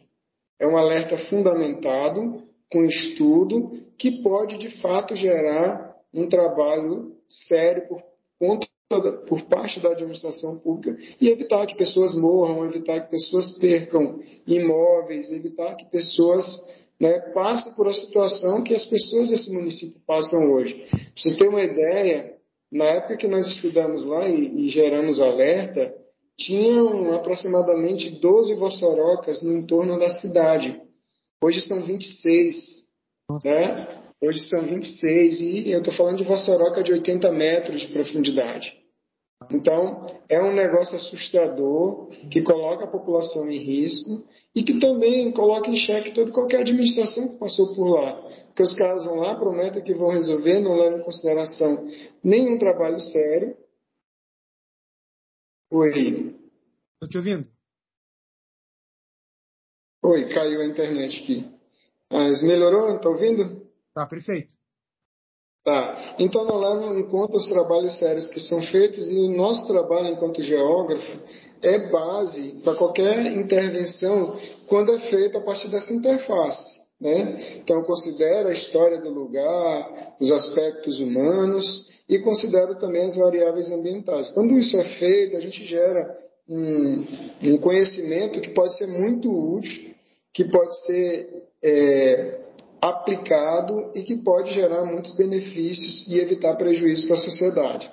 é 0.59 0.67
um 0.67 0.77
alerta 0.77 1.17
fundamentado, 1.29 2.43
com 2.71 2.83
estudo, 2.83 3.71
que 3.97 4.21
pode 4.21 4.57
de 4.57 4.69
fato 4.81 5.15
gerar 5.15 5.95
um 6.13 6.27
trabalho 6.27 7.13
sério 7.27 7.87
por 7.87 8.03
conta 8.39 8.67
por 9.27 9.41
parte 9.49 9.81
da 9.81 9.89
administração 9.89 10.59
pública 10.59 10.97
e 11.19 11.27
evitar 11.27 11.65
que 11.65 11.75
pessoas 11.75 12.15
morram, 12.15 12.65
evitar 12.65 13.01
que 13.01 13.11
pessoas 13.11 13.51
percam 13.59 14.19
imóveis, 14.47 15.29
evitar 15.29 15.75
que 15.75 15.85
pessoas 15.91 16.45
né, 16.99 17.19
passem 17.33 17.73
por 17.73 17.89
a 17.89 17.93
situação 17.93 18.63
que 18.63 18.73
as 18.73 18.85
pessoas 18.85 19.29
desse 19.29 19.51
município 19.51 19.99
passam 20.07 20.53
hoje. 20.53 20.73
Pra 20.89 20.99
você 21.15 21.35
ter 21.35 21.49
uma 21.49 21.61
ideia, 21.61 22.33
na 22.71 22.85
época 22.85 23.17
que 23.17 23.27
nós 23.27 23.45
estudamos 23.47 24.05
lá 24.05 24.27
e, 24.29 24.67
e 24.67 24.69
geramos 24.69 25.19
alerta, 25.19 25.93
tinham 26.37 27.13
aproximadamente 27.15 28.09
12 28.19 28.55
vossorocas 28.55 29.41
no 29.41 29.53
entorno 29.53 29.97
da 29.99 30.09
cidade. 30.09 30.79
Hoje 31.43 31.61
são 31.61 31.81
26. 31.81 32.85
Né? 33.43 33.87
Hoje 34.21 34.39
são 34.47 34.63
26 34.63 35.41
e 35.41 35.71
eu 35.71 35.79
estou 35.79 35.93
falando 35.93 36.17
de 36.17 36.23
Vossoroca 36.23 36.83
de 36.83 36.91
80 36.91 37.31
metros 37.31 37.81
de 37.81 37.87
profundidade. 37.89 38.73
Então, 39.51 40.07
é 40.27 40.41
um 40.41 40.53
negócio 40.53 40.95
assustador 40.95 42.09
que 42.31 42.41
coloca 42.41 42.85
a 42.85 42.91
população 42.91 43.49
em 43.49 43.59
risco 43.59 44.23
e 44.55 44.63
que 44.63 44.79
também 44.79 45.31
coloca 45.31 45.69
em 45.69 45.75
xeque 45.75 46.13
toda 46.13 46.31
qualquer 46.31 46.61
administração 46.61 47.29
que 47.29 47.37
passou 47.37 47.75
por 47.75 47.87
lá. 47.87 48.13
Porque 48.47 48.63
os 48.63 48.75
caras 48.75 49.05
vão 49.05 49.17
lá, 49.17 49.35
prometem 49.35 49.83
que 49.83 49.93
vão 49.93 50.09
resolver, 50.09 50.59
não 50.59 50.75
levam 50.75 50.99
em 50.99 51.03
consideração 51.03 51.87
nenhum 52.23 52.57
trabalho 52.57 52.99
sério. 52.99 53.55
Oi. 55.77 56.35
Estou 56.93 57.07
te 57.07 57.17
ouvindo. 57.19 57.47
Oi, 60.03 60.33
caiu 60.33 60.61
a 60.61 60.65
internet 60.65 61.21
aqui. 61.21 61.47
Mas 62.11 62.41
melhorou? 62.41 62.95
Está 62.95 63.09
ouvindo? 63.09 63.61
Tá, 63.93 64.07
perfeito. 64.07 64.55
Tá. 65.63 66.15
Então 66.17 66.45
não 66.45 66.57
levam 66.57 66.97
em 66.97 67.07
conta 67.07 67.37
os 67.37 67.45
trabalhos 67.45 67.95
sérios 67.99 68.27
que 68.27 68.39
são 68.39 68.63
feitos 68.63 69.07
e 69.07 69.19
o 69.19 69.37
nosso 69.37 69.67
trabalho 69.67 70.07
enquanto 70.07 70.41
geógrafo 70.41 71.19
é 71.61 71.91
base 71.91 72.53
para 72.63 72.75
qualquer 72.75 73.23
intervenção 73.37 74.35
quando 74.65 74.95
é 74.95 74.99
feita 75.11 75.37
a 75.37 75.41
partir 75.41 75.67
dessa 75.69 75.93
interface. 75.93 76.81
Né? 76.99 77.57
Então 77.57 77.83
considera 77.83 78.49
a 78.49 78.53
história 78.53 78.99
do 78.99 79.13
lugar, 79.13 80.15
os 80.19 80.31
aspectos 80.31 80.99
humanos 80.99 81.85
e 82.07 82.19
considera 82.19 82.75
também 82.75 83.05
as 83.05 83.15
variáveis 83.15 83.69
ambientais. 83.71 84.29
Quando 84.29 84.57
isso 84.57 84.77
é 84.77 84.83
feito, 84.97 85.35
a 85.35 85.39
gente 85.41 85.65
gera 85.65 86.17
um, 86.47 87.05
um 87.43 87.57
conhecimento 87.57 88.39
que 88.39 88.53
pode 88.53 88.77
ser 88.77 88.87
muito 88.87 89.29
útil, 89.29 89.93
que 90.33 90.45
pode 90.45 90.85
ser 90.85 91.43
é, 91.63 92.41
aplicado 92.81 93.91
e 93.93 94.03
que 94.03 94.17
pode 94.17 94.53
gerar 94.53 94.85
muitos 94.85 95.15
benefícios 95.15 96.07
e 96.07 96.19
evitar 96.19 96.55
prejuízos 96.55 97.05
para 97.05 97.15
a 97.15 97.19
sociedade. 97.19 97.91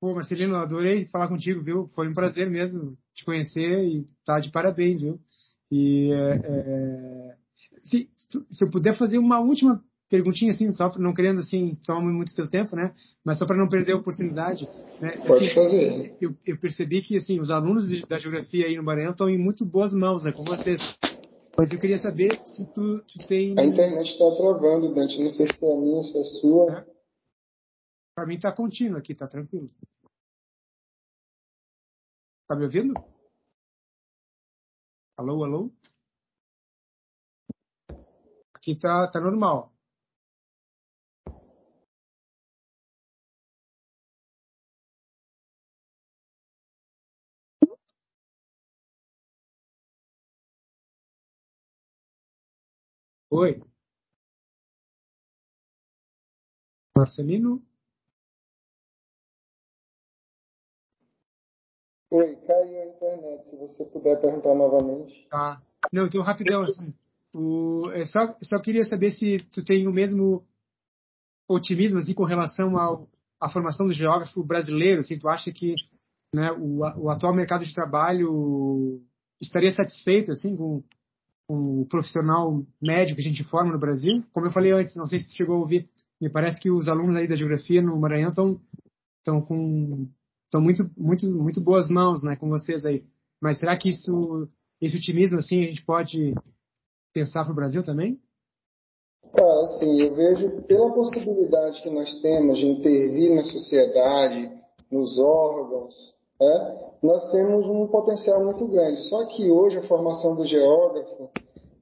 Pô, 0.00 0.14
Marcelino, 0.14 0.56
adorei 0.56 1.06
falar 1.06 1.28
contigo, 1.28 1.62
viu? 1.62 1.86
Foi 1.94 2.08
um 2.08 2.14
prazer 2.14 2.50
mesmo 2.50 2.98
te 3.14 3.24
conhecer 3.24 3.84
e 3.84 4.04
tá 4.26 4.40
de 4.40 4.50
parabéns, 4.50 5.00
viu? 5.00 5.18
E 5.70 6.12
é, 6.12 6.40
é, 6.44 7.36
se, 7.84 8.10
se 8.50 8.64
eu 8.64 8.70
puder 8.70 8.98
fazer 8.98 9.18
uma 9.18 9.40
última 9.40 9.82
perguntinha, 10.12 10.52
assim, 10.52 10.70
só 10.74 10.92
não 10.98 11.14
querendo 11.14 11.40
assim 11.40 11.74
tomar 11.86 12.02
muito 12.02 12.32
seu 12.32 12.46
tempo, 12.46 12.76
né? 12.76 12.94
Mas 13.24 13.38
só 13.38 13.46
para 13.46 13.56
não 13.56 13.66
perder 13.66 13.92
a 13.92 13.96
oportunidade. 13.96 14.68
Né? 15.00 15.16
Pode 15.26 15.46
assim, 15.46 15.54
fazer. 15.54 16.16
Eu, 16.20 16.36
eu, 16.44 16.60
percebi 16.60 17.00
que 17.00 17.16
assim 17.16 17.40
os 17.40 17.50
alunos 17.50 17.88
da 18.06 18.18
geografia 18.18 18.66
aí 18.66 18.76
no 18.76 18.82
Maranhão 18.82 19.12
estão 19.12 19.30
em 19.30 19.38
muito 19.38 19.64
boas 19.64 19.94
mãos, 19.94 20.22
né? 20.22 20.30
Com 20.30 20.44
vocês. 20.44 20.78
Mas 21.56 21.72
eu 21.72 21.78
queria 21.78 21.98
saber 21.98 22.38
se 22.44 22.66
tu, 22.74 23.02
tu 23.04 23.26
tem. 23.26 23.58
A 23.58 23.64
internet 23.64 24.06
está 24.06 24.36
travando, 24.36 24.94
Dante. 24.94 25.18
Não 25.18 25.30
sei 25.30 25.46
se 25.46 25.64
é 25.64 25.72
a 25.72 25.76
minha, 25.76 26.02
se 26.02 26.14
é 26.14 26.20
a 26.20 26.24
sua. 26.24 26.72
É. 26.72 26.86
Para 28.14 28.26
mim 28.26 28.34
está 28.34 28.52
contínuo 28.52 28.98
aqui, 28.98 29.14
tá 29.14 29.26
tranquilo. 29.26 29.66
Tá 32.46 32.54
me 32.54 32.64
ouvindo? 32.64 32.92
Alô, 35.16 35.42
alô? 35.42 35.70
Aqui 38.54 38.76
tá, 38.78 39.10
tá 39.10 39.18
normal. 39.18 39.71
Oi. 53.34 53.62
Marcelino? 56.94 57.62
Oi, 62.10 62.36
caiu 62.46 62.82
a 62.82 62.86
internet. 62.88 63.48
Se 63.48 63.56
você 63.56 63.86
puder 63.86 64.20
perguntar 64.20 64.54
novamente. 64.54 65.26
Tá. 65.30 65.62
Não, 65.90 66.06
então 66.06 66.20
rapidão, 66.20 66.60
assim. 66.60 66.92
O, 67.32 67.90
é 67.92 68.04
só, 68.04 68.36
só 68.42 68.60
queria 68.60 68.84
saber 68.84 69.10
se 69.12 69.38
tu 69.50 69.64
tem 69.64 69.88
o 69.88 69.92
mesmo 69.92 70.46
otimismo 71.48 72.00
assim, 72.00 72.12
com 72.12 72.24
relação 72.24 72.76
ao, 72.76 73.08
à 73.40 73.48
formação 73.48 73.86
do 73.86 73.94
geógrafo 73.94 74.44
brasileiro. 74.44 75.00
Assim, 75.00 75.18
tu 75.18 75.26
acha 75.26 75.50
que 75.50 75.74
né, 76.34 76.52
o, 76.52 76.80
o 77.04 77.08
atual 77.08 77.34
mercado 77.34 77.64
de 77.64 77.74
trabalho 77.74 79.00
estaria 79.40 79.72
satisfeito 79.72 80.30
assim, 80.30 80.54
com, 80.54 80.84
o 81.52 81.86
profissional 81.86 82.62
médio 82.80 83.14
que 83.14 83.20
a 83.20 83.24
gente 83.24 83.44
forma 83.44 83.72
no 83.72 83.78
Brasil. 83.78 84.22
Como 84.32 84.46
eu 84.46 84.52
falei 84.52 84.72
antes, 84.72 84.96
não 84.96 85.06
sei 85.06 85.18
se 85.18 85.26
você 85.26 85.36
chegou 85.36 85.56
a 85.56 85.60
ouvir, 85.60 85.88
me 86.20 86.30
parece 86.30 86.60
que 86.60 86.70
os 86.70 86.88
alunos 86.88 87.16
aí 87.16 87.28
da 87.28 87.36
geografia 87.36 87.82
no 87.82 87.98
Maranhão 87.98 88.30
estão 88.30 88.60
estão 89.18 89.40
com 89.40 90.08
estão 90.44 90.60
muito 90.60 90.90
muito 90.96 91.26
muito 91.26 91.60
boas 91.60 91.88
mãos, 91.88 92.22
né, 92.22 92.36
com 92.36 92.48
vocês 92.48 92.84
aí. 92.84 93.04
Mas 93.40 93.58
será 93.58 93.76
que 93.76 93.88
isso 93.88 94.48
esse 94.80 94.96
otimismo 94.96 95.38
assim 95.38 95.64
a 95.64 95.68
gente 95.68 95.84
pode 95.84 96.34
pensar 97.12 97.44
para 97.44 97.52
o 97.52 97.56
Brasil 97.56 97.84
também? 97.84 98.20
Cara, 99.34 99.62
assim, 99.62 100.02
eu 100.02 100.14
vejo 100.14 100.62
pela 100.62 100.92
possibilidade 100.92 101.80
que 101.82 101.90
nós 101.90 102.20
temos 102.20 102.58
de 102.58 102.66
intervir 102.66 103.34
na 103.34 103.44
sociedade, 103.44 104.50
nos 104.90 105.18
órgãos, 105.18 106.14
né, 106.40 106.92
nós 107.02 107.30
temos 107.32 107.66
um 107.66 107.86
potencial 107.86 108.44
muito 108.44 108.66
grande. 108.68 109.00
Só 109.08 109.26
que 109.26 109.50
hoje 109.50 109.78
a 109.78 109.88
formação 109.88 110.36
do 110.36 110.44
geógrafo 110.44 111.30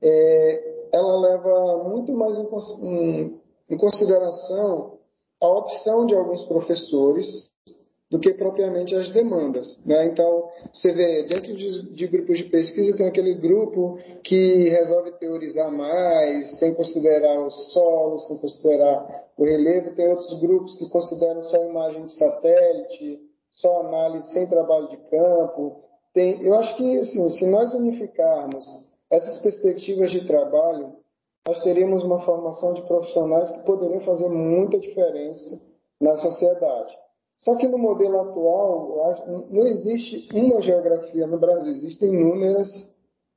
é, 0.03 0.89
ela 0.93 1.21
leva 1.21 1.89
muito 1.89 2.13
mais 2.13 2.37
em, 2.39 3.41
em, 3.71 3.77
consideração 3.77 4.99
a 5.41 5.49
opção 5.49 6.07
de 6.07 6.15
alguns 6.15 6.45
professores 6.45 7.51
do 8.11 8.19
que 8.19 8.35
propriamente 8.35 8.95
as 8.95 9.09
demandas. 9.11 9.79
Né? 9.87 10.07
Então, 10.07 10.49
você 10.75 10.93
vê, 10.93 11.23
dentro 11.25 11.57
de, 11.57 11.95
de, 11.95 12.07
grupos 12.09 12.39
de 12.39 12.45
pesquisa, 12.45 12.97
tem 12.97 13.07
aquele 13.07 13.35
grupo 13.35 13.99
que 14.25 14.69
resolve 14.69 15.13
teorizar 15.13 15.71
mais, 15.71 16.59
sem 16.59 16.75
considerar 16.75 17.41
o 17.41 17.51
solo, 17.51 18.19
sem 18.19 18.37
considerar 18.39 19.29
o 19.39 19.45
relevo. 19.45 19.95
Tem 19.95 20.09
outros 20.09 20.41
grupos 20.41 20.75
que 20.77 20.89
consideram 20.89 21.43
só 21.45 21.57
imagem 21.65 22.05
de 22.05 22.13
satélite, 22.13 23.21
só 23.53 23.81
análise 23.81 24.33
sem 24.33 24.47
trabalho 24.47 24.89
de 24.89 24.97
campo. 25.09 25.85
Tem, 26.13 26.43
eu 26.43 26.55
acho 26.55 26.77
que, 26.77 26.99
assim, 26.99 27.29
se 27.29 27.47
nós 27.47 27.73
unificarmos 27.75 28.67
essas 29.11 29.39
perspectivas 29.39 30.11
de 30.11 30.27
trabalho, 30.27 30.95
nós 31.47 31.63
teríamos 31.63 32.03
uma 32.05 32.21
formação 32.21 32.75
de 32.75 32.83
profissionais 32.83 33.51
que 33.51 33.65
poderiam 33.65 34.01
fazer 34.01 34.29
muita 34.29 34.79
diferença 34.79 35.61
na 36.01 36.17
sociedade. 36.17 36.97
Só 37.39 37.57
que 37.57 37.67
no 37.67 37.79
modelo 37.79 38.21
atual, 38.21 39.15
não 39.51 39.67
existe 39.67 40.29
uma 40.33 40.61
geografia 40.61 41.27
no 41.27 41.39
Brasil, 41.39 41.73
existem 41.73 42.11
inúmeras, 42.11 42.69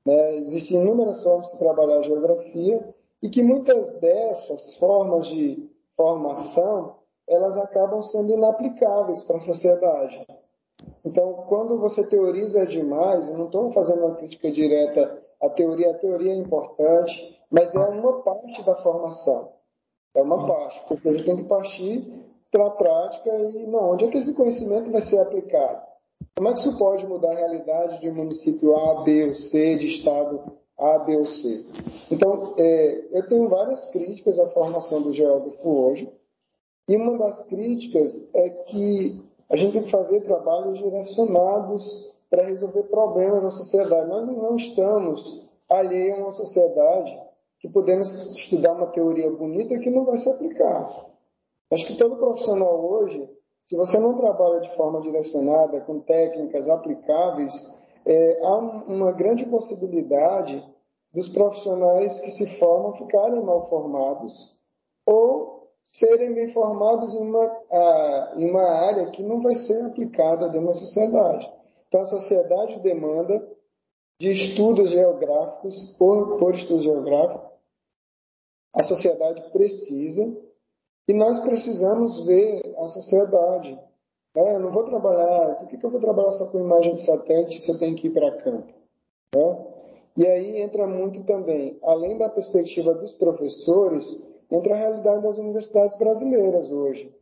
né, 0.05 0.36
existem 0.38 0.82
inúmeras 0.82 1.24
formas 1.24 1.49
de 1.51 1.59
trabalhar 1.59 1.99
a 1.99 2.03
geografia 2.03 2.93
e 3.21 3.30
que 3.30 3.41
muitas 3.41 3.89
dessas 3.99 4.76
formas 4.78 5.28
de 5.28 5.69
formação 5.95 6.97
elas 7.28 7.57
acabam 7.57 8.01
sendo 8.03 8.34
inaplicáveis 8.34 9.24
para 9.24 9.38
a 9.38 9.41
sociedade. 9.41 10.28
Então, 11.05 11.45
quando 11.47 11.80
você 11.80 12.05
teoriza 12.07 12.65
demais, 12.65 13.30
eu 13.30 13.38
não 13.38 13.45
estou 13.45 13.71
fazendo 13.71 14.05
uma 14.05 14.15
crítica 14.15 14.51
direta 14.51 15.24
à 15.43 15.49
teoria, 15.49 15.91
a 15.91 15.99
teoria 15.99 16.31
é 16.31 16.37
importante, 16.37 17.37
mas 17.51 17.73
é 17.75 17.79
uma 17.79 18.21
parte 18.23 18.63
da 18.63 18.75
formação. 18.77 19.51
É 20.15 20.21
uma 20.21 20.47
parte, 20.47 20.81
porque 20.87 21.09
a 21.09 21.11
gente 21.11 21.25
tem 21.25 21.35
que 21.37 21.43
partir 21.43 22.13
para 22.51 22.67
a 22.67 22.71
prática 22.71 23.29
e 23.29 23.65
não, 23.67 23.91
onde 23.91 24.05
é 24.05 24.07
que 24.09 24.17
esse 24.19 24.33
conhecimento 24.33 24.91
vai 24.91 25.01
ser 25.01 25.19
aplicado? 25.19 25.81
Como 26.35 26.49
é 26.49 26.53
que 26.53 26.59
isso 26.59 26.77
pode 26.77 27.05
mudar 27.05 27.31
a 27.31 27.35
realidade 27.35 27.99
de 27.99 28.09
um 28.09 28.15
município 28.15 28.75
A, 28.75 29.03
B 29.03 29.27
ou 29.27 29.33
C, 29.33 29.75
de 29.77 29.87
estado 29.87 30.41
A, 30.77 30.99
B 30.99 31.17
ou 31.17 31.25
C? 31.25 31.65
Então, 32.09 32.53
é, 32.57 33.17
eu 33.17 33.27
tenho 33.27 33.49
várias 33.49 33.85
críticas 33.89 34.39
à 34.39 34.47
formação 34.49 35.01
do 35.01 35.13
geógrafo 35.13 35.67
hoje, 35.67 36.11
e 36.87 36.95
uma 36.95 37.17
das 37.17 37.41
críticas 37.43 38.13
é 38.33 38.49
que 38.49 39.21
a 39.49 39.57
gente 39.57 39.73
tem 39.73 39.83
que 39.83 39.91
fazer 39.91 40.21
trabalhos 40.21 40.77
direcionados 40.77 42.12
para 42.34 42.47
resolver 42.47 42.81
problemas 42.86 43.43
da 43.43 43.51
sociedade. 43.51 44.09
Nós 44.09 44.25
não 44.25 44.55
estamos 44.55 45.47
alheios 45.69 46.17
a 46.17 46.21
uma 46.23 46.31
sociedade 46.31 47.15
que 47.59 47.69
podemos 47.69 48.11
estudar 48.36 48.73
uma 48.73 48.88
teoria 48.88 49.29
bonita 49.29 49.77
que 49.77 49.91
não 49.91 50.03
vai 50.03 50.17
se 50.17 50.27
aplicar. 50.27 51.05
Acho 51.71 51.86
que 51.86 51.95
todo 51.95 52.17
profissional 52.17 52.84
hoje, 52.84 53.29
se 53.65 53.77
você 53.77 53.99
não 53.99 54.17
trabalha 54.17 54.61
de 54.61 54.75
forma 54.75 54.99
direcionada, 55.01 55.81
com 55.81 55.99
técnicas 55.99 56.67
aplicáveis, 56.67 57.53
é, 58.03 58.39
há 58.41 58.57
uma 58.57 59.11
grande 59.11 59.45
possibilidade 59.45 60.67
dos 61.13 61.29
profissionais 61.29 62.19
que 62.19 62.31
se 62.31 62.57
formam 62.57 62.93
ficarem 62.93 63.43
mal 63.43 63.69
formados 63.69 64.57
ou 65.05 65.69
serem 65.99 66.34
bem 66.34 66.51
formados 66.51 67.13
em 67.13 67.19
uma, 67.19 67.45
a, 67.71 68.34
em 68.38 68.49
uma 68.49 68.63
área 68.63 69.11
que 69.11 69.21
não 69.21 69.39
vai 69.39 69.53
ser 69.53 69.86
aplicada 69.86 70.49
dentro 70.49 70.65
da 70.65 70.73
sociedade. 70.73 71.62
Então, 71.93 72.01
a 72.01 72.05
sociedade 72.05 72.79
demanda 72.79 73.47
de 74.19 74.31
estudos 74.31 74.89
geográficos, 74.89 75.95
por, 75.99 76.39
por 76.39 76.55
estudos 76.55 76.81
geográficos, 76.81 77.51
a 78.73 78.81
sociedade 78.81 79.51
precisa 79.51 80.35
e 81.07 81.13
nós 81.13 81.39
precisamos 81.41 82.25
ver 82.25 82.63
a 82.79 82.87
sociedade. 82.87 83.79
Né? 84.35 84.55
Eu 84.55 84.59
não 84.59 84.71
vou 84.71 84.85
trabalhar, 84.85 85.57
por 85.57 85.67
que, 85.67 85.77
que 85.77 85.85
eu 85.85 85.91
vou 85.91 85.99
trabalhar 85.99 86.31
só 86.31 86.47
com 86.47 86.61
imagem 86.61 86.95
de 86.95 87.05
satélite 87.05 87.61
se 87.61 87.69
eu 87.69 87.77
tenho 87.77 87.95
que 87.95 88.07
ir 88.07 88.11
para 88.11 88.41
campo? 88.41 88.73
Né? 89.35 89.65
E 90.17 90.25
aí 90.25 90.61
entra 90.63 90.87
muito 90.87 91.23
também, 91.25 91.77
além 91.83 92.17
da 92.17 92.27
perspectiva 92.27 92.95
dos 92.95 93.13
professores, 93.13 94.03
entra 94.49 94.73
a 94.73 94.77
realidade 94.77 95.21
das 95.21 95.37
universidades 95.37 95.95
brasileiras 95.99 96.71
hoje. 96.71 97.13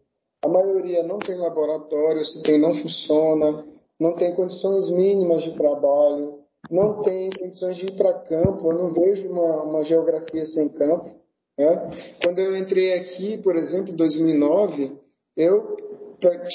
A 0.41 0.47
maioria 0.47 1.03
não 1.03 1.19
tem 1.19 1.37
laboratório, 1.37 2.25
se 2.25 2.41
tem 2.41 2.57
não 2.57 2.73
funciona, 2.73 3.65
não 4.01 4.15
tem 4.15 4.33
condições 4.33 4.89
mínimas 4.89 5.43
de 5.43 5.53
trabalho, 5.55 6.39
não 6.71 7.03
tem 7.03 7.29
condições 7.29 7.77
de 7.77 7.85
ir 7.85 7.95
para 7.95 8.15
campo. 8.21 8.71
Eu 8.71 8.77
não 8.77 8.89
vejo 8.89 9.29
uma, 9.29 9.61
uma 9.61 9.83
geografia 9.83 10.43
sem 10.47 10.69
campo. 10.69 11.07
Né? 11.55 12.15
Quando 12.23 12.39
eu 12.39 12.57
entrei 12.57 12.93
aqui, 12.93 13.37
por 13.43 13.55
exemplo, 13.55 13.93
em 13.93 13.95
2009, 13.95 14.91
eu 15.37 15.77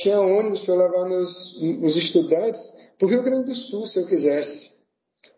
tinha 0.02 0.20
ônibus 0.20 0.64
para 0.64 0.74
levar 0.74 1.08
meus, 1.08 1.60
meus 1.60 1.96
estudantes 1.96 2.60
para 2.98 3.06
o 3.06 3.10
Rio 3.10 3.22
Grande 3.22 3.46
do 3.46 3.54
Sul, 3.54 3.86
se 3.86 4.00
eu 4.00 4.06
quisesse. 4.08 4.72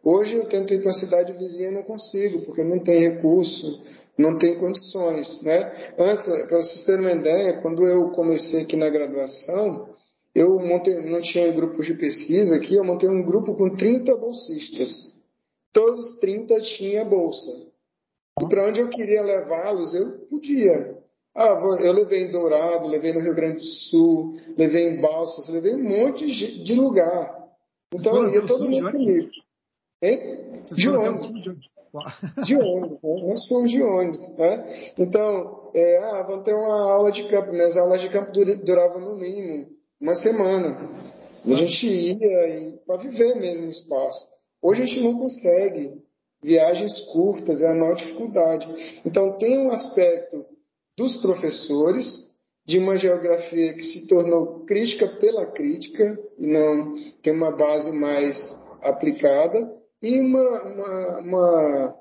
Hoje 0.02 0.34
eu 0.34 0.48
tento 0.48 0.72
ir 0.72 0.80
para 0.80 0.92
a 0.92 0.94
cidade 0.94 1.34
vizinha 1.34 1.68
e 1.68 1.74
não 1.74 1.82
consigo, 1.82 2.40
porque 2.42 2.64
não 2.64 2.78
tem 2.78 3.00
recurso, 3.00 3.82
não 4.16 4.38
tem 4.38 4.58
condições. 4.58 5.42
Né? 5.42 5.92
Antes, 5.98 6.24
para 6.24 6.56
vocês 6.56 6.84
terem 6.84 7.02
uma 7.02 7.12
ideia, 7.12 7.60
quando 7.60 7.86
eu 7.86 8.08
comecei 8.12 8.62
aqui 8.62 8.76
na 8.76 8.88
graduação, 8.88 9.88
eu 10.38 10.56
montei, 10.60 10.94
não 11.10 11.20
tinha 11.20 11.50
grupos 11.50 11.84
de 11.84 11.94
pesquisa 11.94 12.54
aqui, 12.54 12.76
eu 12.76 12.84
montei 12.84 13.08
um 13.08 13.24
grupo 13.24 13.56
com 13.56 13.74
30 13.74 14.16
bolsistas. 14.16 15.16
Todos 15.72 16.12
os 16.12 16.18
30 16.18 16.60
tinham 16.60 17.08
bolsa. 17.08 17.50
E 18.40 18.48
para 18.48 18.68
onde 18.68 18.78
eu 18.78 18.88
queria 18.88 19.20
levá-los, 19.20 19.92
eu 19.94 20.12
podia. 20.30 20.96
Ah, 21.34 21.58
eu 21.82 21.92
levei 21.92 22.22
em 22.22 22.30
Dourado, 22.30 22.86
levei 22.86 23.12
no 23.12 23.20
Rio 23.20 23.34
Grande 23.34 23.56
do 23.56 23.64
Sul, 23.64 24.36
levei 24.56 24.88
em 24.88 25.00
Balsas, 25.00 25.48
levei 25.48 25.74
um 25.74 25.82
monte 25.82 26.24
de 26.62 26.74
lugar. 26.74 27.36
Então, 27.92 28.28
ia 28.30 28.46
todo 28.46 28.68
mundo 28.68 28.92
comigo. 28.92 29.30
Hein? 30.00 30.62
De 30.70 30.88
ônibus. 30.88 31.32
De 32.44 32.56
ônibus, 32.56 33.02
né? 33.02 33.28
nós 33.28 33.46
fomos 33.48 33.70
de 33.70 33.82
ônibus. 33.82 34.20
Né? 34.36 34.92
Então, 34.96 35.70
é, 35.74 35.98
ah, 35.98 36.22
vamos 36.22 36.44
ter 36.44 36.54
uma 36.54 36.92
aula 36.92 37.10
de 37.10 37.28
campo. 37.28 37.50
Minhas 37.50 37.76
aulas 37.76 38.00
de 38.00 38.08
campo 38.08 38.30
duravam 38.32 39.00
no 39.00 39.16
mínimo 39.16 39.77
uma 40.00 40.14
semana. 40.14 40.76
A 41.44 41.54
gente 41.54 41.86
ia 41.86 42.78
para 42.86 42.96
viver 42.96 43.36
mesmo 43.36 43.64
no 43.64 43.70
espaço. 43.70 44.26
Hoje 44.60 44.82
a 44.82 44.86
gente 44.86 45.00
não 45.00 45.18
consegue 45.18 46.02
viagens 46.42 47.00
curtas, 47.12 47.62
é 47.62 47.70
a 47.70 47.74
maior 47.74 47.94
dificuldade. 47.94 48.66
Então, 49.04 49.38
tem 49.38 49.58
um 49.58 49.70
aspecto 49.70 50.44
dos 50.96 51.16
professores, 51.16 52.28
de 52.66 52.78
uma 52.78 52.98
geografia 52.98 53.72
que 53.72 53.82
se 53.82 54.06
tornou 54.06 54.64
crítica 54.66 55.08
pela 55.16 55.46
crítica, 55.46 56.18
e 56.38 56.46
não 56.46 56.94
tem 57.22 57.32
uma 57.32 57.56
base 57.56 57.90
mais 57.92 58.36
aplicada, 58.82 59.72
e 60.02 60.20
uma, 60.20 60.62
uma, 60.62 61.18
uma, 61.20 61.94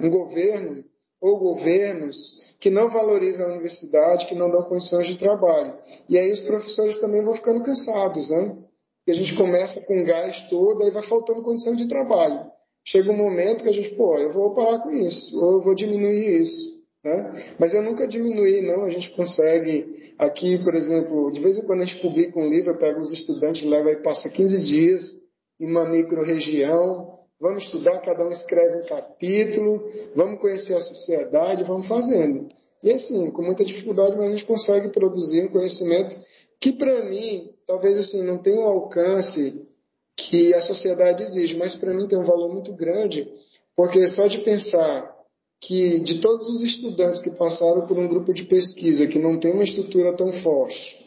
um 0.00 0.10
governo 0.10 0.84
ou 1.20 1.38
governos 1.38 2.16
que 2.60 2.70
não 2.70 2.90
valorizam 2.90 3.46
a 3.46 3.50
universidade, 3.50 4.26
que 4.26 4.34
não 4.34 4.50
dão 4.50 4.62
condições 4.64 5.06
de 5.06 5.16
trabalho. 5.18 5.74
E 6.08 6.18
aí 6.18 6.32
os 6.32 6.40
professores 6.40 6.98
também 6.98 7.22
vão 7.22 7.34
ficando 7.34 7.62
cansados, 7.62 8.28
né? 8.30 8.56
Porque 8.98 9.12
a 9.12 9.14
gente 9.14 9.36
começa 9.36 9.80
com 9.82 10.04
gás 10.04 10.48
todo, 10.48 10.82
aí 10.82 10.90
vai 10.90 11.02
faltando 11.08 11.42
condição 11.42 11.74
de 11.74 11.88
trabalho 11.88 12.50
chega 12.90 13.10
um 13.10 13.16
momento 13.16 13.62
que 13.62 13.68
a 13.68 13.72
gente, 13.72 13.94
pô, 13.94 14.16
eu 14.16 14.32
vou 14.32 14.54
parar 14.54 14.80
com 14.80 14.90
isso, 14.90 15.38
ou 15.38 15.54
eu 15.54 15.60
vou 15.60 15.74
diminuir 15.74 16.40
isso. 16.40 16.78
Né? 17.04 17.54
Mas 17.58 17.74
eu 17.74 17.82
nunca 17.82 18.08
diminuí, 18.08 18.60
não. 18.62 18.84
A 18.84 18.90
gente 18.90 19.14
consegue, 19.14 20.12
aqui, 20.18 20.58
por 20.62 20.74
exemplo, 20.74 21.30
de 21.30 21.40
vez 21.40 21.58
em 21.58 21.66
quando 21.66 21.82
a 21.82 21.84
gente 21.84 22.00
publica 22.00 22.38
um 22.38 22.48
livro, 22.48 22.70
eu 22.70 22.78
pego 22.78 23.00
os 23.00 23.12
estudantes, 23.12 23.62
leva 23.62 23.90
e 23.90 24.02
passa 24.02 24.28
15 24.28 24.62
dias 24.62 25.16
em 25.60 25.70
uma 25.70 25.88
micro-região, 25.88 27.17
vamos 27.40 27.64
estudar, 27.64 28.00
cada 28.00 28.24
um 28.24 28.30
escreve 28.30 28.82
um 28.82 28.86
capítulo, 28.86 29.82
vamos 30.14 30.40
conhecer 30.40 30.74
a 30.74 30.80
sociedade, 30.80 31.64
vamos 31.64 31.86
fazendo. 31.86 32.48
E 32.82 32.90
assim, 32.92 33.30
com 33.30 33.42
muita 33.42 33.64
dificuldade, 33.64 34.16
mas 34.16 34.28
a 34.28 34.32
gente 34.32 34.46
consegue 34.46 34.88
produzir 34.90 35.44
um 35.44 35.48
conhecimento 35.48 36.16
que, 36.60 36.72
para 36.72 37.04
mim, 37.04 37.50
talvez 37.66 37.98
assim, 37.98 38.22
não 38.22 38.38
tenha 38.38 38.60
um 38.60 38.66
alcance 38.66 39.68
que 40.16 40.52
a 40.54 40.62
sociedade 40.62 41.22
exige, 41.22 41.56
mas 41.56 41.76
para 41.76 41.94
mim 41.94 42.08
tem 42.08 42.18
um 42.18 42.24
valor 42.24 42.52
muito 42.52 42.72
grande, 42.72 43.28
porque 43.76 44.08
só 44.08 44.26
de 44.26 44.38
pensar 44.38 45.16
que 45.60 46.00
de 46.00 46.20
todos 46.20 46.48
os 46.48 46.62
estudantes 46.62 47.20
que 47.20 47.30
passaram 47.36 47.86
por 47.86 47.98
um 47.98 48.08
grupo 48.08 48.32
de 48.32 48.44
pesquisa 48.44 49.06
que 49.06 49.18
não 49.18 49.38
tem 49.38 49.52
uma 49.52 49.64
estrutura 49.64 50.12
tão 50.12 50.32
forte, 50.32 51.06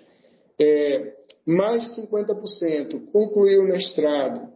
é, 0.59 1.13
mais 1.45 1.83
de 1.83 2.01
50% 2.01 3.11
concluiu 3.11 3.61
o 3.61 3.67
mestrado. 3.67 4.49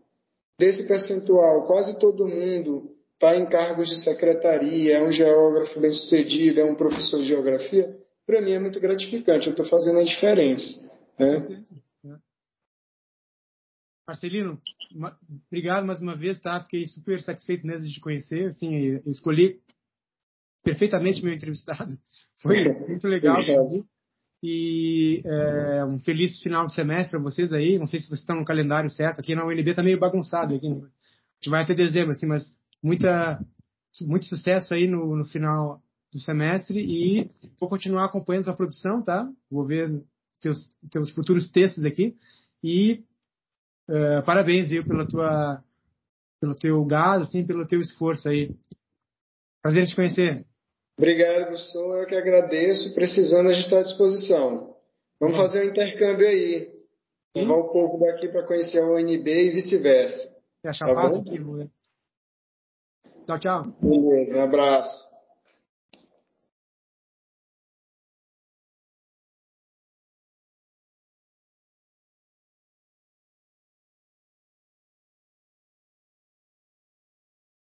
Desse 0.58 0.88
percentual, 0.88 1.68
quase 1.68 2.00
todo 2.00 2.28
mundo 2.28 2.96
está 3.14 3.36
em 3.36 3.46
cargos 3.48 3.90
de 3.90 4.04
secretaria, 4.04 4.98
é 4.98 5.04
um 5.04 5.12
geógrafo 5.12 5.80
bem 5.80 5.92
sucedido, 5.92 6.60
é 6.60 6.66
um 6.66 6.76
professor 6.76 7.20
de 7.22 7.28
geografia. 7.28 7.98
Para 8.26 8.42
mim 8.42 8.52
é 8.52 8.60
muito 8.60 8.80
gratificante, 8.80 9.48
eu 9.48 9.52
estou 9.52 9.66
fazendo 9.66 10.00
a 10.00 10.04
diferença. 10.04 10.80
Né? 11.20 11.64
Marcelino, 14.08 14.62
obrigado 15.48 15.86
mais 15.86 16.00
uma 16.00 16.16
vez, 16.16 16.40
tá? 16.40 16.62
Fiquei 16.64 16.86
super 16.86 17.20
satisfeito 17.22 17.66
mesmo 17.66 17.88
de 17.88 17.94
te 17.94 18.00
conhecer. 18.00 18.50
Assim, 18.50 18.76
eu 18.76 19.02
escolhi 19.08 19.60
perfeitamente 20.64 21.24
meu 21.24 21.34
entrevistado. 21.34 21.98
Foi 22.42 22.64
muito 22.88 23.08
legal. 23.08 23.38
E 24.48 25.24
é, 25.26 25.86
um 25.86 26.00
feliz 26.00 26.40
final 26.42 26.68
de 26.68 26.74
semestre 26.74 27.12
para 27.12 27.20
vocês 27.20 27.52
aí. 27.52 27.80
Não 27.80 27.88
sei 27.88 28.00
se 28.00 28.08
vocês 28.08 28.20
estão 28.20 28.36
no 28.36 28.46
calendário 28.46 28.90
certo. 28.90 29.20
Aqui 29.20 29.34
na 29.34 29.46
UNB 29.46 29.74
tá 29.74 29.82
meio 29.82 30.00
bagunçado. 30.00 30.54
Aqui. 30.54 30.68
A 30.68 30.72
gente 30.72 31.50
vai 31.50 31.64
até 31.64 31.74
dezembro, 31.74 32.12
assim, 32.12 32.28
mas 32.28 32.56
muita, 32.82 33.44
muito 34.02 34.26
sucesso 34.26 34.74
aí 34.74 34.88
no, 34.88 35.16
no 35.16 35.26
final 35.26 35.82
do 36.14 36.20
semestre 36.20 36.80
e 36.80 37.30
vou 37.60 37.70
continuar 37.70 38.06
acompanhando 38.06 38.50
a 38.50 38.56
produção, 38.56 39.02
tá? 39.02 39.28
Vou 39.50 39.66
ver 39.66 40.04
teus, 40.40 40.70
teus 40.92 41.10
futuros 41.12 41.50
textos 41.50 41.84
aqui. 41.84 42.16
E 42.64 43.04
Uh, 43.88 44.26
parabéns, 44.26 44.70
viu, 44.70 44.84
pela 44.84 45.08
tua, 45.08 45.64
pelo 46.42 46.56
teu 46.56 46.84
gás, 46.86 47.22
assim, 47.22 47.46
pelo 47.46 47.68
teu 47.68 47.80
esforço 47.80 48.28
aí. 48.28 48.56
Prazer 49.62 49.86
te 49.88 49.96
conhecer. 49.96 50.46
Obrigado, 50.98 51.52
Gustavo. 51.52 51.94
Eu 51.96 52.08
que 52.08 52.16
agradeço. 52.16 52.94
Precisando, 52.94 53.50
a 53.50 53.54
gente 53.54 53.66
está 53.66 53.80
à 53.80 53.84
disposição. 53.84 54.76
Vamos 55.20 55.38
fazer 55.38 55.66
um 55.66 55.70
intercâmbio 55.70 56.28
aí. 56.28 56.74
Levar 57.36 57.58
um 57.58 57.68
pouco 57.68 58.00
daqui 58.00 58.30
para 58.30 58.44
conhecer 58.44 58.80
a 58.80 58.88
UNB 58.88 59.28
e 59.28 59.50
vice-versa. 59.50 60.34
Tá 60.64 60.72
aqui, 61.18 61.38
Tchau, 63.28 63.40
tchau. 63.40 63.64
Beleza, 63.82 64.38
um 64.38 64.44
abraço. 64.44 65.15